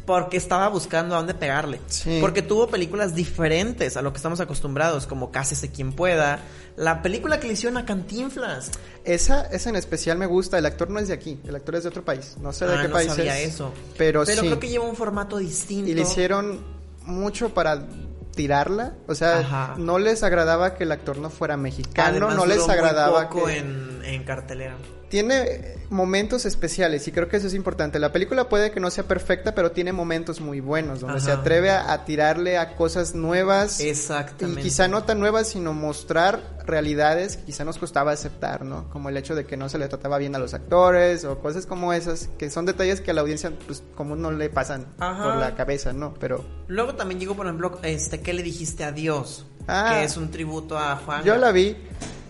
porque 0.10 0.38
estaba 0.38 0.68
buscando 0.70 1.14
a 1.14 1.20
dónde 1.20 1.36
pegarle. 1.36 1.80
Porque 2.20 2.42
tuvo 2.42 2.68
películas 2.68 3.14
diferentes 3.14 3.96
a 3.96 4.02
lo 4.02 4.12
que 4.12 4.18
estamos 4.18 4.40
acostumbrados, 4.40 5.06
como 5.06 5.30
Cásese 5.30 5.70
quien 5.70 5.94
pueda. 5.94 6.40
La 6.76 7.04
película 7.04 7.40
que 7.40 7.46
le 7.46 7.54
hicieron 7.54 7.78
a 7.78 7.86
Cantinflas. 7.86 8.72
Esa, 9.04 9.44
esa 9.52 9.70
en 9.70 9.76
especial 9.76 10.18
me 10.18 10.26
gusta. 10.26 10.58
El 10.58 10.66
actor 10.66 10.90
no 10.90 10.98
es 10.98 11.10
de 11.10 11.14
aquí, 11.14 11.40
el 11.48 11.56
actor 11.56 11.76
es 11.76 11.84
de 11.84 11.90
otro 11.90 12.04
país. 12.04 12.38
No 12.42 12.52
sé 12.54 12.66
de 12.66 12.74
ah, 12.74 12.82
qué 12.82 12.90
país 12.90 13.12
sabía 13.14 13.40
eso. 13.40 13.72
Pero, 14.00 14.24
pero 14.26 14.42
creo 14.42 14.60
que 14.60 14.70
lleva 14.70 14.86
un 14.86 14.96
formato 14.96 15.38
distinto. 15.38 15.92
Y 15.92 15.94
le 15.94 16.02
hicieron 16.02 16.60
mucho 17.06 17.54
para 17.54 17.86
tirarla. 18.34 18.94
O 19.08 19.14
sea, 19.14 19.76
no 19.78 20.00
les 20.00 20.24
agradaba 20.24 20.74
que 20.74 20.86
el 20.86 20.92
actor 20.92 21.18
no 21.18 21.30
fuera 21.30 21.56
mexicano, 21.56 22.32
no 22.32 22.48
les 22.48 22.68
agradaba 22.68 23.30
que... 23.30 23.58
en, 23.58 23.99
en 24.14 24.24
cartelera 24.24 24.76
tiene 25.10 25.76
momentos 25.90 26.46
especiales 26.46 27.08
y 27.08 27.12
creo 27.12 27.28
que 27.28 27.38
eso 27.38 27.48
es 27.48 27.56
importante. 27.56 28.00
La 28.00 28.12
película 28.12 28.48
puede 28.48 28.72
que 28.72 28.80
no 28.80 28.92
sea 28.92 29.06
perfecta, 29.06 29.56
pero 29.56 29.72
tiene 29.72 29.92
momentos 29.92 30.40
muy 30.40 30.60
buenos 30.60 31.02
donde 31.02 31.20
se 31.20 31.32
atreve 31.32 31.72
a, 31.72 32.06
tirarle 32.06 32.58
a 32.58 32.76
cosas 32.76 33.16
nuevas. 33.16 33.80
Exactamente. 33.80 34.62
Y 34.62 34.64
quizá 34.66 34.88
no 34.88 35.04
tan 35.04 35.20
nuevas, 35.20 35.50
sino 35.50 35.74
mostrar 35.74 36.60
realidades 36.66 37.38
que 37.38 37.46
quizá 37.46 37.66
nos 37.66 37.80
costaba 37.80 38.12
aceptar, 38.12 38.64
¿no? 38.64 38.90
Como 38.92 39.10
el 39.10 39.18
hecho 39.18 39.34
de 39.34 39.46
que 39.46 39.58
no 39.58 39.68
se 39.68 39.80
le 39.80 39.88
trataba 39.88 40.20
bien 40.20 40.36
a 40.36 40.40
los 40.40 40.54
actores 40.54 41.26
o 41.26 41.40
cosas 41.40 41.66
como 41.66 41.92
esas, 41.92 42.30
que 42.38 42.50
son 42.52 42.66
detalles 42.66 43.02
que 43.02 43.12
a 43.12 43.14
la 43.16 43.22
audiencia, 43.22 43.52
pues, 43.66 43.84
como 43.96 44.16
no 44.16 44.32
le 44.32 44.50
pasan 44.50 44.86
por 44.98 45.36
la 45.36 45.56
cabeza, 45.56 45.92
¿no? 45.92 46.14
Pero. 46.20 46.46
Luego 46.68 46.94
también 46.96 47.20
llegó, 47.20 47.36
por 47.36 47.48
ejemplo, 47.48 47.80
este, 47.82 48.22
¿qué 48.22 48.34
le 48.34 48.44
dijiste 48.44 48.84
a 48.84 48.92
Dios? 48.92 49.48
Ah, 49.68 49.98
que 49.98 50.04
es 50.04 50.18
un 50.18 50.30
tributo 50.30 50.78
a 50.78 50.96
Juan. 50.98 51.24
Yo 51.24 51.36
la 51.36 51.52
vi. 51.52 51.76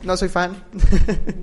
No 0.04 0.18
soy 0.18 0.30
fan. 0.30 0.64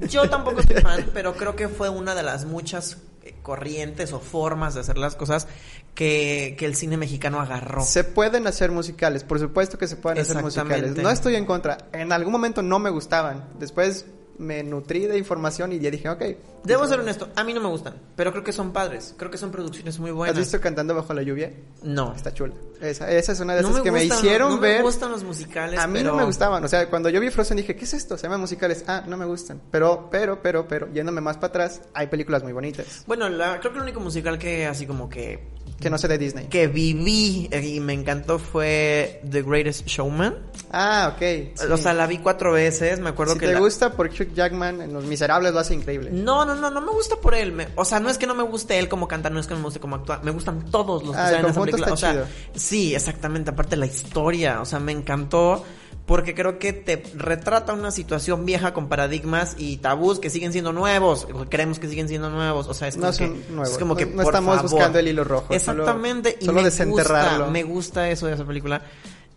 Yo 0.08 0.28
tampoco 0.28 0.62
soy 0.62 0.76
fan, 0.76 1.10
pero 1.12 1.34
creo 1.34 1.56
que 1.56 1.68
fue 1.68 1.88
una 1.88 2.14
de 2.14 2.22
las 2.22 2.44
muchas 2.44 2.98
eh, 3.22 3.34
corrientes 3.42 4.12
o 4.12 4.20
formas 4.20 4.74
de 4.74 4.80
hacer 4.80 4.98
las 4.98 5.14
cosas 5.14 5.46
que, 5.94 6.56
que, 6.58 6.66
el 6.66 6.74
cine 6.74 6.96
mexicano 6.96 7.40
agarró. 7.40 7.82
Se 7.82 8.04
pueden 8.04 8.46
hacer 8.46 8.70
musicales, 8.70 9.24
por 9.24 9.38
supuesto 9.38 9.78
que 9.78 9.88
se 9.88 9.96
pueden 9.96 10.18
hacer 10.20 10.42
musicales. 10.42 10.96
No 10.96 11.10
estoy 11.10 11.36
en 11.36 11.44
contra. 11.46 11.78
En 11.92 12.12
algún 12.12 12.32
momento 12.32 12.62
no 12.62 12.78
me 12.78 12.90
gustaban. 12.90 13.44
Después 13.58 14.06
me 14.38 14.62
nutrí 14.62 15.06
de 15.06 15.18
información 15.18 15.72
y 15.72 15.78
ya 15.78 15.90
dije, 15.90 16.08
ok. 16.08 16.22
Debo 16.64 16.86
ser 16.86 17.00
honesto, 17.00 17.28
a 17.36 17.44
mí 17.44 17.54
no 17.54 17.60
me 17.60 17.68
gustan, 17.68 17.94
pero 18.16 18.32
creo 18.32 18.42
que 18.42 18.52
son 18.52 18.72
padres, 18.72 19.14
creo 19.16 19.30
que 19.30 19.38
son 19.38 19.50
producciones 19.50 19.98
muy 19.98 20.10
buenas. 20.10 20.34
¿Has 20.34 20.40
visto 20.40 20.60
Cantando 20.60 20.94
Bajo 20.94 21.14
la 21.14 21.22
Lluvia? 21.22 21.52
No. 21.82 22.12
Está 22.14 22.34
chula. 22.34 22.54
Esa, 22.80 23.10
esa 23.10 23.32
es 23.32 23.40
una 23.40 23.54
de 23.54 23.60
esas 23.60 23.80
que 23.80 23.92
me 23.92 24.04
hicieron 24.04 24.60
ver. 24.60 24.78
No 24.78 24.78
me 24.78 24.84
gustan 24.84 25.12
los 25.12 25.22
musicales, 25.24 25.78
A 25.78 25.86
mí 25.86 26.02
no 26.02 26.14
me 26.14 26.24
gustaban, 26.24 26.64
o 26.64 26.68
sea, 26.68 26.88
cuando 26.90 27.08
yo 27.08 27.20
vi 27.20 27.30
Frozen 27.30 27.56
dije, 27.58 27.76
¿qué 27.76 27.84
es 27.84 27.94
esto? 27.94 28.16
Se 28.16 28.24
llaman 28.24 28.40
musicales. 28.40 28.84
Ah, 28.86 29.04
no 29.06 29.16
me 29.16 29.24
gustan. 29.24 29.60
Pero, 29.70 30.08
pero, 30.10 30.42
pero, 30.42 30.66
pero, 30.66 30.92
yéndome 30.92 31.20
más 31.20 31.36
para 31.36 31.48
atrás, 31.48 31.82
hay 31.94 32.08
películas 32.08 32.42
muy 32.42 32.52
bonitas. 32.52 33.04
Bueno, 33.06 33.28
la, 33.28 33.60
creo 33.60 33.72
que 33.72 33.78
el 33.78 33.84
único 33.84 34.00
musical 34.00 34.38
que 34.38 34.66
así 34.66 34.86
como 34.86 35.08
que 35.08 35.56
que 35.80 35.90
no 35.90 35.98
sé 35.98 36.08
de 36.08 36.16
Disney. 36.16 36.46
Que 36.46 36.68
viví 36.68 37.50
y 37.52 37.80
me 37.80 37.92
encantó 37.92 38.38
fue 38.38 39.20
The 39.30 39.42
Greatest 39.42 39.86
Showman. 39.86 40.34
Ah, 40.72 41.14
ok. 41.14 41.70
O 41.70 41.76
sea, 41.76 41.92
la 41.92 42.06
vi 42.06 42.18
cuatro 42.18 42.52
veces, 42.52 42.98
me 42.98 43.10
acuerdo 43.10 43.36
que... 43.36 43.46
te 43.46 43.56
gusta 43.56 43.92
por 43.92 44.06
Hugh 44.26 44.34
Jackman 44.34 44.80
en 44.80 44.92
Los 44.92 45.04
Miserables 45.04 45.52
lo 45.52 45.60
hace 45.60 45.74
increíble. 45.74 46.10
No, 46.10 46.44
no, 46.44 46.54
no, 46.54 46.70
no 46.70 46.80
me 46.80 46.92
gusta 46.92 47.16
por 47.16 47.34
él. 47.34 47.66
o 47.74 47.84
sea, 47.84 48.00
no 48.00 48.08
es 48.08 48.18
que 48.18 48.26
no 48.26 48.34
me 48.34 48.42
guste 48.42 48.78
él 48.78 48.88
como 48.88 49.08
cantar, 49.08 49.32
no 49.32 49.40
es 49.40 49.46
que 49.46 49.54
no 49.54 49.60
me 49.60 49.64
guste 49.64 49.80
como 49.80 49.96
actuar. 49.96 50.22
Me 50.24 50.30
gustan 50.30 50.70
todos 50.70 51.04
los 51.04 51.14
que 51.14 51.20
ah, 51.20 51.40
en 51.40 51.46
esa 51.46 51.60
película. 51.60 51.92
o 51.92 51.96
sea, 51.96 52.26
sí, 52.54 52.94
exactamente. 52.94 53.50
Aparte 53.50 53.76
la 53.76 53.86
historia, 53.86 54.60
o 54.60 54.64
sea, 54.64 54.78
me 54.78 54.92
encantó 54.92 55.64
porque 56.06 56.34
creo 56.34 56.58
que 56.58 56.72
te 56.72 57.02
retrata 57.14 57.72
una 57.72 57.90
situación 57.90 58.46
vieja 58.46 58.72
con 58.72 58.88
paradigmas 58.88 59.56
y 59.58 59.78
tabús 59.78 60.20
que 60.20 60.30
siguen 60.30 60.52
siendo 60.52 60.72
nuevos, 60.72 61.26
creemos 61.48 61.80
que 61.80 61.88
siguen 61.88 62.08
siendo 62.08 62.30
nuevos, 62.30 62.68
o 62.68 62.74
sea, 62.74 62.86
es 62.88 62.94
como 62.94 63.08
no 63.08 63.16
que, 63.16 63.26
nuevos. 63.50 63.70
Es 63.72 63.78
como 63.78 63.96
que 63.96 64.06
no, 64.06 64.22
estamos 64.22 64.62
buscando 64.62 65.00
el 65.00 65.08
hilo 65.08 65.24
rojo. 65.24 65.52
Exactamente, 65.52 66.38
y 66.40 66.48
me 66.48 66.62
Gusta, 66.86 67.48
me 67.50 67.64
gusta 67.64 68.08
eso 68.08 68.26
de 68.26 68.34
esa 68.34 68.44
película. 68.44 68.82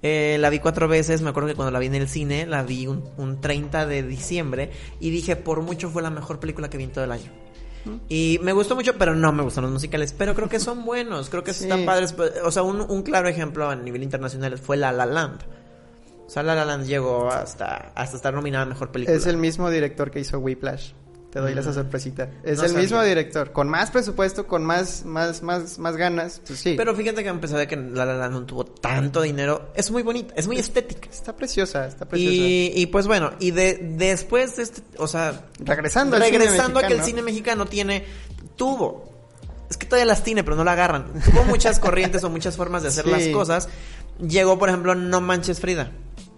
Eh, 0.02 0.38
la 0.40 0.50
vi 0.50 0.60
cuatro 0.60 0.88
veces, 0.88 1.22
me 1.22 1.30
acuerdo 1.30 1.50
que 1.50 1.56
cuando 1.56 1.72
la 1.72 1.80
vi 1.80 1.88
en 1.88 1.96
el 1.96 2.08
cine, 2.08 2.46
la 2.46 2.64
vi 2.64 2.88
un, 2.88 3.04
un 3.18 3.42
30 3.42 3.86
de 3.86 4.04
diciembre 4.04 4.72
y 5.00 5.10
dije, 5.10 5.36
por 5.36 5.62
mucho 5.62 5.90
fue 5.90 6.02
la 6.02 6.10
mejor 6.10 6.40
película 6.40 6.70
que 6.70 6.78
vi 6.78 6.86
en 6.86 6.92
todo 6.92 7.04
el 7.04 7.12
año. 7.12 7.32
Y 8.08 8.40
me 8.44 8.54
gustó 8.54 8.76
mucho, 8.76 8.98
pero 8.98 9.16
no 9.16 9.32
me 9.32 9.44
gustan 9.44 9.64
los 9.64 9.72
musicales. 9.72 10.14
Pero 10.14 10.36
creo 10.36 10.50
que 10.50 10.60
son 10.60 10.86
buenos, 10.86 11.30
creo 11.30 11.44
que 11.44 11.52
están 11.52 11.86
padres. 11.86 12.16
O 12.44 12.52
sea, 12.52 12.64
un, 12.64 12.82
un, 12.82 13.04
claro 13.04 13.30
ejemplo 13.30 13.70
a 13.70 13.76
nivel 13.76 14.04
internacional 14.04 14.58
fue 14.58 14.78
La 14.78 14.92
La 14.92 15.06
Land. 15.06 15.42
O 16.28 16.30
sea, 16.30 16.44
La 16.44 16.56
La 16.56 16.66
Land 16.66 16.86
llegó 16.86 17.30
hasta, 17.30 17.92
hasta 17.96 18.18
estar 18.18 18.34
nominada 18.34 18.64
a 18.64 18.68
Mejor 18.68 18.92
Película. 18.92 19.18
Es 19.18 19.26
el 19.26 19.38
mismo 19.38 19.70
director 19.70 20.12
que 20.12 20.20
hizo 20.20 20.40
Whiplash. 20.40 20.92
Te 21.32 21.40
doy 21.40 21.54
esa 21.54 21.74
sorpresita. 21.74 22.32
Es 22.44 22.60
el 22.64 22.74
mismo 22.74 23.04
director, 23.04 23.52
con 23.52 23.70
más 23.70 23.92
presupuesto, 23.92 24.48
con 24.48 24.64
más, 24.66 25.06
más, 25.06 25.44
más, 25.44 25.78
más 25.78 25.96
ganas, 25.96 26.42
pues 26.46 26.60
sí. 26.60 26.74
Pero 26.76 26.96
fíjate 26.96 27.22
que 27.22 27.30
a 27.30 27.40
pesar 27.40 27.60
de 27.60 27.68
que 27.68 27.76
La 27.76 28.04
La 28.04 28.16
Land 28.16 28.34
no 28.34 28.46
tuvo 28.46 28.66
tanto 28.66 29.22
dinero, 29.22 29.70
es 29.76 29.92
muy 29.92 30.02
bonita, 30.02 30.34
es 30.36 30.48
muy 30.48 30.58
estética. 30.58 31.08
Está 31.12 31.36
preciosa, 31.36 31.86
está 31.86 32.08
preciosa. 32.08 32.36
Y, 32.36 32.72
y 32.76 32.86
pues 32.88 33.06
bueno, 33.06 33.34
y 33.40 33.52
de, 33.52 33.76
después 33.76 34.56
de 34.56 34.64
este, 34.64 34.82
o 34.98 35.08
sea... 35.08 35.46
Regresando 35.60 36.16
al 36.16 36.24
Regresando 36.24 36.80
a 36.80 36.84
que 36.84 36.94
el 36.94 37.04
cine 37.04 37.22
mexicano 37.22 37.68
tiene, 37.68 38.06
tuvo, 38.56 39.14
es 39.70 39.78
que 39.78 39.86
todavía 39.86 40.08
las 40.08 40.24
tiene, 40.24 40.44
pero 40.44 40.56
no 40.56 40.64
la 40.64 40.72
agarran. 40.72 41.14
Tuvo 41.32 41.44
muchas 41.44 41.80
corrientes 41.80 42.24
o 42.24 42.32
muchas 42.32 42.58
formas 42.58 42.82
de 42.82 42.90
hacer 42.90 43.06
las 43.06 43.28
cosas. 43.28 43.70
Llegó, 44.20 44.58
por 44.58 44.70
ejemplo, 44.70 44.96
No 44.96 45.22
Manches 45.22 45.60
Frida 45.60 45.92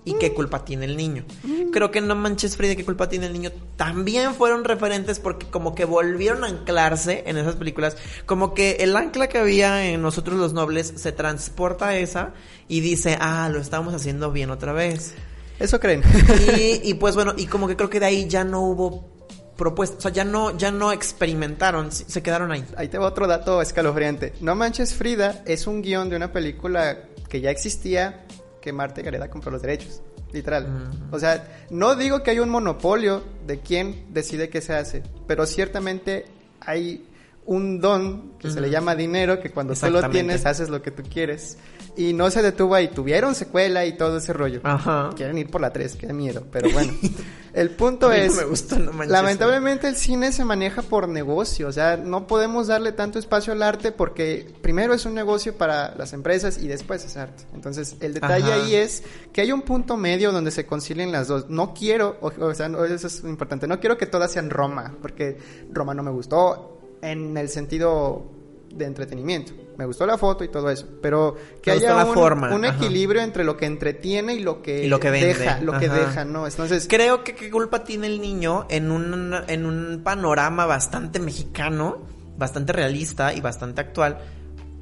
y 0.04 0.16
qué 0.16 0.34
culpa 0.34 0.66
tiene 0.66 0.86
el 0.86 0.98
niño. 0.98 1.26
Creo 1.72 1.92
que 1.92 2.02
No 2.02 2.16
Manches 2.16 2.58
Frida, 2.58 2.76
qué 2.76 2.84
culpa 2.86 3.10
tiene 3.10 3.28
el 3.28 3.34
niño, 3.34 3.52
también 3.76 4.34
fueron 4.34 4.64
referentes 4.64 5.20
porque 5.20 5.48
como 5.48 5.76
que 5.76 5.86
volvieron 5.86 6.44
a 6.44 6.48
anclarse 6.48 7.24
en 7.28 7.38
esas 7.38 7.56
películas, 7.56 7.98
como 8.26 8.54
que 8.54 8.78
el 8.80 8.96
ancla 8.96 9.28
que 9.28 9.38
había 9.38 9.86
en 9.88 10.02
Nosotros 10.02 10.38
los 10.38 10.54
Nobles 10.54 10.94
se 10.96 11.12
transporta 11.12 11.90
a 11.90 11.98
esa 11.98 12.34
y 12.68 12.82
dice, 12.82 13.18
ah, 13.20 13.50
lo 13.52 13.60
estamos 13.60 13.94
haciendo 13.94 14.32
bien 14.32 14.50
otra 14.50 14.74
vez. 14.74 15.14
Eso 15.60 15.80
creen. 15.80 16.02
Y, 16.84 16.96
pues 16.96 17.16
bueno, 17.16 17.34
y 17.38 17.46
como 17.46 17.68
que 17.68 17.76
creo 17.76 17.90
que 17.90 18.00
de 18.00 18.08
ahí 18.08 18.28
ya 18.28 18.44
no 18.44 18.62
hubo 18.62 19.08
propuestas, 19.56 20.00
o 20.00 20.02
sea, 20.02 20.12
ya 20.12 20.24
no, 20.24 20.58
ya 20.58 20.72
no 20.72 20.92
experimentaron, 20.92 21.92
se 21.92 22.24
quedaron 22.24 22.52
ahí. 22.52 22.66
Ahí 22.78 22.88
te 22.88 22.98
va 22.98 23.06
otro 23.06 23.28
dato 23.28 23.62
escalofriante. 23.62 24.34
No 24.42 24.56
Manches 24.56 24.96
Frida 24.96 25.44
es 25.46 25.68
un 25.68 25.84
guion 25.84 26.10
de 26.10 26.16
una 26.16 26.32
película 26.32 27.04
que 27.30 27.42
ya 27.42 27.52
existía 27.52 28.26
que 28.62 28.72
Marte 28.72 29.02
Gareda 29.02 29.30
compró 29.30 29.52
los 29.52 29.62
derechos. 29.62 30.02
Literal. 30.32 30.90
O 31.12 31.20
sea, 31.20 31.66
no 31.70 31.96
digo 31.96 32.24
que 32.24 32.32
hay 32.32 32.40
un 32.40 32.50
monopolio 32.50 33.22
de 33.46 33.60
quién 33.60 34.06
decide 34.14 34.50
qué 34.50 34.62
se 34.62 34.74
hace, 34.74 35.04
pero 35.28 35.46
ciertamente 35.46 36.26
hay 36.62 37.06
un 37.52 37.82
don 37.82 38.32
que 38.40 38.50
se 38.50 38.62
le 38.62 38.70
llama 38.70 38.96
dinero, 38.96 39.42
que 39.42 39.52
cuando 39.52 39.76
tú 39.76 39.90
lo 39.90 40.10
tienes 40.10 40.46
haces 40.46 40.70
lo 40.70 40.82
que 40.82 40.90
tú 40.90 41.04
quieres. 41.04 41.58
Y 41.98 42.14
no 42.14 42.32
se 42.32 42.42
detuvo 42.42 42.76
ahí, 42.76 42.88
tuvieron 42.88 43.36
secuela 43.36 43.86
y 43.86 43.98
todo 43.98 44.18
ese 44.18 44.32
rollo. 44.32 44.62
Ajá. 44.64 45.10
Quieren 45.18 45.38
ir 45.38 45.52
por 45.52 45.60
la 45.60 45.74
3, 45.74 45.98
qué 45.98 46.14
miedo, 46.14 46.48
pero 46.50 46.70
bueno. 46.72 46.94
el 47.54 47.72
punto 47.72 48.14
es, 48.14 48.42
lamentablemente 49.06 49.90
el 49.90 49.98
cine 49.98 50.32
se 50.32 50.46
maneja 50.46 50.82
por 50.82 51.10
negocio, 51.10 51.68
o 51.68 51.72
sea, 51.74 51.98
no 51.98 52.26
podemos 52.26 52.68
darle 52.68 52.94
tanto 52.94 53.20
espacio 53.20 53.52
al 53.52 53.62
arte 53.62 53.92
porque 53.92 54.50
primero 54.62 54.94
es 54.94 55.06
un 55.06 55.14
negocio 55.14 55.58
para 55.58 55.94
las 55.96 56.14
empresas 56.14 56.58
y 56.58 56.70
después 56.70 57.04
es 57.04 57.18
arte. 57.18 57.44
Entonces, 57.54 57.98
el 58.00 58.14
detalle 58.14 58.54
ahí 58.54 58.76
es 58.76 59.04
que 59.34 59.42
hay 59.42 59.52
un 59.52 59.64
punto 59.64 59.98
medio 59.98 60.32
donde 60.32 60.52
se 60.52 60.66
concilien 60.66 61.12
las 61.12 61.28
dos. 61.28 61.50
No 61.50 61.74
quiero, 61.74 62.18
o 62.22 62.54
sea, 62.54 62.68
eso 62.68 63.08
es 63.08 63.24
importante, 63.26 63.68
no 63.68 63.82
quiero 63.82 63.98
que 63.98 64.06
todas 64.06 64.32
sean 64.32 64.50
Roma, 64.50 64.96
porque 65.02 65.38
Roma 65.74 65.94
no 65.94 66.02
me 66.02 66.12
gustó 66.12 66.81
en 67.02 67.38
el 67.38 67.50
sentido 67.50 68.26
de 68.74 68.86
entretenimiento. 68.86 69.54
Me 69.78 69.86
gustó 69.86 70.06
la 70.06 70.18
foto 70.18 70.44
y 70.44 70.50
todo 70.50 70.70
eso, 70.70 70.88
pero 71.02 71.36
que 71.62 71.72
haya 71.72 72.06
un, 72.06 72.14
forma. 72.14 72.54
un 72.54 72.66
equilibrio 72.66 73.22
entre 73.22 73.44
lo 73.44 73.58
que 73.58 73.66
entretiene 73.66 74.36
y 74.36 74.40
lo 74.40 74.62
que, 74.62 74.88
lo 74.88 75.00
que 75.00 75.12
deja, 75.12 75.60
lo 75.60 75.80
que 75.80 75.90
deja, 75.90 76.26
¿no? 76.26 76.46
Entonces, 76.46 76.88
creo 76.88 77.24
que 77.24 77.36
qué 77.36 77.50
culpa 77.50 77.84
tiene 77.84 78.08
el 78.08 78.22
niño 78.22 78.66
en 78.70 78.92
un 78.92 79.36
en 79.48 79.66
un 79.66 80.02
panorama 80.04 80.66
bastante 80.66 81.20
mexicano, 81.20 82.06
bastante 82.38 82.74
realista 82.74 83.34
y 83.34 83.42
bastante 83.42 83.82
actual. 83.82 84.20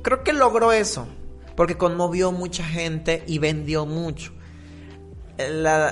Creo 0.01 0.23
que 0.23 0.33
logró 0.33 0.71
eso, 0.71 1.07
porque 1.55 1.77
conmovió 1.77 2.31
mucha 2.31 2.63
gente 2.63 3.23
y 3.27 3.39
vendió 3.39 3.85
mucho. 3.85 4.33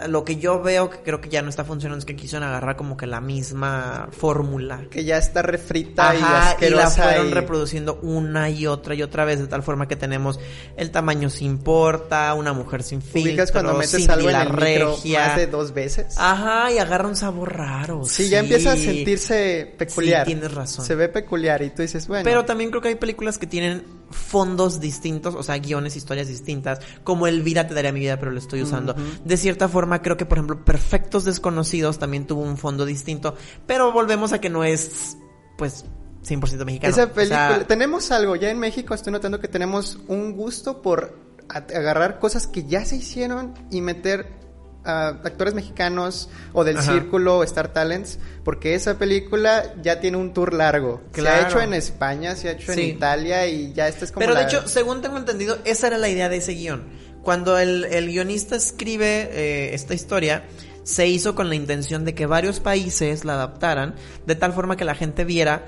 Lo 0.07 0.23
que 0.23 0.37
yo 0.37 0.61
veo 0.61 0.89
que 0.89 0.97
creo 0.97 1.21
que 1.21 1.29
ya 1.29 1.41
no 1.41 1.49
está 1.49 1.63
funcionando 1.63 1.99
es 1.99 2.05
que 2.05 2.15
quisieron 2.15 2.47
agarrar 2.47 2.75
como 2.75 2.97
que 2.97 3.07
la 3.07 3.21
misma 3.21 4.09
fórmula. 4.11 4.85
Que 4.89 5.05
ya 5.05 5.17
está 5.17 5.41
refrita 5.41 6.15
y 6.15 6.21
asquerosa. 6.21 6.67
Y 6.67 6.69
la 6.75 6.89
fueron 6.89 7.31
reproduciendo 7.31 7.99
una 8.01 8.49
y 8.49 8.67
otra 8.67 8.95
y 8.95 9.03
otra 9.03 9.25
vez 9.25 9.39
de 9.39 9.47
tal 9.47 9.63
forma 9.63 9.87
que 9.87 9.95
tenemos 9.95 10.39
el 10.75 10.91
tamaño 10.91 11.29
se 11.29 11.45
importa, 11.45 12.33
una 12.33 12.53
mujer 12.53 12.83
sin 12.83 13.01
filtro, 13.01 13.45
cuando 13.51 13.73
metes 13.75 14.07
algo 14.09 14.29
en 14.29 14.33
la 14.33 14.45
regia. 14.45 15.27
más 15.27 15.37
de 15.37 15.47
dos 15.47 15.73
veces? 15.73 16.15
Ajá, 16.17 16.71
y 16.71 16.77
agarra 16.77 17.07
un 17.07 17.15
sabor 17.15 17.55
raro. 17.55 18.03
Sí, 18.05 18.29
ya 18.29 18.39
empieza 18.39 18.73
a 18.73 18.75
sentirse 18.75 19.73
peculiar. 19.77 20.25
Sí, 20.25 20.33
tienes 20.33 20.53
razón. 20.53 20.85
Se 20.85 20.95
ve 20.95 21.09
peculiar 21.09 21.61
y 21.61 21.69
tú 21.69 21.81
dices, 21.81 22.07
bueno. 22.07 22.23
Pero 22.23 22.45
también 22.45 22.69
creo 22.69 22.81
que 22.81 22.89
hay 22.89 22.95
películas 22.95 23.37
que 23.37 23.47
tienen 23.47 23.83
fondos 24.09 24.79
distintos, 24.79 25.35
o 25.35 25.43
sea, 25.43 25.57
guiones, 25.57 25.95
historias 25.95 26.27
distintas, 26.27 26.79
como 27.03 27.27
Elvira 27.27 27.67
te 27.67 27.73
daría 27.73 27.91
mi 27.91 27.99
vida, 27.99 28.17
pero 28.17 28.31
lo 28.31 28.39
estoy 28.39 28.61
usando. 28.61 28.95
De 29.23 29.37
cierta 29.37 29.67
forma, 29.67 30.01
creo 30.01 30.17
que, 30.17 30.25
por 30.25 30.37
ejemplo, 30.37 30.63
Perfectos 30.63 31.25
Desconocidos 31.25 31.99
también 31.99 32.25
tuvo 32.25 32.41
un 32.41 32.57
fondo 32.57 32.85
distinto, 32.85 33.35
pero 33.65 33.91
volvemos 33.91 34.33
a 34.33 34.39
que 34.39 34.49
no 34.49 34.63
es, 34.63 35.17
pues, 35.57 35.85
100% 36.25 36.65
mexicano. 36.65 36.91
Esa 36.91 37.11
película, 37.11 37.65
tenemos 37.67 38.11
algo, 38.11 38.35
ya 38.35 38.49
en 38.49 38.59
México 38.59 38.93
estoy 38.93 39.13
notando 39.13 39.39
que 39.39 39.47
tenemos 39.47 39.99
un 40.07 40.33
gusto 40.33 40.81
por 40.81 41.17
agarrar 41.49 42.19
cosas 42.19 42.47
que 42.47 42.65
ya 42.65 42.83
se 42.85 42.97
hicieron 42.97 43.53
y 43.71 43.81
meter 43.81 44.46
actores 44.87 45.53
mexicanos 45.53 46.29
o 46.53 46.63
del 46.63 46.81
círculo 46.81 47.43
Star 47.43 47.73
Talents, 47.73 48.19
porque 48.43 48.73
esa 48.73 48.97
película 48.97 49.73
ya 49.81 49.99
tiene 49.99 50.17
un 50.17 50.33
tour 50.33 50.53
largo. 50.53 51.01
Se 51.13 51.27
ha 51.27 51.47
hecho 51.47 51.59
en 51.59 51.73
España, 51.73 52.35
se 52.35 52.49
ha 52.49 52.51
hecho 52.53 52.71
en 52.71 52.79
Italia 52.79 53.47
y 53.47 53.73
ya 53.73 53.87
esta 53.87 54.05
es 54.05 54.11
como. 54.11 54.25
Pero 54.25 54.35
de 54.35 54.43
hecho, 54.43 54.67
según 54.67 55.01
tengo 55.01 55.17
entendido, 55.17 55.57
esa 55.65 55.87
era 55.87 55.97
la 55.97 56.09
idea 56.09 56.29
de 56.29 56.37
ese 56.37 56.53
guion. 56.53 56.83
Cuando 57.21 57.57
el, 57.57 58.07
guionista 58.07 58.55
escribe 58.55 59.29
eh, 59.31 59.73
esta 59.73 59.93
historia, 59.93 60.45
se 60.83 61.07
hizo 61.07 61.35
con 61.35 61.49
la 61.49 61.55
intención 61.55 62.05
de 62.05 62.15
que 62.15 62.25
varios 62.25 62.61
países 62.61 63.25
la 63.25 63.33
adaptaran 63.33 63.95
de 64.25 64.35
tal 64.35 64.53
forma 64.53 64.77
que 64.77 64.85
la 64.85 64.95
gente 64.95 65.25
viera 65.25 65.65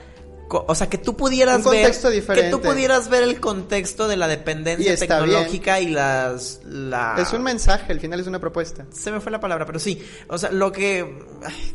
o 0.49 0.75
sea, 0.75 0.89
que 0.89 0.97
tú 0.97 1.15
pudieras 1.15 1.63
ver 1.69 1.91
que 1.91 2.49
tú 2.49 2.61
pudieras 2.61 3.09
ver 3.09 3.23
el 3.23 3.39
contexto 3.39 4.07
de 4.07 4.17
la 4.17 4.27
dependencia 4.27 4.97
tecnológica 4.97 5.79
y 5.79 5.89
las 5.89 6.61
la 6.65 7.15
Es 7.19 7.33
un 7.33 7.43
mensaje, 7.43 7.91
al 7.91 7.99
final 7.99 8.19
es 8.19 8.27
una 8.27 8.39
propuesta. 8.39 8.85
Se 8.91 9.11
me 9.11 9.19
fue 9.19 9.31
la 9.31 9.39
palabra, 9.39 9.65
pero 9.65 9.79
sí, 9.79 10.03
o 10.27 10.37
sea, 10.37 10.51
lo 10.51 10.71
que 10.71 11.19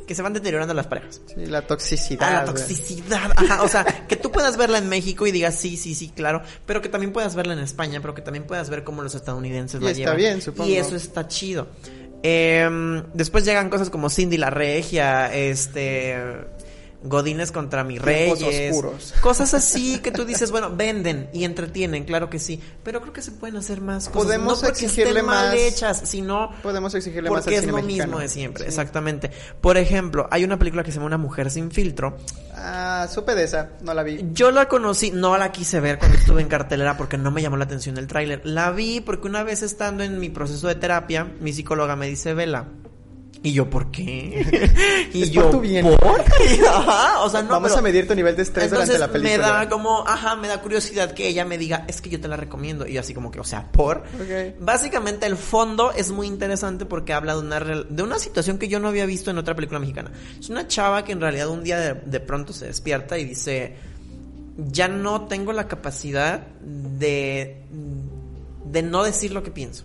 que 0.07 0.15
se 0.15 0.23
van 0.23 0.33
deteriorando 0.33 0.75
las 0.75 0.87
parejas. 0.87 1.21
Sí, 1.27 1.47
la 1.47 1.63
toxicidad. 1.63 2.29
Ah, 2.29 2.33
la 2.41 2.45
toxicidad. 2.45 3.31
Ajá, 3.37 3.63
o 3.63 3.69
sea, 3.69 3.85
que 4.09 4.17
tú 4.17 4.31
puedas 4.31 4.57
verla 4.57 4.79
en 4.79 4.89
México 4.89 5.27
y 5.27 5.33
digas, 5.33 5.55
"Sí, 5.55 5.77
sí, 5.77 5.95
sí, 5.95 6.11
claro", 6.15 6.43
pero 6.67 6.83
que 6.83 6.89
también 6.89 7.13
puedas 7.13 7.35
verla 7.35 7.53
en 7.53 7.61
España, 7.61 8.01
pero 8.01 8.15
que 8.15 8.23
también 8.23 8.45
puedas 8.45 8.71
ver 8.71 8.85
cómo 8.85 9.03
los 9.03 9.15
estadounidenses 9.15 9.81
y 9.81 9.85
la 9.85 9.91
está 9.91 10.15
bien, 10.15 10.43
supongo. 10.43 10.69
Y 10.69 10.77
eso 10.77 10.97
está 10.97 11.29
chido. 11.29 11.69
Eh, 12.27 13.03
después 13.13 13.45
llegan 13.45 13.69
cosas 13.69 13.91
como 13.91 14.09
Cindy 14.09 14.39
la 14.39 14.49
Regia, 14.49 15.33
este 15.35 16.17
Godines 17.05 17.53
contra 17.53 17.85
mis 17.85 18.01
reyes. 18.01 18.75
Cosas 19.21 19.53
así 19.53 19.99
que 19.99 20.11
tú 20.11 20.25
dices, 20.25 20.51
bueno, 20.51 20.75
venden 20.75 21.29
y 21.35 21.45
entretienen, 21.45 22.05
claro 22.05 22.31
que 22.31 22.39
sí. 22.39 22.61
Pero 22.83 23.01
creo 23.03 23.13
que 23.13 23.21
se 23.21 23.31
pueden 23.31 23.57
hacer 23.57 23.83
más 23.83 24.09
cosas. 24.09 24.25
Podemos 24.25 24.63
no 24.63 24.69
exigirle 24.69 25.23
más. 25.23 25.49
mal 25.49 25.57
hechas, 25.57 26.03
sino. 26.05 26.51
Podemos 26.63 26.95
exigirle 26.95 27.31
más 27.31 27.43
Porque 27.43 27.57
es 27.57 27.67
lo 27.67 27.83
mismo 27.83 28.19
de 28.19 28.29
siempre, 28.29 28.67
exactamente. 28.67 29.31
Por 29.61 29.77
ejemplo, 29.77 30.27
hay 30.31 30.45
una 30.45 30.59
película 30.59 30.83
que 30.83 30.91
se 30.91 30.97
llama 30.97 31.07
Una 31.07 31.19
mujer 31.19 31.51
sin 31.51 31.71
filtro. 31.71 32.17
Ah, 32.55 33.07
supe 33.13 33.35
de 33.35 33.45
esa, 33.45 33.73
no 33.83 33.93
la 33.93 34.03
vi. 34.03 34.25
Yo 34.33 34.51
la 34.51 34.69
conocí, 34.69 35.11
no 35.11 35.37
la 35.37 35.53
quise 35.53 35.81
ver 35.81 35.99
cuando 35.99 36.17
estuve 36.17 36.41
en 36.41 36.49
cartelera 36.49 36.97
porque 36.97 37.19
no 37.19 37.31
me 37.31 37.43
llamó 37.43 37.59
la 37.59 37.65
atención 37.65 37.99
el 37.99 38.07
tráiler. 38.07 38.41
La 38.45 38.71
vi 38.71 39.01
porque 39.01 39.29
una 39.29 39.43
vez 39.43 39.63
estando 39.63 40.03
en 40.03 40.19
mi 40.19 40.31
proceso 40.31 40.69
de 40.69 40.75
terapia, 40.77 41.25
mi 41.41 41.53
psicóloga 41.53 41.97
me 41.97 42.09
dice, 42.09 42.33
vela 42.33 42.67
y 43.45 43.53
yo, 43.53 43.69
¿por 43.69 43.91
qué? 43.91 45.09
y 45.13 45.29
yo, 45.29 45.43
por 45.43 45.51
tu 45.51 45.61
bien. 45.61 45.85
¿por? 45.85 46.21
ajá, 46.67 47.21
o 47.21 47.29
sea, 47.29 47.43
no, 47.43 47.51
Vamos 47.51 47.77
a 47.77 47.83
medir 47.83 48.09
tu 48.09 48.15
nivel 48.15 48.35
de 48.35 48.43
estrés 48.43 48.71
durante 48.71 48.99
la 48.99 49.13
película. 49.13 49.37
me 49.37 49.43
da 49.43 49.69
como, 49.69 50.03
ajá, 50.09 50.35
me 50.35 50.49
da 50.49 50.63
curiosidad 50.63 51.13
que 51.13 51.29
ella 51.29 51.45
me 51.45 51.59
diga, 51.59 51.85
es 51.87 52.01
que 52.01 52.09
yo 52.09 52.19
te 52.19 52.27
la 52.27 52.39
recomiendo. 52.39 52.87
Y 52.87 52.95
yo 52.95 53.01
así 53.01 53.13
como 53.13 53.31
que, 53.31 53.41
o 53.41 53.45
sea, 53.45 53.71
¿por? 53.71 54.05
Básicamente 54.59 55.27
el 55.27 55.37
fondo 55.37 55.93
es 55.93 56.11
muy 56.11 56.27
interesante 56.27 56.87
porque 56.87 57.13
habla 57.13 57.35
de 57.35 57.41
una, 57.41 57.61
de 57.61 58.03
una 58.03 58.19
situación 58.19 58.57
que 58.57 58.69
yo 58.69 58.81
no 58.81 58.89
había 58.89 59.05
visto 59.05 59.31
en 59.31 59.37
otra 59.37 59.55
película 59.55 59.79
mexicana. 59.79 60.11
Es 60.41 60.49
una 60.49 60.67
chava 60.67 61.05
que 61.05 61.13
en 61.13 61.21
realidad 61.21 61.49
un 61.49 61.63
día 61.63 61.79
de, 61.79 61.95
de 61.95 62.21
pronto 62.21 62.55
se 62.55 62.65
despierta 62.65 63.19
y 63.19 63.27
dice, 63.27 63.77
ya 64.57 64.89
no 64.89 65.27
tengo 65.27 65.53
la 65.53 65.69
capacidad 65.69 66.47
de, 66.63 67.63
de 68.65 68.83
no 68.83 69.05
decir 69.05 69.33
lo 69.33 69.43
que 69.43 69.51
pienso. 69.51 69.85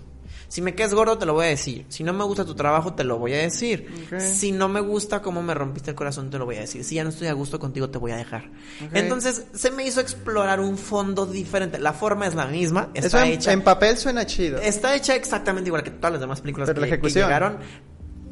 Si 0.50 0.62
me 0.62 0.76
quedas 0.76 0.94
gordo, 0.94 1.18
te 1.18 1.26
lo 1.26 1.34
voy 1.34 1.46
a 1.46 1.50
decir. 1.50 1.86
Si 1.90 2.04
no 2.04 2.12
me 2.12 2.24
gusta 2.24 2.44
tu 2.44 2.56
trabajo, 2.56 2.94
te 2.96 3.04
lo 3.04 3.18
voy 3.18 3.34
a 3.34 3.38
decir. 3.38 3.88
Si 4.18 4.52
no 4.52 4.68
me 4.68 4.82
gusta 4.82 5.22
cómo 5.22 5.42
me 5.42 5.54
rompiste 5.54 5.92
el 5.92 5.96
corazón, 5.96 6.30
te 6.30 6.38
lo 6.38 6.46
voy 6.46 6.58
a 6.58 6.62
decir. 6.62 6.84
Si 6.84 6.96
ya 6.96 7.04
no 7.04 7.12
estoy 7.12 7.28
a 7.28 7.34
gusto 7.34 7.60
contigo, 7.60 7.90
te 7.90 8.00
voy 8.00 8.12
a 8.12 8.18
dejar. 8.18 8.50
Entonces, 8.94 9.46
se 9.54 9.72
me 9.72 9.86
hizo 9.86 10.02
explorar 10.02 10.60
un 10.60 10.78
fondo 10.78 11.26
diferente. 11.26 11.80
La 11.80 11.94
forma 11.94 12.28
es 12.28 12.36
la 12.36 12.48
misma. 12.48 12.90
Está 12.94 13.28
hecha. 13.28 13.54
En 13.54 13.62
papel 13.62 13.98
suena 13.98 14.26
chido. 14.26 14.60
Está 14.60 14.96
hecha 14.96 15.16
exactamente 15.16 15.70
igual 15.70 15.84
que 15.84 15.92
todas 15.92 16.14
las 16.14 16.22
demás 16.22 16.42
películas 16.42 16.70
que, 16.70 16.80
la 16.80 16.88
ejecución. 16.88 17.24
que 17.24 17.28
llegaron. 17.28 17.58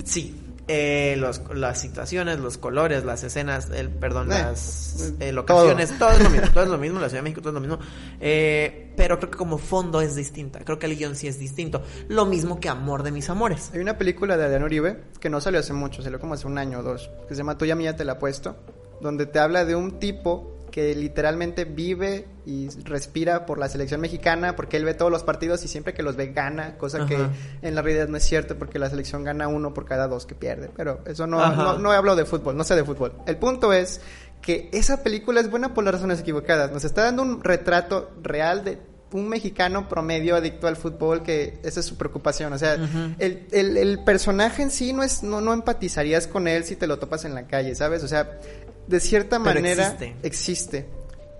Sí, 0.03 0.35
eh, 0.67 1.15
los, 1.17 1.41
las 1.53 1.79
situaciones, 1.79 2.39
los 2.39 2.57
colores, 2.57 3.05
las 3.05 3.23
escenas, 3.23 3.69
el, 3.69 3.89
perdón, 3.89 4.31
eh, 4.31 4.35
las 4.35 5.13
eh, 5.19 5.31
locaciones, 5.31 5.97
todo. 5.97 6.11
es 6.11 6.21
lo 6.21 6.29
mismo, 6.29 6.47
todo 6.53 6.63
es 6.63 6.69
lo 6.69 6.77
mismo, 6.77 6.99
la 6.99 7.07
Ciudad 7.09 7.19
de 7.19 7.29
México 7.29 7.41
todo 7.41 7.51
es 7.51 7.53
lo 7.55 7.59
mismo. 7.61 7.79
Eh, 8.19 8.93
pero 8.97 9.17
creo 9.17 9.31
que 9.31 9.37
como 9.37 9.57
fondo 9.57 10.01
es 10.01 10.15
distinta, 10.15 10.59
creo 10.65 10.77
que 10.77 10.87
el 10.87 10.97
guion 10.97 11.15
sí 11.15 11.27
es 11.27 11.39
distinto. 11.39 11.81
Lo 12.09 12.25
mismo 12.25 12.59
que 12.59 12.67
Amor 12.67 13.03
de 13.03 13.11
mis 13.11 13.29
amores. 13.29 13.71
Hay 13.73 13.79
una 13.79 13.97
película 13.97 14.35
de 14.35 14.45
Adrián 14.45 14.63
Uribe 14.63 15.03
que 15.19 15.29
no 15.29 15.39
salió 15.39 15.59
hace 15.59 15.73
mucho, 15.73 16.01
salió 16.01 16.19
como 16.19 16.33
hace 16.33 16.47
un 16.47 16.57
año 16.57 16.79
o 16.79 16.83
dos, 16.83 17.09
que 17.27 17.33
se 17.33 17.39
llama 17.39 17.57
Tuya 17.57 17.75
Mía 17.75 17.95
Te 17.95 18.03
la 18.03 18.19
puesto, 18.19 18.57
donde 19.01 19.25
te 19.25 19.39
habla 19.39 19.63
de 19.63 19.75
un 19.75 19.99
tipo 19.99 20.56
que 20.77 20.93
literalmente 20.93 21.65
vive 21.65 22.27
y 22.45 22.69
respira 22.83 23.47
por 23.47 23.57
la 23.57 23.67
selección 23.67 23.99
mexicana 23.99 24.55
porque 24.55 24.77
él 24.77 24.85
ve 24.85 24.93
todos 24.93 25.11
los 25.11 25.23
partidos 25.23 25.65
y 25.65 25.67
siempre 25.67 25.95
que 25.95 26.03
los 26.03 26.15
ve 26.15 26.33
gana, 26.33 26.77
cosa 26.77 27.07
que 27.07 27.17
en 27.63 27.73
la 27.73 27.81
realidad 27.81 28.07
no 28.09 28.17
es 28.17 28.23
cierto 28.23 28.59
porque 28.59 28.77
la 28.77 28.87
selección 28.87 29.23
gana 29.23 29.47
uno 29.47 29.73
por 29.73 29.85
cada 29.85 30.07
dos 30.07 30.27
que 30.27 30.35
pierde. 30.35 30.69
Pero 30.77 30.99
eso 31.07 31.25
no, 31.25 31.39
no, 31.55 31.79
no 31.79 31.91
hablo 31.91 32.15
de 32.15 32.25
fútbol, 32.25 32.55
no 32.55 32.63
sé 32.63 32.75
de 32.75 32.83
fútbol. 32.83 33.13
El 33.25 33.37
punto 33.37 33.73
es 33.73 34.01
que 34.39 34.69
esa 34.71 35.01
película 35.01 35.41
es 35.41 35.49
buena 35.49 35.73
por 35.73 35.83
las 35.83 35.95
razones 35.95 36.19
equivocadas. 36.19 36.71
Nos 36.71 36.83
está 36.83 37.05
dando 37.05 37.23
un 37.23 37.43
retrato 37.43 38.11
real 38.21 38.63
de 38.63 38.77
un 39.13 39.29
mexicano 39.29 39.89
promedio 39.89 40.35
adicto 40.35 40.67
al 40.67 40.75
fútbol 40.75 41.23
que 41.23 41.59
esa 41.63 41.79
es 41.79 41.87
su 41.87 41.97
preocupación. 41.97 42.53
O 42.53 42.59
sea, 42.59 42.75
el, 43.17 43.47
el, 43.51 43.77
el, 43.77 44.03
personaje 44.03 44.61
en 44.61 44.69
sí 44.69 44.93
no 44.93 45.01
es, 45.01 45.23
no, 45.23 45.41
no 45.41 45.53
empatizarías 45.53 46.27
con 46.27 46.47
él 46.47 46.65
si 46.65 46.75
te 46.75 46.85
lo 46.85 46.99
topas 46.99 47.25
en 47.25 47.33
la 47.33 47.47
calle, 47.47 47.73
¿sabes? 47.73 48.03
O 48.03 48.07
sea, 48.07 48.39
de 48.87 48.99
cierta 48.99 49.39
manera 49.39 49.97
existe. 50.23 50.87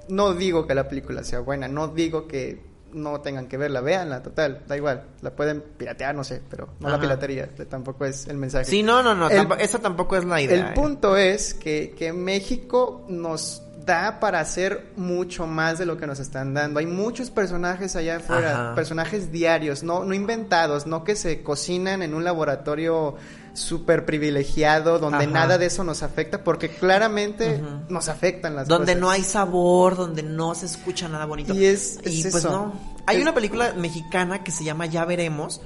No 0.09 0.33
digo 0.33 0.67
que 0.67 0.75
la 0.75 0.87
película 0.87 1.23
sea 1.23 1.39
buena, 1.39 1.67
no 1.67 1.89
digo 1.89 2.27
que 2.27 2.65
no 2.93 3.19
tengan 3.21 3.47
que 3.47 3.57
verla, 3.57 3.81
véanla, 3.81 4.23
total, 4.23 4.63
da 4.67 4.77
igual, 4.77 5.03
la 5.21 5.31
pueden 5.31 5.61
piratear, 5.61 6.15
no 6.15 6.23
sé, 6.23 6.41
pero 6.49 6.69
no 6.79 6.89
la 6.89 6.99
piratería, 6.99 7.49
tampoco 7.69 8.05
es 8.05 8.27
el 8.27 8.37
mensaje. 8.37 8.65
Sí, 8.65 8.83
no, 8.83 9.03
no, 9.03 9.13
no, 9.13 9.29
esa 9.55 9.79
tampoco 9.79 10.15
es 10.15 10.23
la 10.23 10.41
idea. 10.41 10.67
El 10.67 10.71
¿eh? 10.71 10.73
punto 10.73 11.17
es 11.17 11.53
que, 11.53 11.93
que 11.97 12.13
México 12.13 13.05
nos 13.09 13.63
da 13.85 14.19
para 14.19 14.39
hacer 14.39 14.91
mucho 14.97 15.47
más 15.47 15.79
de 15.79 15.85
lo 15.85 15.97
que 15.97 16.05
nos 16.05 16.19
están 16.19 16.53
dando. 16.53 16.79
Hay 16.79 16.85
muchos 16.85 17.31
personajes 17.31 17.95
allá 17.95 18.17
afuera, 18.17 18.73
personajes 18.75 19.31
diarios, 19.31 19.81
no, 19.81 20.03
no 20.03 20.13
inventados, 20.13 20.85
no 20.85 21.03
que 21.03 21.15
se 21.15 21.41
cocinan 21.41 22.01
en 22.01 22.13
un 22.13 22.23
laboratorio 22.23 23.15
súper 23.57 24.05
privilegiado, 24.05 24.99
donde 24.99 25.25
nada 25.27 25.57
de 25.57 25.65
eso 25.65 25.83
nos 25.83 26.03
afecta, 26.03 26.43
porque 26.43 26.69
claramente 26.69 27.61
nos 27.89 28.07
afectan 28.07 28.55
las 28.55 28.67
donde 28.67 28.85
cosas. 28.85 28.95
Donde 28.95 29.01
no 29.01 29.09
hay 29.09 29.23
sabor, 29.23 29.97
donde 29.97 30.23
no 30.23 30.53
se 30.55 30.67
escucha 30.67 31.07
nada 31.07 31.25
bonito. 31.25 31.53
Y 31.53 31.65
es, 31.65 31.99
pues 32.01 32.25
eso. 32.25 32.51
no. 32.51 32.73
Hay 33.07 33.21
una 33.21 33.33
película 33.33 33.73
mexicana 33.73 34.43
que 34.43 34.51
se 34.51 34.63
llama 34.63 34.85
Ya 34.85 35.05
Veremos. 35.05 35.61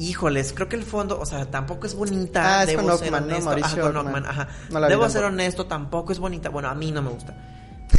Híjoles, 0.00 0.52
creo 0.52 0.68
que 0.68 0.76
el 0.76 0.84
fondo, 0.84 1.18
o 1.20 1.26
sea, 1.26 1.50
tampoco 1.50 1.86
es 1.86 1.94
bonita. 1.94 2.60
Ah, 2.60 2.66
debo 2.66 2.96
ser 2.96 3.14
honesto. 3.14 3.50
ajá, 3.50 4.48
debo 4.88 5.08
ser 5.08 5.24
honesto, 5.24 5.66
tampoco 5.66 6.12
es 6.12 6.18
bonita. 6.18 6.50
Bueno, 6.50 6.68
a 6.68 6.74
mí 6.74 6.92
no 6.92 7.02
me 7.02 7.10
gusta. 7.10 7.36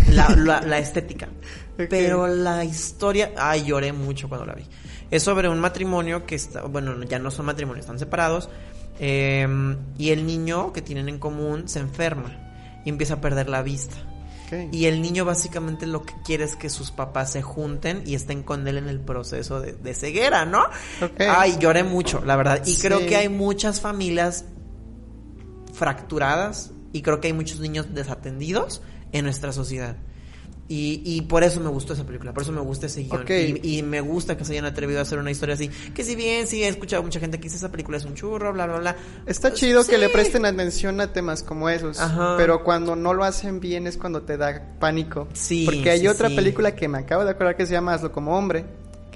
La, 0.09 0.29
la, 0.65 0.77
estética. 0.77 1.27
Pero 1.75 2.27
la 2.27 2.63
historia, 2.63 3.31
ay, 3.37 3.65
lloré 3.65 3.91
mucho 3.91 4.29
cuando 4.29 4.45
la 4.45 4.53
vi. 4.53 4.65
Es 5.11 5.23
sobre 5.23 5.49
un 5.49 5.59
matrimonio 5.59 6.25
que 6.25 6.35
está, 6.35 6.61
bueno, 6.63 7.01
ya 7.03 7.19
no 7.19 7.31
son 7.31 7.47
matrimonios, 7.47 7.85
están 7.85 7.99
separados 7.99 8.49
Em, 8.99 9.77
y 9.97 10.09
el 10.09 10.25
niño 10.25 10.73
que 10.73 10.81
tienen 10.81 11.07
en 11.07 11.19
común 11.19 11.69
se 11.69 11.79
enferma 11.79 12.35
y 12.85 12.89
empieza 12.89 13.15
a 13.15 13.21
perder 13.21 13.49
la 13.49 13.61
vista. 13.61 13.95
Y 14.71 14.85
el 14.85 15.01
niño 15.01 15.25
básicamente 15.25 15.85
lo 15.85 16.03
que 16.03 16.13
quiere 16.25 16.43
es 16.43 16.55
que 16.55 16.69
sus 16.69 16.89
papás 16.89 17.31
se 17.31 17.41
junten 17.43 18.01
y 18.05 18.15
estén 18.15 18.41
con 18.41 18.67
él 18.67 18.77
en 18.77 18.87
el 18.87 18.99
proceso 18.99 19.61
de, 19.61 19.93
ceguera, 19.93 20.45
¿no? 20.45 20.63
Ay, 21.19 21.57
lloré 21.59 21.83
mucho, 21.83 22.23
la 22.25 22.35
verdad. 22.35 22.63
Y 22.65 22.75
creo 22.77 23.05
que 23.05 23.15
hay 23.15 23.29
muchas 23.29 23.79
familias 23.79 24.45
fracturadas 25.73 26.71
y 26.93 27.03
creo 27.03 27.21
que 27.21 27.27
hay 27.27 27.33
muchos 27.33 27.59
niños 27.59 27.93
desatendidos 27.93 28.81
en 29.11 29.25
nuestra 29.25 29.53
sociedad. 29.53 29.97
Y, 30.71 31.01
y 31.03 31.21
por 31.23 31.43
eso 31.43 31.59
me 31.59 31.69
gustó 31.69 31.93
esa 31.93 32.05
película, 32.05 32.31
por 32.31 32.43
eso 32.43 32.51
me 32.51 32.61
gusta 32.61 32.85
ese 32.85 33.01
guion. 33.01 33.25
Y, 33.63 33.81
me 33.81 34.01
gusta 34.01 34.37
que 34.37 34.45
se 34.45 34.53
hayan 34.53 34.65
atrevido 34.65 34.99
a 34.99 35.01
hacer 35.01 35.17
una 35.17 35.31
historia 35.31 35.55
así. 35.55 35.67
Que 35.95 36.03
si 36.03 36.15
bien 36.15 36.45
sí 36.45 36.63
he 36.63 36.67
escuchado 36.67 37.01
mucha 37.01 37.19
gente 37.19 37.39
que 37.39 37.45
dice 37.45 37.57
esa 37.57 37.71
película 37.71 37.97
es 37.97 38.05
un 38.05 38.13
churro, 38.13 38.53
bla, 38.53 38.67
bla, 38.67 38.77
bla. 38.77 38.95
Está 39.25 39.51
chido 39.51 39.83
que 39.83 39.97
le 39.97 40.09
presten 40.09 40.45
atención 40.45 41.01
a 41.01 41.11
temas 41.11 41.41
como 41.41 41.69
esos. 41.69 41.99
Pero 42.37 42.63
cuando 42.63 42.95
no 42.95 43.15
lo 43.15 43.23
hacen 43.23 43.59
bien 43.59 43.87
es 43.87 43.97
cuando 43.97 44.21
te 44.21 44.37
da 44.37 44.75
pánico. 44.79 45.27
Sí. 45.33 45.65
Porque 45.65 45.89
hay 45.89 46.07
otra 46.07 46.29
película 46.29 46.75
que 46.75 46.87
me 46.87 46.99
acabo 46.99 47.25
de 47.25 47.31
acordar 47.31 47.57
que 47.57 47.65
se 47.65 47.73
llama 47.73 47.95
Hazlo 47.95 48.11
como 48.11 48.37
hombre 48.37 48.65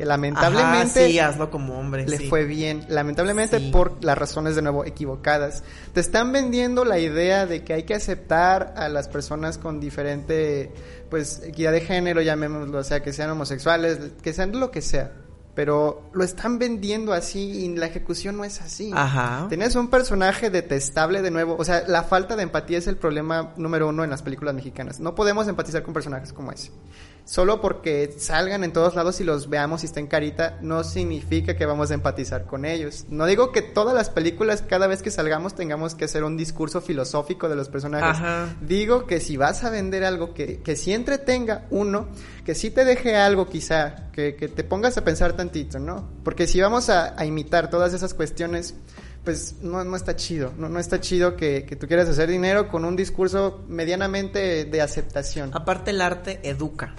que 0.04 0.10
lamentablemente 0.10 1.08
sí, 1.08 1.20
hazlo 1.20 1.50
como 1.50 1.80
hombre, 1.80 2.06
le 2.06 2.20
fue 2.28 2.44
bien, 2.44 2.86
lamentablemente 2.90 3.60
por 3.72 4.04
las 4.04 4.18
razones 4.18 4.56
de 4.56 4.62
nuevo 4.62 4.84
equivocadas. 4.86 5.64
Te 5.94 6.02
están 6.02 6.32
vendiendo 6.34 6.84
la 6.84 7.00
idea 7.00 7.46
de 7.46 7.64
que 7.64 7.74
hay 7.74 7.84
que 7.84 7.96
aceptar 7.96 8.74
a 8.76 8.90
las 8.90 9.08
personas 9.08 9.58
con 9.58 9.80
diferente 9.80 10.72
pues 11.10 11.42
equidad 11.44 11.72
de 11.72 11.82
género, 11.82 12.22
llamémoslo, 12.22 12.80
o 12.80 12.84
sea, 12.84 13.02
que 13.02 13.14
sean 13.14 13.30
homosexuales, 13.30 14.00
que 14.22 14.34
sean 14.34 14.60
lo 14.60 14.72
que 14.72 14.82
sea. 14.82 15.14
Pero 15.56 16.10
lo 16.14 16.24
están 16.24 16.58
vendiendo 16.58 17.14
así 17.14 17.40
y 17.40 17.76
la 17.76 17.86
ejecución 17.86 18.36
no 18.36 18.44
es 18.44 18.60
así. 18.60 18.92
Ajá. 18.94 19.46
Tienes 19.50 19.76
un 19.76 19.90
personaje 19.90 20.50
detestable 20.50 21.22
de 21.22 21.30
nuevo. 21.30 21.56
O 21.60 21.64
sea, 21.64 21.84
la 21.88 22.04
falta 22.04 22.36
de 22.36 22.42
empatía 22.42 22.80
es 22.80 22.88
el 22.88 22.98
problema 22.98 23.54
número 23.56 23.88
uno 23.88 24.04
en 24.04 24.10
las 24.10 24.24
películas 24.24 24.56
mexicanas. 24.56 25.00
No 25.00 25.14
podemos 25.14 25.48
empatizar 25.48 25.84
con 25.84 25.94
personajes 25.94 26.34
como 26.34 26.52
ese 26.52 26.72
solo 27.26 27.62
porque 27.62 28.14
salgan 28.18 28.64
en 28.64 28.74
todos 28.74 28.96
lados 28.96 29.22
y 29.22 29.24
los 29.24 29.50
veamos 29.50 29.84
y 29.84 29.86
estén 29.86 30.08
carita, 30.08 30.58
no 30.62 30.84
significa 30.84 31.56
que 31.56 31.66
vamos 31.66 31.92
a 31.92 31.94
empatizar 31.94 32.46
con 32.46 32.66
ellos. 32.66 33.06
No 33.10 33.26
digo 33.26 33.52
que 33.52 33.62
todas 33.62 33.96
las 33.96 34.10
películas, 34.10 34.62
cada 34.62 34.88
vez 34.88 35.02
que 35.02 35.12
salgamos, 35.12 35.56
tengamos 35.56 35.96
que 35.96 36.06
hacer 36.06 36.24
un 36.24 36.38
discurso 36.38 36.82
filosófico 36.82 37.50
de 37.50 37.56
los 37.56 37.70
personajes. 37.70 38.22
Digo 38.62 39.06
que 39.06 39.20
si 39.20 39.38
vas 39.38 39.64
a 39.64 39.70
vender 39.70 40.04
algo 40.04 40.34
que, 40.34 40.60
que 40.62 40.76
sí 40.76 40.94
entretenga, 40.94 41.66
uno, 41.70 42.08
que 42.46 42.56
sí 42.56 42.72
te 42.72 42.86
deje 42.86 43.16
algo 43.16 43.48
quizá, 43.48 44.12
que, 44.12 44.36
que 44.36 44.48
te 44.48 44.64
pongas 44.64 44.98
a 44.98 45.04
pensar 45.04 45.34
tantito, 45.34 45.80
¿no? 45.80 46.10
Porque 46.24 46.48
si 46.48 46.60
vamos 46.60 46.90
a, 46.90 47.20
a 47.20 47.26
imitar 47.26 47.70
todas 47.70 47.94
esas 47.94 48.14
cuestiones, 48.14 48.76
pues 49.24 49.56
no, 49.62 49.84
no 49.86 49.96
está 49.96 50.18
chido, 50.18 50.52
no, 50.58 50.68
no 50.68 50.80
está 50.80 51.00
chido 51.00 51.38
que, 51.38 51.66
que, 51.66 51.78
tú 51.78 51.88
quieras 51.88 52.10
hacer 52.10 52.30
dinero 52.30 52.68
con 52.68 52.84
un 52.84 52.98
discurso 52.98 53.64
medianamente 53.70 54.66
de 54.66 54.82
aceptación. 54.82 55.52
Aparte 55.54 55.92
el 55.92 56.02
arte 56.02 56.42
educa 56.44 56.94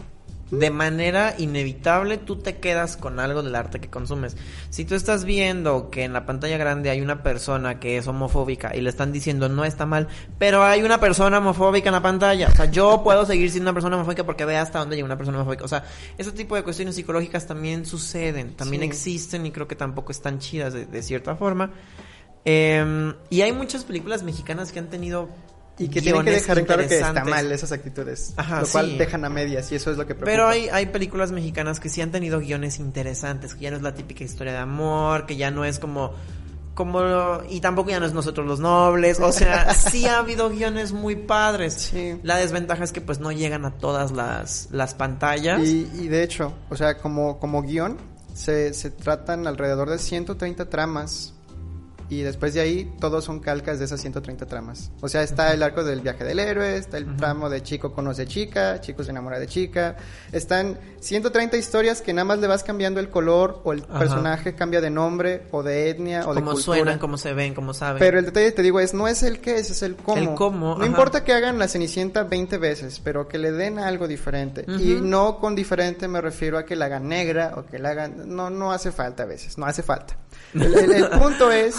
de 0.58 0.70
manera 0.70 1.34
inevitable 1.38 2.18
tú 2.18 2.36
te 2.36 2.58
quedas 2.58 2.96
con 2.96 3.20
algo 3.20 3.42
del 3.42 3.54
arte 3.54 3.80
que 3.80 3.90
consumes. 3.90 4.36
Si 4.70 4.84
tú 4.84 4.94
estás 4.94 5.24
viendo 5.24 5.90
que 5.90 6.04
en 6.04 6.12
la 6.12 6.26
pantalla 6.26 6.56
grande 6.56 6.90
hay 6.90 7.00
una 7.00 7.22
persona 7.22 7.80
que 7.80 7.96
es 7.96 8.06
homofóbica 8.06 8.74
y 8.74 8.80
le 8.80 8.90
están 8.90 9.12
diciendo 9.12 9.48
no 9.48 9.64
está 9.64 9.86
mal, 9.86 10.08
pero 10.38 10.64
hay 10.64 10.82
una 10.82 11.00
persona 11.00 11.38
homofóbica 11.38 11.88
en 11.88 11.94
la 11.94 12.02
pantalla, 12.02 12.48
o 12.48 12.54
sea, 12.54 12.70
yo 12.70 13.02
puedo 13.02 13.24
seguir 13.26 13.50
siendo 13.50 13.70
una 13.70 13.74
persona 13.74 13.96
homofóbica 13.96 14.24
porque 14.24 14.44
ve 14.44 14.56
hasta 14.56 14.78
dónde 14.78 14.96
llega 14.96 15.06
una 15.06 15.16
persona 15.16 15.38
homofóbica. 15.38 15.64
O 15.64 15.68
sea, 15.68 15.84
ese 16.18 16.32
tipo 16.32 16.56
de 16.56 16.62
cuestiones 16.62 16.94
psicológicas 16.94 17.46
también 17.46 17.86
suceden, 17.86 18.54
también 18.54 18.82
existen 18.82 19.46
y 19.46 19.50
creo 19.50 19.68
que 19.68 19.76
tampoco 19.76 20.12
están 20.12 20.38
chidas 20.38 20.72
de, 20.72 21.02
cierta 21.02 21.36
forma. 21.36 21.70
Em, 22.44 23.14
y 23.30 23.40
hay 23.40 23.52
muchas 23.52 23.84
películas 23.84 24.22
mexicanas 24.22 24.72
que 24.72 24.78
han 24.78 24.88
tenido 24.88 25.28
y 25.78 25.88
que 25.88 26.00
tienen 26.00 26.24
que 26.24 26.30
dejar 26.30 26.58
en 26.58 26.66
claro 26.66 26.86
que 26.86 26.98
está 26.98 27.24
mal 27.24 27.50
esas 27.50 27.72
actitudes. 27.72 28.34
lo 28.36 28.66
cual 28.68 28.96
dejan 28.96 29.24
a 29.24 29.28
medias 29.28 29.70
y 29.72 29.76
eso 29.76 29.90
es 29.90 29.96
lo 29.96 30.06
que 30.06 30.14
preocupa. 30.14 30.30
Pero 30.30 30.48
hay, 30.48 30.68
hay 30.68 30.86
películas 30.86 31.32
mexicanas 31.32 31.80
que 31.80 31.88
sí 31.88 32.00
han 32.00 32.10
tenido 32.10 32.38
guiones 32.38 32.78
interesantes, 32.78 33.54
que 33.54 33.62
ya 33.62 33.70
no 33.70 33.76
es 33.76 33.82
la 33.82 33.94
típica 33.94 34.24
historia 34.24 34.52
de 34.52 34.58
amor, 34.58 35.26
que 35.26 35.36
ya 35.36 35.50
no 35.50 35.64
es 35.64 35.78
como 35.78 36.12
como 36.74 37.00
y 37.48 37.60
tampoco 37.60 37.90
ya 37.90 38.00
no 38.00 38.06
es 38.06 38.12
nosotros 38.12 38.46
los 38.46 38.58
nobles, 38.58 39.20
o 39.20 39.32
sea, 39.32 39.72
sí 39.74 40.06
ha 40.06 40.18
habido 40.18 40.50
guiones 40.50 40.92
muy 40.92 41.16
padres. 41.16 41.74
Sí. 41.74 42.18
La 42.22 42.36
desventaja 42.36 42.84
es 42.84 42.92
que 42.92 43.00
pues 43.00 43.20
no 43.20 43.32
llegan 43.32 43.64
a 43.64 43.70
todas 43.72 44.10
las, 44.10 44.68
las 44.72 44.94
pantallas. 44.94 45.60
Y, 45.60 45.88
y 45.94 46.08
de 46.08 46.22
hecho, 46.22 46.52
o 46.70 46.76
sea, 46.76 46.98
como, 46.98 47.38
como 47.38 47.62
guion, 47.62 47.96
se, 48.34 48.74
se 48.74 48.90
tratan 48.90 49.46
alrededor 49.46 49.88
de 49.88 49.98
130 49.98 50.68
tramas 50.68 51.34
y 52.08 52.22
después 52.22 52.54
de 52.54 52.60
ahí 52.60 52.92
todos 53.00 53.24
son 53.24 53.40
calcas 53.40 53.78
de 53.78 53.86
esas 53.86 54.00
130 54.00 54.46
tramas. 54.46 54.90
O 55.00 55.08
sea, 55.08 55.22
está 55.22 55.52
el 55.52 55.62
arco 55.62 55.84
del 55.84 56.00
viaje 56.00 56.24
del 56.24 56.38
héroe, 56.38 56.76
está 56.76 56.98
el 56.98 57.16
tramo 57.16 57.48
de 57.48 57.62
chico 57.62 57.92
conoce 57.92 58.26
chica, 58.26 58.80
chico 58.80 59.04
se 59.04 59.10
enamora 59.10 59.38
de 59.38 59.46
chica. 59.46 59.96
Están 60.32 60.78
130 61.00 61.56
historias 61.56 62.02
que 62.02 62.12
nada 62.12 62.24
más 62.24 62.38
le 62.38 62.46
vas 62.46 62.62
cambiando 62.62 63.00
el 63.00 63.08
color 63.10 63.60
o 63.64 63.72
el 63.72 63.82
personaje 63.82 64.54
cambia 64.54 64.80
de 64.80 64.90
nombre 64.90 65.46
o 65.50 65.62
de 65.62 65.90
etnia 65.90 66.28
o 66.28 66.34
de 66.34 66.40
cultura. 66.40 66.50
Cómo 66.50 66.60
suenan, 66.60 66.98
cómo 66.98 67.16
se 67.16 67.32
ven, 67.34 67.54
cómo 67.54 67.74
saben. 67.74 67.98
Pero 67.98 68.18
el 68.18 68.26
detalle 68.26 68.52
te 68.52 68.62
digo 68.62 68.80
es 68.80 68.94
no 68.94 69.08
es 69.08 69.22
el 69.22 69.40
qué 69.40 69.56
es, 69.56 69.70
es 69.70 69.82
el 69.82 69.96
cómo. 69.96 70.16
El 70.16 70.34
cómo. 70.34 70.76
No 70.76 70.86
importa 70.86 71.24
que 71.24 71.32
hagan 71.32 71.58
la 71.58 71.68
Cenicienta 71.68 72.24
20 72.24 72.58
veces, 72.58 73.00
pero 73.02 73.28
que 73.28 73.38
le 73.38 73.52
den 73.52 73.78
algo 73.78 74.08
diferente. 74.08 74.64
Y 74.68 75.00
no 75.00 75.38
con 75.38 75.54
diferente 75.54 76.08
me 76.08 76.20
refiero 76.20 76.58
a 76.58 76.64
que 76.64 76.76
la 76.76 76.86
hagan 76.86 77.08
negra 77.08 77.54
o 77.56 77.66
que 77.66 77.78
la 77.78 77.90
hagan 77.90 78.34
no 78.34 78.50
no 78.50 78.72
hace 78.72 78.92
falta 78.92 79.24
a 79.24 79.26
veces, 79.26 79.58
no 79.58 79.66
hace 79.66 79.82
falta. 79.82 80.16
El, 80.54 81.08
punto 81.08 81.50
es 81.50 81.76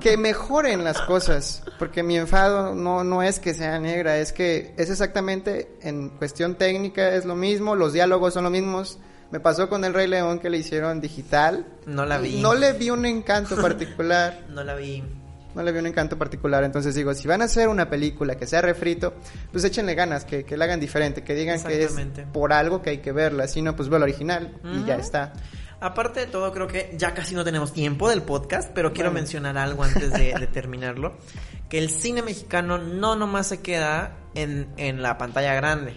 que 0.00 0.16
mejoren 0.16 0.82
las 0.82 1.00
cosas, 1.02 1.62
porque 1.78 2.02
mi 2.02 2.16
enfado 2.16 2.74
no, 2.74 3.04
no 3.04 3.22
es 3.22 3.38
que 3.38 3.54
sea 3.54 3.78
negra, 3.78 4.18
es 4.18 4.32
que 4.32 4.74
es 4.76 4.90
exactamente 4.90 5.76
en 5.82 6.08
cuestión 6.10 6.56
técnica 6.56 7.14
es 7.14 7.24
lo 7.24 7.36
mismo, 7.36 7.76
los 7.76 7.92
diálogos 7.92 8.34
son 8.34 8.44
los 8.44 8.52
mismos. 8.52 8.98
Me 9.30 9.40
pasó 9.40 9.68
con 9.68 9.84
el 9.84 9.92
Rey 9.92 10.06
León 10.06 10.38
que 10.38 10.50
le 10.50 10.58
hicieron 10.58 11.00
digital. 11.00 11.66
No 11.84 12.06
la 12.06 12.18
vi. 12.18 12.40
No 12.40 12.54
le 12.54 12.72
vi 12.74 12.90
un 12.90 13.04
encanto 13.06 13.56
particular. 13.56 14.44
no 14.48 14.62
la 14.62 14.76
vi. 14.76 15.02
No 15.54 15.62
le 15.62 15.72
vi 15.72 15.78
un 15.78 15.86
encanto 15.86 16.16
particular. 16.16 16.62
Entonces 16.62 16.94
digo, 16.94 17.12
si 17.14 17.26
van 17.26 17.42
a 17.42 17.46
hacer 17.46 17.68
una 17.68 17.88
película 17.90 18.36
que 18.36 18.46
sea 18.46 18.60
refrito, 18.60 19.14
pues 19.50 19.64
échenle 19.64 19.94
ganas, 19.94 20.24
que, 20.24 20.44
que 20.44 20.56
la 20.56 20.66
hagan 20.66 20.78
diferente, 20.78 21.24
que 21.24 21.34
digan 21.34 21.60
que 21.62 21.82
es 21.82 21.94
por 22.32 22.52
algo 22.52 22.82
que 22.82 22.90
hay 22.90 22.98
que 22.98 23.10
verla. 23.10 23.48
Si 23.48 23.62
no, 23.62 23.74
pues 23.74 23.88
veo 23.88 23.98
la 23.98 24.04
original 24.04 24.52
y 24.64 24.86
ya 24.86 24.96
está. 24.96 25.32
Aparte 25.80 26.20
de 26.20 26.26
todo, 26.26 26.52
creo 26.52 26.66
que 26.66 26.94
ya 26.96 27.12
casi 27.12 27.34
no 27.34 27.44
tenemos 27.44 27.72
tiempo 27.72 28.08
del 28.08 28.22
podcast, 28.22 28.70
pero 28.74 28.92
quiero 28.92 29.10
mencionar 29.10 29.58
algo 29.58 29.84
antes 29.84 30.10
de, 30.12 30.46
terminarlo. 30.52 31.16
Que 31.68 31.78
el 31.78 31.90
cine 31.90 32.22
mexicano 32.22 32.78
no 32.78 33.16
nomás 33.16 33.48
se 33.48 33.60
queda 33.60 34.16
en, 34.34 34.68
en 34.78 35.02
la 35.02 35.18
pantalla 35.18 35.54
grande, 35.54 35.94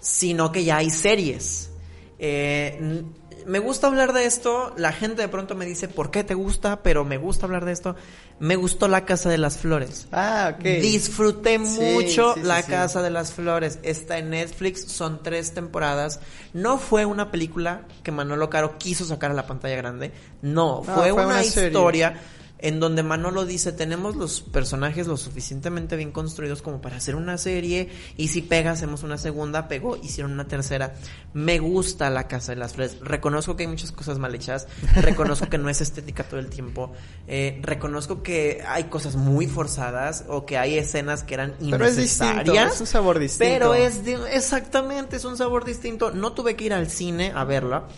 sino 0.00 0.52
que 0.52 0.64
ya 0.64 0.78
hay 0.78 0.90
series. 0.90 1.70
Eh, 2.18 3.04
me 3.48 3.58
gusta 3.60 3.86
hablar 3.86 4.12
de 4.12 4.26
esto, 4.26 4.74
la 4.76 4.92
gente 4.92 5.22
de 5.22 5.28
pronto 5.28 5.54
me 5.54 5.64
dice, 5.64 5.88
¿por 5.88 6.10
qué 6.10 6.22
te 6.22 6.34
gusta? 6.34 6.82
Pero 6.82 7.04
me 7.06 7.16
gusta 7.16 7.46
hablar 7.46 7.64
de 7.64 7.72
esto. 7.72 7.96
Me 8.38 8.56
gustó 8.56 8.88
La 8.88 9.06
Casa 9.06 9.30
de 9.30 9.38
las 9.38 9.56
Flores. 9.56 10.06
Ah, 10.12 10.54
ok. 10.54 10.62
Disfruté 10.62 11.58
mucho 11.58 12.36
La 12.36 12.62
Casa 12.62 13.00
de 13.00 13.10
las 13.10 13.32
Flores. 13.32 13.78
Está 13.82 14.18
en 14.18 14.30
Netflix, 14.30 14.84
son 14.92 15.22
tres 15.22 15.54
temporadas. 15.54 16.20
No 16.52 16.78
fue 16.78 17.06
una 17.06 17.30
película 17.30 17.82
que 18.02 18.12
Manolo 18.12 18.50
Caro 18.50 18.76
quiso 18.76 19.06
sacar 19.06 19.30
a 19.30 19.34
la 19.34 19.46
pantalla 19.46 19.76
grande. 19.76 20.12
No, 20.42 20.82
fue, 20.82 21.10
una, 21.10 21.42
historia 21.42 22.20
en 22.58 22.80
donde 22.80 23.02
Manolo 23.02 23.44
dice, 23.44 23.72
tenemos 23.72 24.16
los 24.16 24.40
personajes 24.40 25.06
lo 25.06 25.16
suficientemente 25.16 25.96
bien 25.96 26.12
construidos 26.12 26.62
como 26.62 26.80
para 26.80 26.96
hacer 26.96 27.14
una 27.14 27.38
serie, 27.38 27.88
y 28.16 28.28
si 28.28 28.42
pega, 28.42 28.72
hacemos 28.72 29.02
una 29.02 29.18
segunda, 29.18 29.68
pegó, 29.68 29.96
hicieron 29.96 30.32
una 30.32 30.48
tercera. 30.48 30.94
Me 31.34 31.58
gusta 31.58 32.10
La 32.10 32.28
Casa 32.28 32.52
de 32.52 32.56
las 32.56 32.74
Flores, 32.74 32.98
reconozco 33.00 33.56
que 33.56 33.64
hay 33.64 33.68
muchas 33.68 33.92
cosas 33.92 34.18
mal 34.18 34.34
hechas, 34.34 34.66
reconozco 34.94 35.48
que 35.48 35.58
no 35.58 35.68
es 35.68 35.80
estética 35.80 36.24
todo 36.24 36.40
el 36.40 36.48
tiempo, 36.48 36.92
eh, 37.26 37.60
reconozco 37.62 38.22
que 38.22 38.62
hay 38.66 38.84
cosas 38.84 39.16
muy 39.16 39.46
forzadas, 39.46 40.24
o 40.28 40.46
que 40.46 40.58
hay 40.58 40.78
escenas 40.78 41.22
que 41.22 41.34
eran 41.34 41.54
innecesarias. 41.60 42.44
Pero 42.44 42.66
es, 42.66 42.74
es 42.74 42.80
un 42.80 42.86
sabor 42.86 43.18
distinto. 43.18 43.52
Pero 43.52 43.74
es, 43.74 44.00
exactamente, 44.32 45.16
es 45.16 45.24
un 45.24 45.36
sabor 45.36 45.64
distinto. 45.64 46.10
No 46.10 46.32
tuve 46.32 46.56
que 46.56 46.64
ir 46.64 46.72
al 46.72 46.88
cine 46.88 47.32
a 47.34 47.44
verla. 47.44 47.88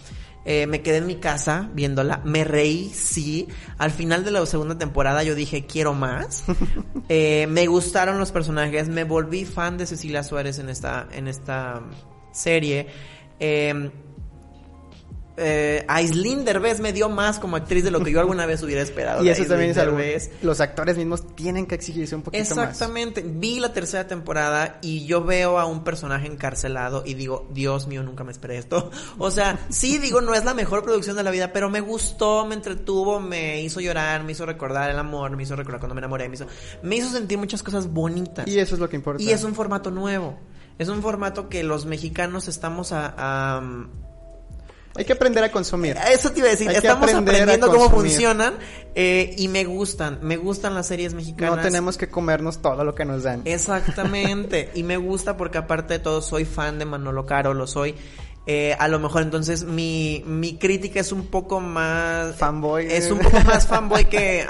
Eh, 0.44 0.66
me 0.66 0.80
quedé 0.80 0.98
en 0.98 1.06
mi 1.06 1.16
casa 1.16 1.68
viéndola, 1.74 2.22
me 2.24 2.44
reí, 2.44 2.90
sí. 2.94 3.48
Al 3.78 3.90
final 3.90 4.24
de 4.24 4.30
la 4.30 4.44
segunda 4.46 4.78
temporada 4.78 5.22
yo 5.22 5.34
dije, 5.34 5.66
quiero 5.66 5.94
más. 5.94 6.44
Eh, 7.12 7.48
me 7.48 7.66
gustaron 7.66 8.20
los 8.20 8.30
personajes, 8.30 8.88
me 8.88 9.02
volví 9.02 9.44
fan 9.44 9.76
de 9.76 9.84
Cecilia 9.84 10.22
Suárez 10.22 10.60
en 10.60 10.68
esta, 10.68 11.08
en 11.10 11.26
esta 11.26 11.82
serie. 12.30 12.86
Eh, 13.40 13.90
eh, 15.42 15.84
Aislinn 15.88 16.44
Derbez 16.44 16.80
me 16.80 16.92
dio 16.92 17.08
más 17.08 17.38
como 17.38 17.56
actriz 17.56 17.82
de 17.82 17.90
lo 17.90 18.04
que 18.04 18.12
yo 18.12 18.20
alguna 18.20 18.44
vez 18.44 18.62
hubiera 18.62 18.82
esperado. 18.82 19.24
y 19.24 19.30
eso 19.30 19.44
también 19.46 19.70
es 19.70 19.78
algo. 19.78 19.98
Los 20.42 20.60
actores 20.60 20.96
mismos 20.96 21.34
tienen 21.34 21.66
que 21.66 21.74
exigirse 21.74 22.14
un 22.14 22.22
poquito 22.22 22.42
Exactamente. 22.42 23.22
Vi 23.22 23.58
la 23.58 23.72
tercera 23.72 24.06
temporada 24.06 24.78
y 24.82 25.06
yo 25.06 25.24
veo 25.24 25.58
a 25.58 25.64
un 25.64 25.82
personaje 25.82 26.26
encarcelado 26.26 27.02
y 27.06 27.14
digo, 27.14 27.48
Dios 27.52 27.86
mío, 27.86 28.02
nunca 28.02 28.24
me 28.24 28.32
esperé 28.32 28.58
esto. 28.58 28.90
O 29.18 29.30
sea, 29.30 29.58
sí 29.68 29.98
digo, 29.98 30.20
no 30.20 30.34
es 30.34 30.44
la 30.44 30.54
mejor 30.54 30.82
producción 30.82 31.16
de 31.16 31.22
la 31.22 31.30
vida, 31.30 31.52
pero 31.52 31.68
me 31.68 31.80
gustó, 31.80 32.46
me 32.46 32.54
entretuvo, 32.54 33.20
me 33.20 33.62
hizo 33.62 33.80
llorar, 33.80 34.24
me 34.24 34.32
hizo 34.32 34.46
recordar 34.46 34.90
el 34.90 34.98
amor, 34.98 35.36
me 35.36 35.42
hizo 35.42 35.56
recordar 35.56 35.80
cuando 35.80 35.94
me 35.94 36.00
enamoré, 36.00 36.28
me 36.28 36.34
hizo, 36.34 36.46
me 36.82 36.96
hizo 36.96 37.10
sentir 37.10 37.38
muchas 37.38 37.62
cosas 37.62 37.88
bonitas. 37.88 38.46
Y 38.46 38.58
eso 38.58 38.74
es 38.74 38.80
lo 38.80 38.88
que 38.88 38.96
importa. 38.96 39.22
Y 39.22 39.30
es 39.30 39.44
un 39.44 39.54
formato 39.54 39.90
nuevo. 39.90 40.38
Es 40.78 40.88
un 40.88 41.02
formato 41.02 41.48
que 41.48 41.62
los 41.62 41.86
mexicanos 41.86 42.48
estamos 42.48 42.92
a 42.92 43.60
Hay 44.96 45.04
que 45.04 45.12
aprender 45.12 45.44
a 45.44 45.52
consumir. 45.52 45.96
Eso 46.10 46.32
te 46.32 46.40
iba 46.40 46.48
a 46.48 46.50
decir, 46.50 46.70
estamos 46.70 47.12
aprendiendo 47.14 47.68
cómo 47.68 47.90
funcionan 47.90 48.54
eh, 48.94 49.34
y 49.38 49.48
me 49.48 49.64
gustan, 49.64 50.18
me 50.22 50.36
gustan 50.36 50.74
las 50.74 50.86
series 50.88 51.14
mexicanas. 51.14 51.56
No 51.56 51.62
tenemos 51.62 51.96
que 51.96 52.08
comernos 52.08 52.60
todo 52.60 52.82
lo 52.84 52.94
que 52.94 53.04
nos 53.04 53.22
dan. 53.22 53.42
Exactamente, 53.44 54.70
y 54.74 54.82
me 54.82 54.96
gusta 54.96 55.36
porque 55.36 55.58
aparte 55.58 55.94
de 55.94 55.98
todo 56.00 56.20
soy 56.22 56.44
fan 56.44 56.78
de 56.78 56.86
Manolo 56.86 57.24
Caro, 57.24 57.54
lo 57.54 57.66
soy. 57.66 57.94
Eh, 58.46 58.74
a 58.78 58.88
lo 58.88 58.98
mejor 58.98 59.22
entonces 59.22 59.64
mi, 59.64 60.24
mi 60.26 60.58
crítica 60.58 60.98
es 60.98 61.12
un 61.12 61.26
poco 61.26 61.60
más... 61.60 62.34
Fanboy. 62.36 62.86
Es 62.90 63.10
un 63.10 63.18
poco 63.18 63.38
más 63.40 63.66
fanboy 63.66 64.06
que... 64.06 64.44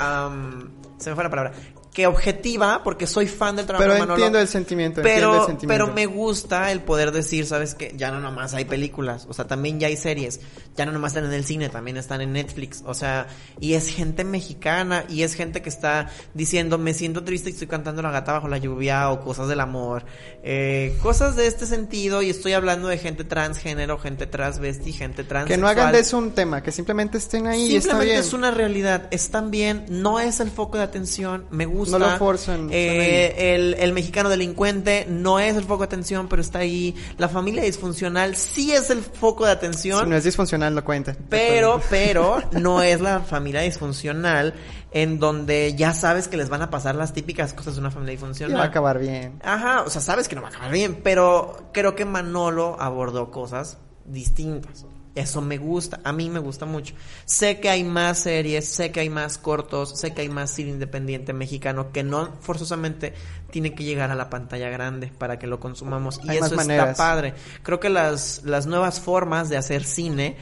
se 0.99 1.11
me 1.11 1.14
fue 1.14 1.24
la 1.24 1.30
palabra 1.30 1.53
que 1.93 2.07
objetiva, 2.07 2.82
porque 2.84 3.07
soy 3.07 3.26
fan 3.26 3.57
del 3.57 3.66
trabajo 3.66 3.82
pero 3.82 3.95
de 3.95 4.01
Manolo. 4.01 4.16
entiendo 4.16 4.38
el 4.38 4.47
sentimiento, 4.47 5.03
pero, 5.03 5.41
el 5.41 5.47
sentimiento. 5.47 5.84
Pero 5.84 5.93
me 5.93 6.07
gusta 6.07 6.70
el 6.70 6.80
poder 6.80 7.11
decir, 7.11 7.47
¿sabes 7.47 7.74
qué? 7.74 7.93
Ya 7.97 8.12
no 8.12 8.20
nomás 8.20 8.55
hay 8.55 8.64
películas, 8.64 9.26
o 9.28 9.32
sea, 9.32 9.47
también 9.47 9.80
ya 9.80 9.88
hay 9.88 9.97
series. 9.97 10.41
Ya 10.76 10.86
no 10.86 10.93
nomás 10.93 11.12
están 11.12 11.24
en 11.24 11.32
el 11.32 11.45
cine, 11.45 11.68
también 11.68 11.97
están 11.97 12.20
en 12.20 12.32
Netflix. 12.32 12.82
O 12.86 12.95
sea, 12.95 13.26
y 13.59 13.74
es 13.74 13.88
gente 13.88 14.22
mexicana, 14.22 15.05
y 15.09 15.24
es 15.24 15.34
gente 15.34 15.62
que 15.62 15.68
está 15.68 16.09
diciendo, 16.32 16.78
me 16.78 16.95
siento 16.95 17.24
triste 17.24 17.51
y 17.51 17.55
estoy 17.55 17.66
cantando 17.66 18.03
la 18.03 18.12
gata 18.12 18.32
bajo 18.34 18.47
la 18.47 18.59
lluvia, 18.59 19.11
o 19.11 19.20
cosas 19.20 19.49
del 19.49 19.59
amor. 19.59 20.05
Eh, 20.45 20.97
cosas 21.03 21.34
de 21.34 21.49
este 21.49 21.66
sentido, 21.66 22.22
y 22.22 22.30
estoy 22.30 22.53
hablando 22.53 22.86
de 22.86 22.99
gente 22.99 23.24
transgénero, 23.24 23.99
gente 23.99 24.28
transvesti, 24.28 24.93
gente 24.93 25.24
trans. 25.24 25.49
Que 25.49 25.57
no 25.57 25.66
hagan 25.66 25.91
de 25.91 25.99
eso 25.99 26.18
un 26.18 26.30
tema, 26.30 26.62
que 26.62 26.70
simplemente 26.70 27.18
estén 27.18 27.49
ahí 27.49 27.68
simplemente 27.68 27.74
y 27.74 27.91
está 27.91 27.99
bien. 27.99 28.16
es 28.16 28.32
una 28.32 28.53
realidad, 28.53 29.09
están 29.11 29.51
bien, 29.51 29.86
no 29.88 30.20
es 30.20 30.38
el 30.38 30.51
foco 30.51 30.78
de 30.78 30.84
atención, 30.84 31.47
me 31.51 31.66
gusta 31.66 31.80
no 31.89 31.99
lo 31.99 32.16
forzan. 32.18 32.68
Eh, 32.70 33.55
el, 33.55 33.74
el, 33.74 33.93
mexicano 33.93 34.28
delincuente 34.28 35.07
no 35.09 35.39
es 35.39 35.57
el 35.57 35.64
foco 35.64 35.78
de 35.78 35.87
atención, 35.87 36.28
pero 36.28 36.43
está 36.43 36.61
ahí. 36.61 36.95
La 37.18 37.28
familia 37.28 37.62
disfuncional 37.62 38.37
sí 38.37 38.72
es 38.72 38.91
el 38.91 39.03
foco 39.03 39.47
de 39.47 39.53
atención. 39.53 40.05
Si 40.05 40.11
no 40.11 40.16
es 40.16 40.24
disfuncional, 40.24 40.74
no 40.74 40.85
cuenta. 40.85 41.16
Pero, 41.28 41.81
pero, 41.91 42.43
no 42.53 42.83
es 42.83 43.01
la 43.01 43.20
familia 43.20 43.61
disfuncional 43.61 44.55
en 44.93 45.18
donde 45.18 45.74
ya 45.76 45.93
sabes 45.93 46.28
que 46.28 46.37
les 46.37 46.49
van 46.49 46.62
a 46.62 46.70
pasar 46.70 46.95
las 46.95 47.12
típicas 47.12 47.55
cosas 47.55 47.74
de 47.74 47.81
una 47.81 47.91
familia 47.91 48.12
disfuncional. 48.12 48.59
Va 48.59 48.64
a 48.64 48.66
acabar 48.66 48.99
bien. 48.99 49.41
Ajá, 49.43 49.83
o 49.83 49.91
sea, 49.91 50.01
sabes 50.01 50.28
que 50.28 50.35
no 50.35 50.43
va 50.43 50.49
a 50.49 50.51
acabar 50.51 50.72
bien, 50.72 51.01
pero 51.03 51.70
creo 51.72 51.95
que 51.95 52.05
Manolo 52.05 52.76
abordó 52.81 53.31
cosas 53.31 53.78
distintas. 54.05 54.85
Eso 55.15 55.41
me 55.41 55.59
gusta, 55.59 56.01
a 56.05 56.13
mí 56.13 56.31
me 56.31 56.39
gusta 56.39 56.67
mucho. 56.67 56.95
Sé 57.25 57.59
que 57.59 57.69
hay 57.69 57.83
más 57.83 58.21
series, 58.21 58.69
sé 58.69 58.93
que 58.93 59.01
hay 59.01 59.11
más 59.11 59.39
cortos, 59.39 59.99
sé 59.99 60.15
que 60.15 60.23
hay 60.23 60.29
más 60.29 60.51
cine 60.51 60.71
independiente 60.71 61.33
mexicano 61.33 61.91
que 61.91 62.05
no 62.05 62.33
forzosamente 62.41 63.15
tiene 63.51 63.75
que 63.75 63.83
llegar 63.83 64.13
a 64.13 64.15
la 64.15 64.31
pantalla 64.31 64.71
grande 64.71 65.09
para 65.09 65.39
que 65.39 65.49
lo 65.49 65.59
consumamos. 65.59 66.21
Y 66.23 66.37
eso 66.37 66.55
está 66.55 66.95
padre. 66.95 67.35
Creo 67.65 67.81
que 67.81 67.89
las, 67.89 68.43
las 68.45 68.67
nuevas 68.67 69.01
formas 69.01 69.49
de 69.49 69.57
hacer 69.57 69.83
cine 69.83 70.37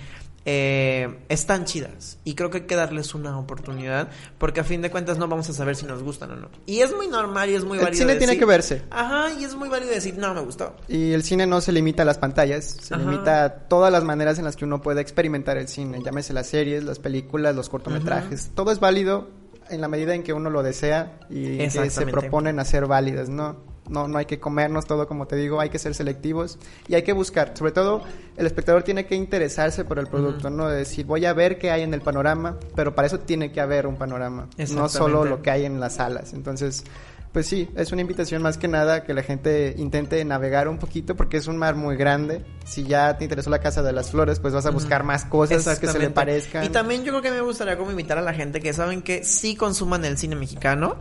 eh, 0.50 1.18
están 1.28 1.66
chidas 1.66 2.16
y 2.24 2.34
creo 2.34 2.48
que 2.48 2.58
hay 2.58 2.64
que 2.64 2.74
darles 2.74 3.14
una 3.14 3.38
oportunidad 3.38 4.08
porque 4.38 4.60
a 4.60 4.64
fin 4.64 4.80
de 4.80 4.90
cuentas 4.90 5.18
no 5.18 5.28
vamos 5.28 5.50
a 5.50 5.52
saber 5.52 5.76
si 5.76 5.84
nos 5.84 6.02
gustan 6.02 6.30
o 6.30 6.36
no. 6.36 6.48
Y 6.64 6.80
es 6.80 6.96
muy 6.96 7.06
normal 7.06 7.50
y 7.50 7.54
es 7.54 7.64
muy 7.64 7.76
válido. 7.76 7.90
El 7.90 7.98
cine 7.98 8.16
tiene 8.16 8.38
que 8.38 8.46
verse. 8.46 8.82
Ajá, 8.88 9.30
y 9.38 9.44
es 9.44 9.54
muy 9.54 9.68
válido 9.68 9.90
decir, 9.90 10.16
no, 10.16 10.32
me 10.32 10.40
gustó. 10.40 10.74
Y 10.88 11.12
el 11.12 11.22
cine 11.22 11.46
no 11.46 11.60
se 11.60 11.70
limita 11.70 12.02
a 12.02 12.06
las 12.06 12.16
pantallas, 12.16 12.78
se 12.80 12.96
limita 12.96 13.44
a 13.44 13.54
todas 13.68 13.92
las 13.92 14.04
maneras 14.04 14.38
en 14.38 14.46
las 14.46 14.56
que 14.56 14.64
uno 14.64 14.80
puede 14.80 15.02
experimentar 15.02 15.58
el 15.58 15.68
cine, 15.68 16.00
llámese 16.02 16.32
las 16.32 16.46
series, 16.46 16.82
las 16.82 16.98
películas, 16.98 17.54
los 17.54 17.68
cortometrajes, 17.68 18.50
todo 18.54 18.72
es 18.72 18.80
válido 18.80 19.28
en 19.68 19.82
la 19.82 19.88
medida 19.88 20.14
en 20.14 20.22
que 20.22 20.32
uno 20.32 20.48
lo 20.48 20.62
desea 20.62 21.18
y 21.28 21.58
que 21.58 21.90
se 21.90 22.06
proponen 22.06 22.58
a 22.58 22.64
ser 22.64 22.86
válidas, 22.86 23.28
¿no? 23.28 23.56
No, 23.88 24.08
no 24.08 24.18
hay 24.18 24.26
que 24.26 24.38
comernos 24.38 24.86
todo 24.86 25.06
como 25.06 25.26
te 25.26 25.36
digo, 25.36 25.60
hay 25.60 25.70
que 25.70 25.78
ser 25.78 25.94
selectivos 25.94 26.58
y 26.86 26.94
hay 26.94 27.02
que 27.02 27.12
buscar, 27.12 27.56
sobre 27.56 27.72
todo 27.72 28.02
el 28.36 28.46
espectador 28.46 28.82
tiene 28.82 29.06
que 29.06 29.14
interesarse 29.14 29.84
por 29.84 29.98
el 29.98 30.06
producto, 30.06 30.50
no 30.50 30.68
decir 30.68 31.06
voy 31.06 31.24
a 31.26 31.32
ver 31.32 31.58
qué 31.58 31.70
hay 31.70 31.82
en 31.82 31.94
el 31.94 32.00
panorama, 32.00 32.56
pero 32.74 32.94
para 32.94 33.06
eso 33.06 33.20
tiene 33.20 33.52
que 33.52 33.60
haber 33.60 33.86
un 33.86 33.96
panorama, 33.96 34.48
no 34.70 34.88
solo 34.88 35.24
lo 35.24 35.42
que 35.42 35.50
hay 35.50 35.64
en 35.64 35.80
las 35.80 35.96
salas. 35.96 36.32
Entonces, 36.32 36.84
pues 37.32 37.46
sí, 37.46 37.68
es 37.76 37.92
una 37.92 38.00
invitación 38.00 38.42
más 38.42 38.56
que 38.56 38.68
nada 38.68 39.04
que 39.04 39.12
la 39.12 39.22
gente 39.22 39.74
intente 39.76 40.24
navegar 40.24 40.66
un 40.66 40.78
poquito 40.78 41.14
porque 41.14 41.36
es 41.36 41.46
un 41.46 41.58
mar 41.58 41.74
muy 41.74 41.96
grande. 41.96 42.44
Si 42.64 42.84
ya 42.84 43.18
te 43.18 43.24
interesó 43.24 43.50
la 43.50 43.60
Casa 43.60 43.82
de 43.82 43.92
las 43.92 44.10
Flores, 44.10 44.40
pues 44.40 44.54
vas 44.54 44.64
a 44.66 44.70
buscar 44.70 45.04
más 45.04 45.24
cosas 45.24 45.78
que 45.78 45.86
se 45.86 45.98
le 45.98 46.10
parezcan. 46.10 46.64
Y 46.64 46.70
también 46.70 47.04
yo 47.04 47.12
creo 47.12 47.22
que 47.22 47.30
me 47.30 47.40
gustaría 47.42 47.76
como 47.76 47.90
invitar 47.90 48.18
a 48.18 48.22
la 48.22 48.32
gente 48.32 48.60
que 48.60 48.72
saben 48.72 49.02
que 49.02 49.24
sí 49.24 49.56
consuman 49.56 50.04
el 50.04 50.16
cine 50.16 50.36
mexicano 50.36 50.96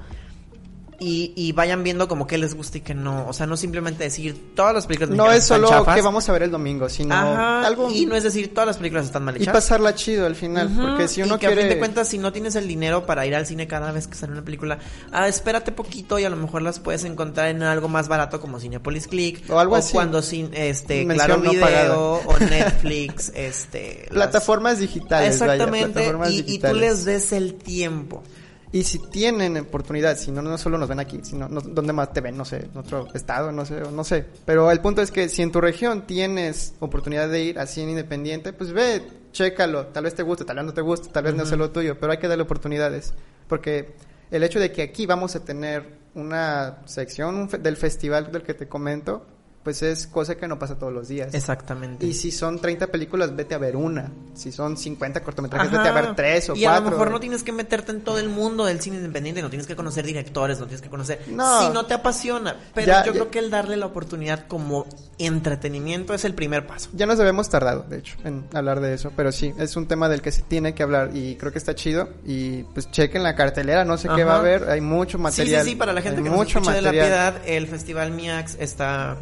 y, 0.99 1.31
y, 1.35 1.51
vayan 1.51 1.83
viendo 1.83 2.07
como 2.07 2.25
que 2.25 2.39
les 2.39 2.55
gusta 2.55 2.79
y 2.79 2.81
que 2.81 2.95
no. 2.95 3.27
O 3.27 3.33
sea, 3.33 3.45
no 3.45 3.55
simplemente 3.55 4.03
decir 4.03 4.55
todas 4.55 4.73
las 4.73 4.87
películas 4.87 5.15
No 5.15 5.31
es 5.31 5.43
solo 5.43 5.69
que 5.85 6.01
vamos 6.01 6.27
a 6.27 6.31
ver 6.31 6.43
el 6.43 6.51
domingo, 6.51 6.89
sino 6.89 7.15
algo. 7.15 7.91
Y 7.91 8.07
no 8.07 8.15
es 8.15 8.23
decir 8.23 8.51
todas 8.51 8.65
las 8.65 8.77
películas 8.77 9.05
están 9.05 9.23
mal 9.23 9.35
hechas. 9.35 9.47
Y 9.47 9.51
pasarla 9.51 9.93
chido 9.93 10.25
al 10.25 10.35
final. 10.35 10.69
Porque 10.75 11.07
si 11.07 11.21
uno 11.21 11.35
y 11.35 11.39
que 11.39 11.47
quiere. 11.47 11.61
a 11.61 11.65
fin 11.65 11.73
de 11.73 11.79
cuentas, 11.79 12.07
si 12.07 12.17
no 12.17 12.31
tienes 12.33 12.55
el 12.55 12.67
dinero 12.67 13.05
para 13.05 13.27
ir 13.27 13.35
al 13.35 13.45
cine 13.45 13.67
cada 13.67 13.91
vez 13.91 14.07
que 14.07 14.15
sale 14.15 14.33
una 14.33 14.43
película, 14.43 14.79
ah, 15.11 15.27
espérate 15.27 15.71
poquito 15.71 16.17
y 16.17 16.25
a 16.25 16.29
lo 16.31 16.35
mejor 16.35 16.63
las 16.63 16.79
puedes 16.79 17.03
encontrar 17.03 17.49
en 17.49 17.61
algo 17.61 17.89
más 17.89 18.07
barato 18.07 18.41
como 18.41 18.59
Cinepolis 18.59 19.07
Click. 19.07 19.47
O 19.51 19.59
algo 19.59 19.75
así. 19.75 19.93
cuando 19.93 20.23
sin, 20.23 20.49
este, 20.53 21.05
Claro 21.05 21.41
Video 21.41 22.21
o 22.25 22.39
Netflix, 22.39 23.31
este. 23.35 24.07
Plataformas 24.09 24.79
digitales. 24.79 25.39
Exactamente. 25.39 26.11
y, 26.29 26.55
y 26.55 26.59
tú 26.59 26.73
les 26.73 27.05
des 27.05 27.33
el 27.33 27.53
tiempo. 27.53 28.23
Y 28.72 28.84
si 28.84 28.99
tienen 28.99 29.55
oportunidad, 29.57 30.18
si 30.18 30.32
no, 30.32 30.41
no 30.41 30.57
solo 30.57 30.78
nos 30.78 30.89
ven 30.89 30.99
aquí, 30.99 31.20
sino 31.24 31.47
no, 31.47 31.61
¿dónde 31.61 31.93
más 31.93 32.11
te 32.11 32.20
ven? 32.20 32.36
No 32.36 32.43
sé, 32.43 32.68
en 32.72 32.78
otro 32.78 33.07
estado, 33.13 33.51
no 33.51 33.65
sé, 33.65 33.80
no 33.91 34.03
sé. 34.03 34.26
Pero 34.45 34.70
el 34.72 34.82
punto 34.82 35.01
es 35.01 35.11
que 35.11 35.30
si 35.30 35.41
en 35.41 35.51
tu 35.51 35.61
región 35.61 36.05
tienes 36.05 36.74
oportunidad 36.80 37.30
de 37.30 37.43
ir 37.43 37.59
así 37.59 37.82
en 37.82 37.89
independiente, 37.89 38.51
pues 38.51 38.74
ve, 38.74 39.01
chécalo. 39.32 39.88
Tal 39.88 40.03
vez 40.03 40.15
te 40.15 40.24
guste, 40.24 40.43
tal 40.43 40.57
vez 40.57 40.65
no 40.65 40.74
te 40.74 40.82
guste, 40.82 41.09
tal 41.09 41.24
vez 41.24 41.36
no 41.36 41.45
sea 41.45 41.57
lo 41.57 41.72
tuyo, 41.72 41.97
pero 41.97 42.11
hay 42.11 42.18
que 42.18 42.28
darle 42.28 42.43
oportunidades. 42.43 43.13
Porque 43.47 43.95
el 44.32 44.43
hecho 44.43 44.59
de 44.59 44.72
que 44.72 44.82
aquí 44.82 45.05
vamos 45.05 45.36
a 45.38 45.45
tener 45.45 45.97
una 46.15 46.80
sección 46.86 47.47
del 47.47 47.78
festival 47.78 48.32
del 48.32 48.41
que 48.41 48.53
te 48.53 48.68
comento, 48.68 49.26
pues 49.68 49.82
es 49.82 50.07
cosa 50.07 50.38
que 50.38 50.47
no 50.47 50.57
pasa 50.57 50.80
todos 50.80 50.93
los 50.93 51.09
días. 51.09 51.34
Exactamente. 51.34 52.05
Y 52.05 52.13
si 52.13 52.32
son 52.32 52.61
30 52.61 52.88
películas, 52.88 53.36
vete 53.36 53.53
a 53.53 53.57
ver 53.57 53.76
una. 53.76 54.09
Si 54.34 54.53
son 54.53 54.78
50 54.78 55.22
cortometrajes, 55.22 55.70
vete 55.70 55.89
a 55.89 55.91
ver 55.91 56.15
tres 56.15 56.45
o 56.45 56.53
cuatro. 56.53 56.61
Y 56.61 56.65
a 56.65 56.80
lo 56.80 56.89
mejor 56.89 57.11
no 57.11 57.20
tienes 57.20 57.43
que 57.43 57.51
meterte 57.51 57.91
en 57.91 57.99
todo 57.99 58.18
el 58.18 58.30
mundo 58.30 58.63
del 58.63 58.80
cine 58.80 58.95
independiente, 58.95 59.41
no 59.41 59.49
tienes 59.49 59.68
que 59.68 59.76
conocer 59.76 60.05
directores, 60.05 60.57
no 60.57 60.68
tienes 60.68 60.82
que 60.82 60.89
conocer... 60.89 61.20
No. 61.28 61.68
Si 61.68 61.74
no 61.74 61.86
te 61.86 61.95
apasiona. 61.95 62.55
Pero 62.74 62.93
yo 63.05 63.11
creo 63.11 63.30
que 63.30 63.39
el 63.39 63.49
darle 63.49 63.76
la 63.76 63.88
oportunidad 63.88 64.47
como 64.47 64.86
entretenimiento 65.18 66.13
es 66.13 66.24
el 66.24 66.34
primer 66.34 66.65
paso. 66.65 66.89
Ya 66.93 67.05
nos 67.05 67.20
habíamos 67.20 67.49
tardado, 67.49 67.84
de 67.89 67.97
hecho, 67.97 68.15
en 68.24 68.45
hablar 68.53 68.80
de 68.80 68.93
eso. 68.93 69.11
Pero 69.18 69.34
sí, 69.34 69.53
es 69.57 69.76
un 69.76 69.86
tema 69.89 70.07
del 70.07 70.22
que 70.22 70.32
se 70.32 70.43
tiene 70.43 70.76
que 70.76 70.84
hablar 70.84 71.09
y 71.13 71.36
creo 71.36 71.51
que 71.51 71.57
está 71.57 71.76
chido. 71.76 72.07
Y 72.26 72.63
pues 72.63 72.89
chequen 72.89 73.22
la 73.22 73.36
cartelera, 73.36 73.84
no 73.84 73.97
sé 73.97 74.07
qué 74.15 74.24
va 74.24 74.36
a 74.36 74.39
haber. 74.39 74.70
Hay 74.70 74.80
mucho 74.80 75.20
material. 75.20 75.59
Sí, 75.59 75.65
sí, 75.65 75.72
sí, 75.72 75.76
para 75.76 75.91
la 75.91 76.01
gente 76.01 76.24
que 76.24 76.30
mucho 76.30 76.61
nos 76.61 76.74
de 76.74 76.82
la 76.82 76.91
piedad, 76.91 77.41
el 77.45 77.68
Festival 77.68 78.11
MIAX 78.11 78.55
está 78.59 79.18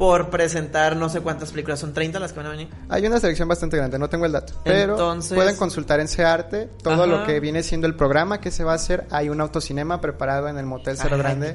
por 0.00 0.30
presentar 0.30 0.96
no 0.96 1.10
sé 1.10 1.20
cuántas 1.20 1.50
películas, 1.50 1.78
son 1.78 1.92
30 1.92 2.18
las 2.18 2.32
que 2.32 2.38
van 2.38 2.46
a 2.46 2.50
venir. 2.52 2.68
Hay 2.88 3.06
una 3.06 3.20
selección 3.20 3.46
bastante 3.46 3.76
grande, 3.76 3.98
no 3.98 4.08
tengo 4.08 4.24
el 4.24 4.32
dato, 4.32 4.54
pero 4.64 4.96
pueden 5.28 5.56
consultar 5.56 6.00
en 6.00 6.08
Searte 6.08 6.70
todo 6.82 7.06
lo 7.06 7.26
que 7.26 7.38
viene 7.38 7.62
siendo 7.62 7.86
el 7.86 7.94
programa 7.94 8.40
que 8.40 8.50
se 8.50 8.64
va 8.64 8.72
a 8.72 8.76
hacer. 8.76 9.06
Hay 9.10 9.28
un 9.28 9.42
autocinema 9.42 10.00
preparado 10.00 10.48
en 10.48 10.56
el 10.56 10.64
Motel 10.64 10.96
Cerro 10.96 11.18
Grande. 11.18 11.54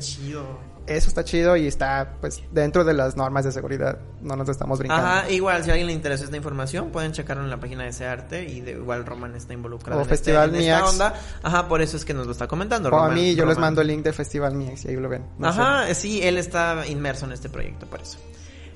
Eso 0.87 1.07
está 1.07 1.23
chido 1.23 1.55
y 1.55 1.67
está 1.67 2.17
pues 2.21 2.43
dentro 2.51 2.83
de 2.83 2.93
las 2.93 3.17
normas 3.17 3.43
de 3.43 3.51
seguridad. 3.51 3.97
No 4.21 4.35
nos 4.35 4.49
estamos 4.49 4.79
brincando. 4.79 5.05
Ajá, 5.05 5.31
igual 5.31 5.63
si 5.63 5.69
a 5.71 5.73
alguien 5.73 5.87
le 5.87 5.93
interesa 5.93 6.25
esta 6.25 6.37
información, 6.37 6.91
pueden 6.91 7.11
checarlo 7.11 7.43
en 7.43 7.49
la 7.49 7.59
página 7.59 7.83
de 7.83 7.91
Searte 7.91 8.43
y 8.43 8.61
de, 8.61 8.71
igual 8.71 9.05
Roman 9.05 9.35
está 9.35 9.53
involucrado 9.53 9.99
o 9.99 10.03
en, 10.03 10.11
este, 10.11 10.15
Festival 10.15 10.55
este, 10.55 10.71
esta 10.71 10.85
onda. 10.85 11.13
Ajá, 11.41 11.67
por 11.67 11.81
eso 11.81 11.97
es 11.97 12.05
que 12.05 12.13
nos 12.13 12.25
lo 12.25 12.31
está 12.31 12.47
comentando. 12.47 12.89
O 12.89 12.99
a 12.99 13.09
mí 13.09 13.35
yo 13.35 13.45
les 13.45 13.57
mando 13.57 13.81
el 13.81 13.87
link 13.87 14.03
del 14.03 14.13
Festival 14.13 14.53
Miax 14.55 14.85
y 14.85 14.89
ahí 14.89 14.95
lo 14.95 15.09
ven. 15.09 15.25
Ajá, 15.41 15.93
sí, 15.93 16.21
él 16.21 16.37
está 16.37 16.85
inmerso 16.87 17.25
en 17.25 17.31
este 17.31 17.49
proyecto, 17.49 17.87
por 17.87 18.01
eso. 18.01 18.17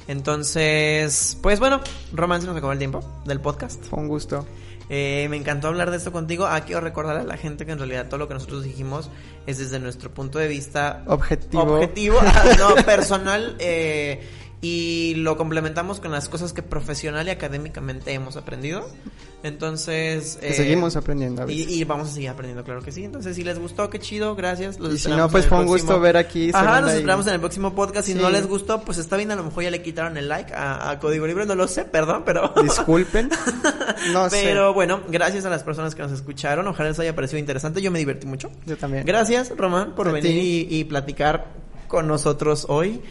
Entonces, 0.08 1.38
pues 1.44 1.60
bueno, 1.60 1.82
Romance 2.14 2.48
nos 2.48 2.58
acabó 2.58 2.74
el 2.74 2.80
tiempo 2.80 3.02
del 3.26 3.40
podcast. 3.40 3.84
Fue 3.86 4.00
un 4.00 4.08
gusto. 4.08 4.48
Eh, 4.90 5.28
me 5.30 5.38
encantó 5.38 5.68
hablar 5.68 5.92
de 5.92 5.98
esto 5.98 6.12
contigo. 6.12 6.46
Ah, 6.48 6.62
quiero 6.62 6.82
recordar 6.82 7.18
a 7.18 7.24
la 7.24 7.38
gente 7.38 7.66
que 7.66 7.72
en 7.72 7.78
realidad 7.78 8.08
todo 8.08 8.18
lo 8.18 8.28
que 8.28 8.34
nosotros 8.34 8.64
dijimos 8.64 9.10
es 9.46 9.60
desde 9.60 9.80
nuestro 9.80 10.12
punto 10.12 10.40
de 10.40 10.48
vista 10.48 11.04
objetivo. 11.06 11.76
Objetivo, 11.76 12.18
ah, 12.22 12.44
no, 12.58 12.76
personal. 12.84 13.56
Eh, 13.60 14.22
y 14.62 15.14
lo 15.16 15.38
complementamos 15.38 16.02
con 16.02 16.12
las 16.12 16.28
cosas 16.28 16.52
que 16.52 16.62
profesional 16.62 17.28
y 17.28 17.30
académicamente 17.30 18.12
hemos 18.14 18.36
aprendido. 18.36 18.90
Entonces... 19.42 20.38
Eh, 20.42 20.54
seguimos 20.54 20.98
aprendiendo. 20.98 21.46
Y, 21.48 21.82
vamos 21.86 22.10
a 22.10 22.12
seguir 22.12 22.30
aprendiendo, 22.30 22.66
claro 22.66 22.82
que 22.82 22.92
sí. 22.92 23.06
Entonces, 23.06 23.38
si 23.38 23.46
les 23.46 23.58
gustó, 23.58 23.90
qué 23.90 24.00
chido, 24.00 24.36
gracias. 24.36 24.78
y 24.78 24.98
si 24.98 25.10
no, 25.10 25.30
pues 25.30 25.48
fue 25.48 25.60
un 25.60 25.66
gusto 25.66 25.98
ver 26.02 26.18
aquí. 26.18 26.52
Ajá, 26.54 26.82
nos 26.82 26.92
esperamos 26.92 27.26
en 27.28 27.36
el 27.36 27.40
próximo 27.40 27.74
podcast. 27.74 28.08
Si 28.08 28.16
no 28.16 28.30
les 28.30 28.48
gustó, 28.48 28.82
pues 28.82 28.98
está 28.98 29.16
bien, 29.16 29.32
a 29.32 29.38
lo 29.38 29.46
mejor 29.46 29.64
ya 29.64 29.72
le 29.72 29.82
quitaron 29.82 30.18
el 30.18 30.28
like 30.28 30.52
a, 30.54 30.98
Código 31.00 31.26
Libre, 31.26 31.46
no 31.46 31.56
lo 31.56 31.68
sé, 31.70 31.86
perdón, 31.86 32.24
pero... 32.26 32.54
Disculpen. 32.62 33.30
No 34.12 34.30
sé. 34.30 34.42
Pero 34.44 34.74
bueno, 34.74 35.02
gracias 35.08 35.46
a 35.46 35.50
las 35.50 35.64
personas 35.64 35.96
que 35.96 36.02
nos 36.02 36.12
escucharon. 36.12 36.68
Ojalá 36.68 36.90
les 36.90 37.00
haya 37.00 37.16
parecido 37.16 37.40
interesante. 37.40 37.82
Yo 37.82 37.92
me 37.92 38.00
divertí 38.00 38.28
mucho. 38.28 38.52
Yo 38.66 38.76
también. 38.76 39.06
Gracias, 39.06 39.54
Román, 39.56 39.96
por 39.96 40.12
venir 40.12 40.36
y, 40.36 40.68
y 40.70 40.84
platicar 40.84 41.54
con 41.88 42.08
nosotros 42.08 42.66
hoy. 42.70 43.02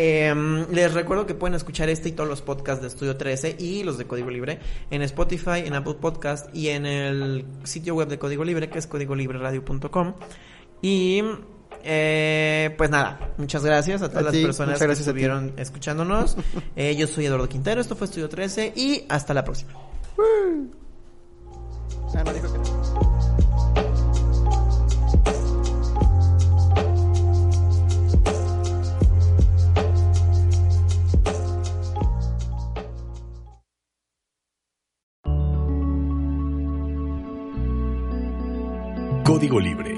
Em, 0.00 0.64
les 0.70 0.94
recuerdo 0.94 1.26
que 1.26 1.34
pueden 1.34 1.56
escuchar 1.56 1.88
este 1.88 2.10
y 2.10 2.12
todos 2.12 2.28
los 2.28 2.40
podcasts 2.40 2.80
de 2.80 2.86
Estudio 2.86 3.16
13 3.16 3.56
y 3.58 3.82
los 3.82 3.98
de 3.98 4.06
Código 4.06 4.30
Libre 4.30 4.60
en 4.92 5.02
Spotify, 5.02 5.64
en 5.64 5.74
Apple 5.74 5.94
Podcast 5.94 6.54
y 6.54 6.68
en 6.68 6.86
el 6.86 7.44
sitio 7.64 7.96
web 7.96 8.06
de 8.06 8.16
Código 8.16 8.44
Libre 8.44 8.70
que 8.70 8.78
es 8.78 8.86
códigolibreradio.com. 8.86 10.14
Y 10.82 11.24
eh, 11.82 12.72
pues 12.78 12.90
nada, 12.90 13.32
muchas 13.38 13.64
gracias 13.64 14.00
a 14.02 14.08
todas 14.08 14.26
las 14.26 14.36
personas 14.36 14.78
que 14.78 14.92
estuvieron 14.92 15.54
escuchándonos. 15.56 16.36
Eh, 16.76 16.94
yo 16.94 17.08
soy 17.08 17.26
Eduardo 17.26 17.48
Quintero, 17.48 17.80
esto 17.80 17.96
fue 17.96 18.04
Estudio 18.04 18.28
13 18.28 18.72
y 18.76 19.04
hasta 19.08 19.34
la 19.34 19.42
próxima. 19.42 19.72
Ah, 22.14 22.22
Código 39.38 39.60
Libre 39.60 39.97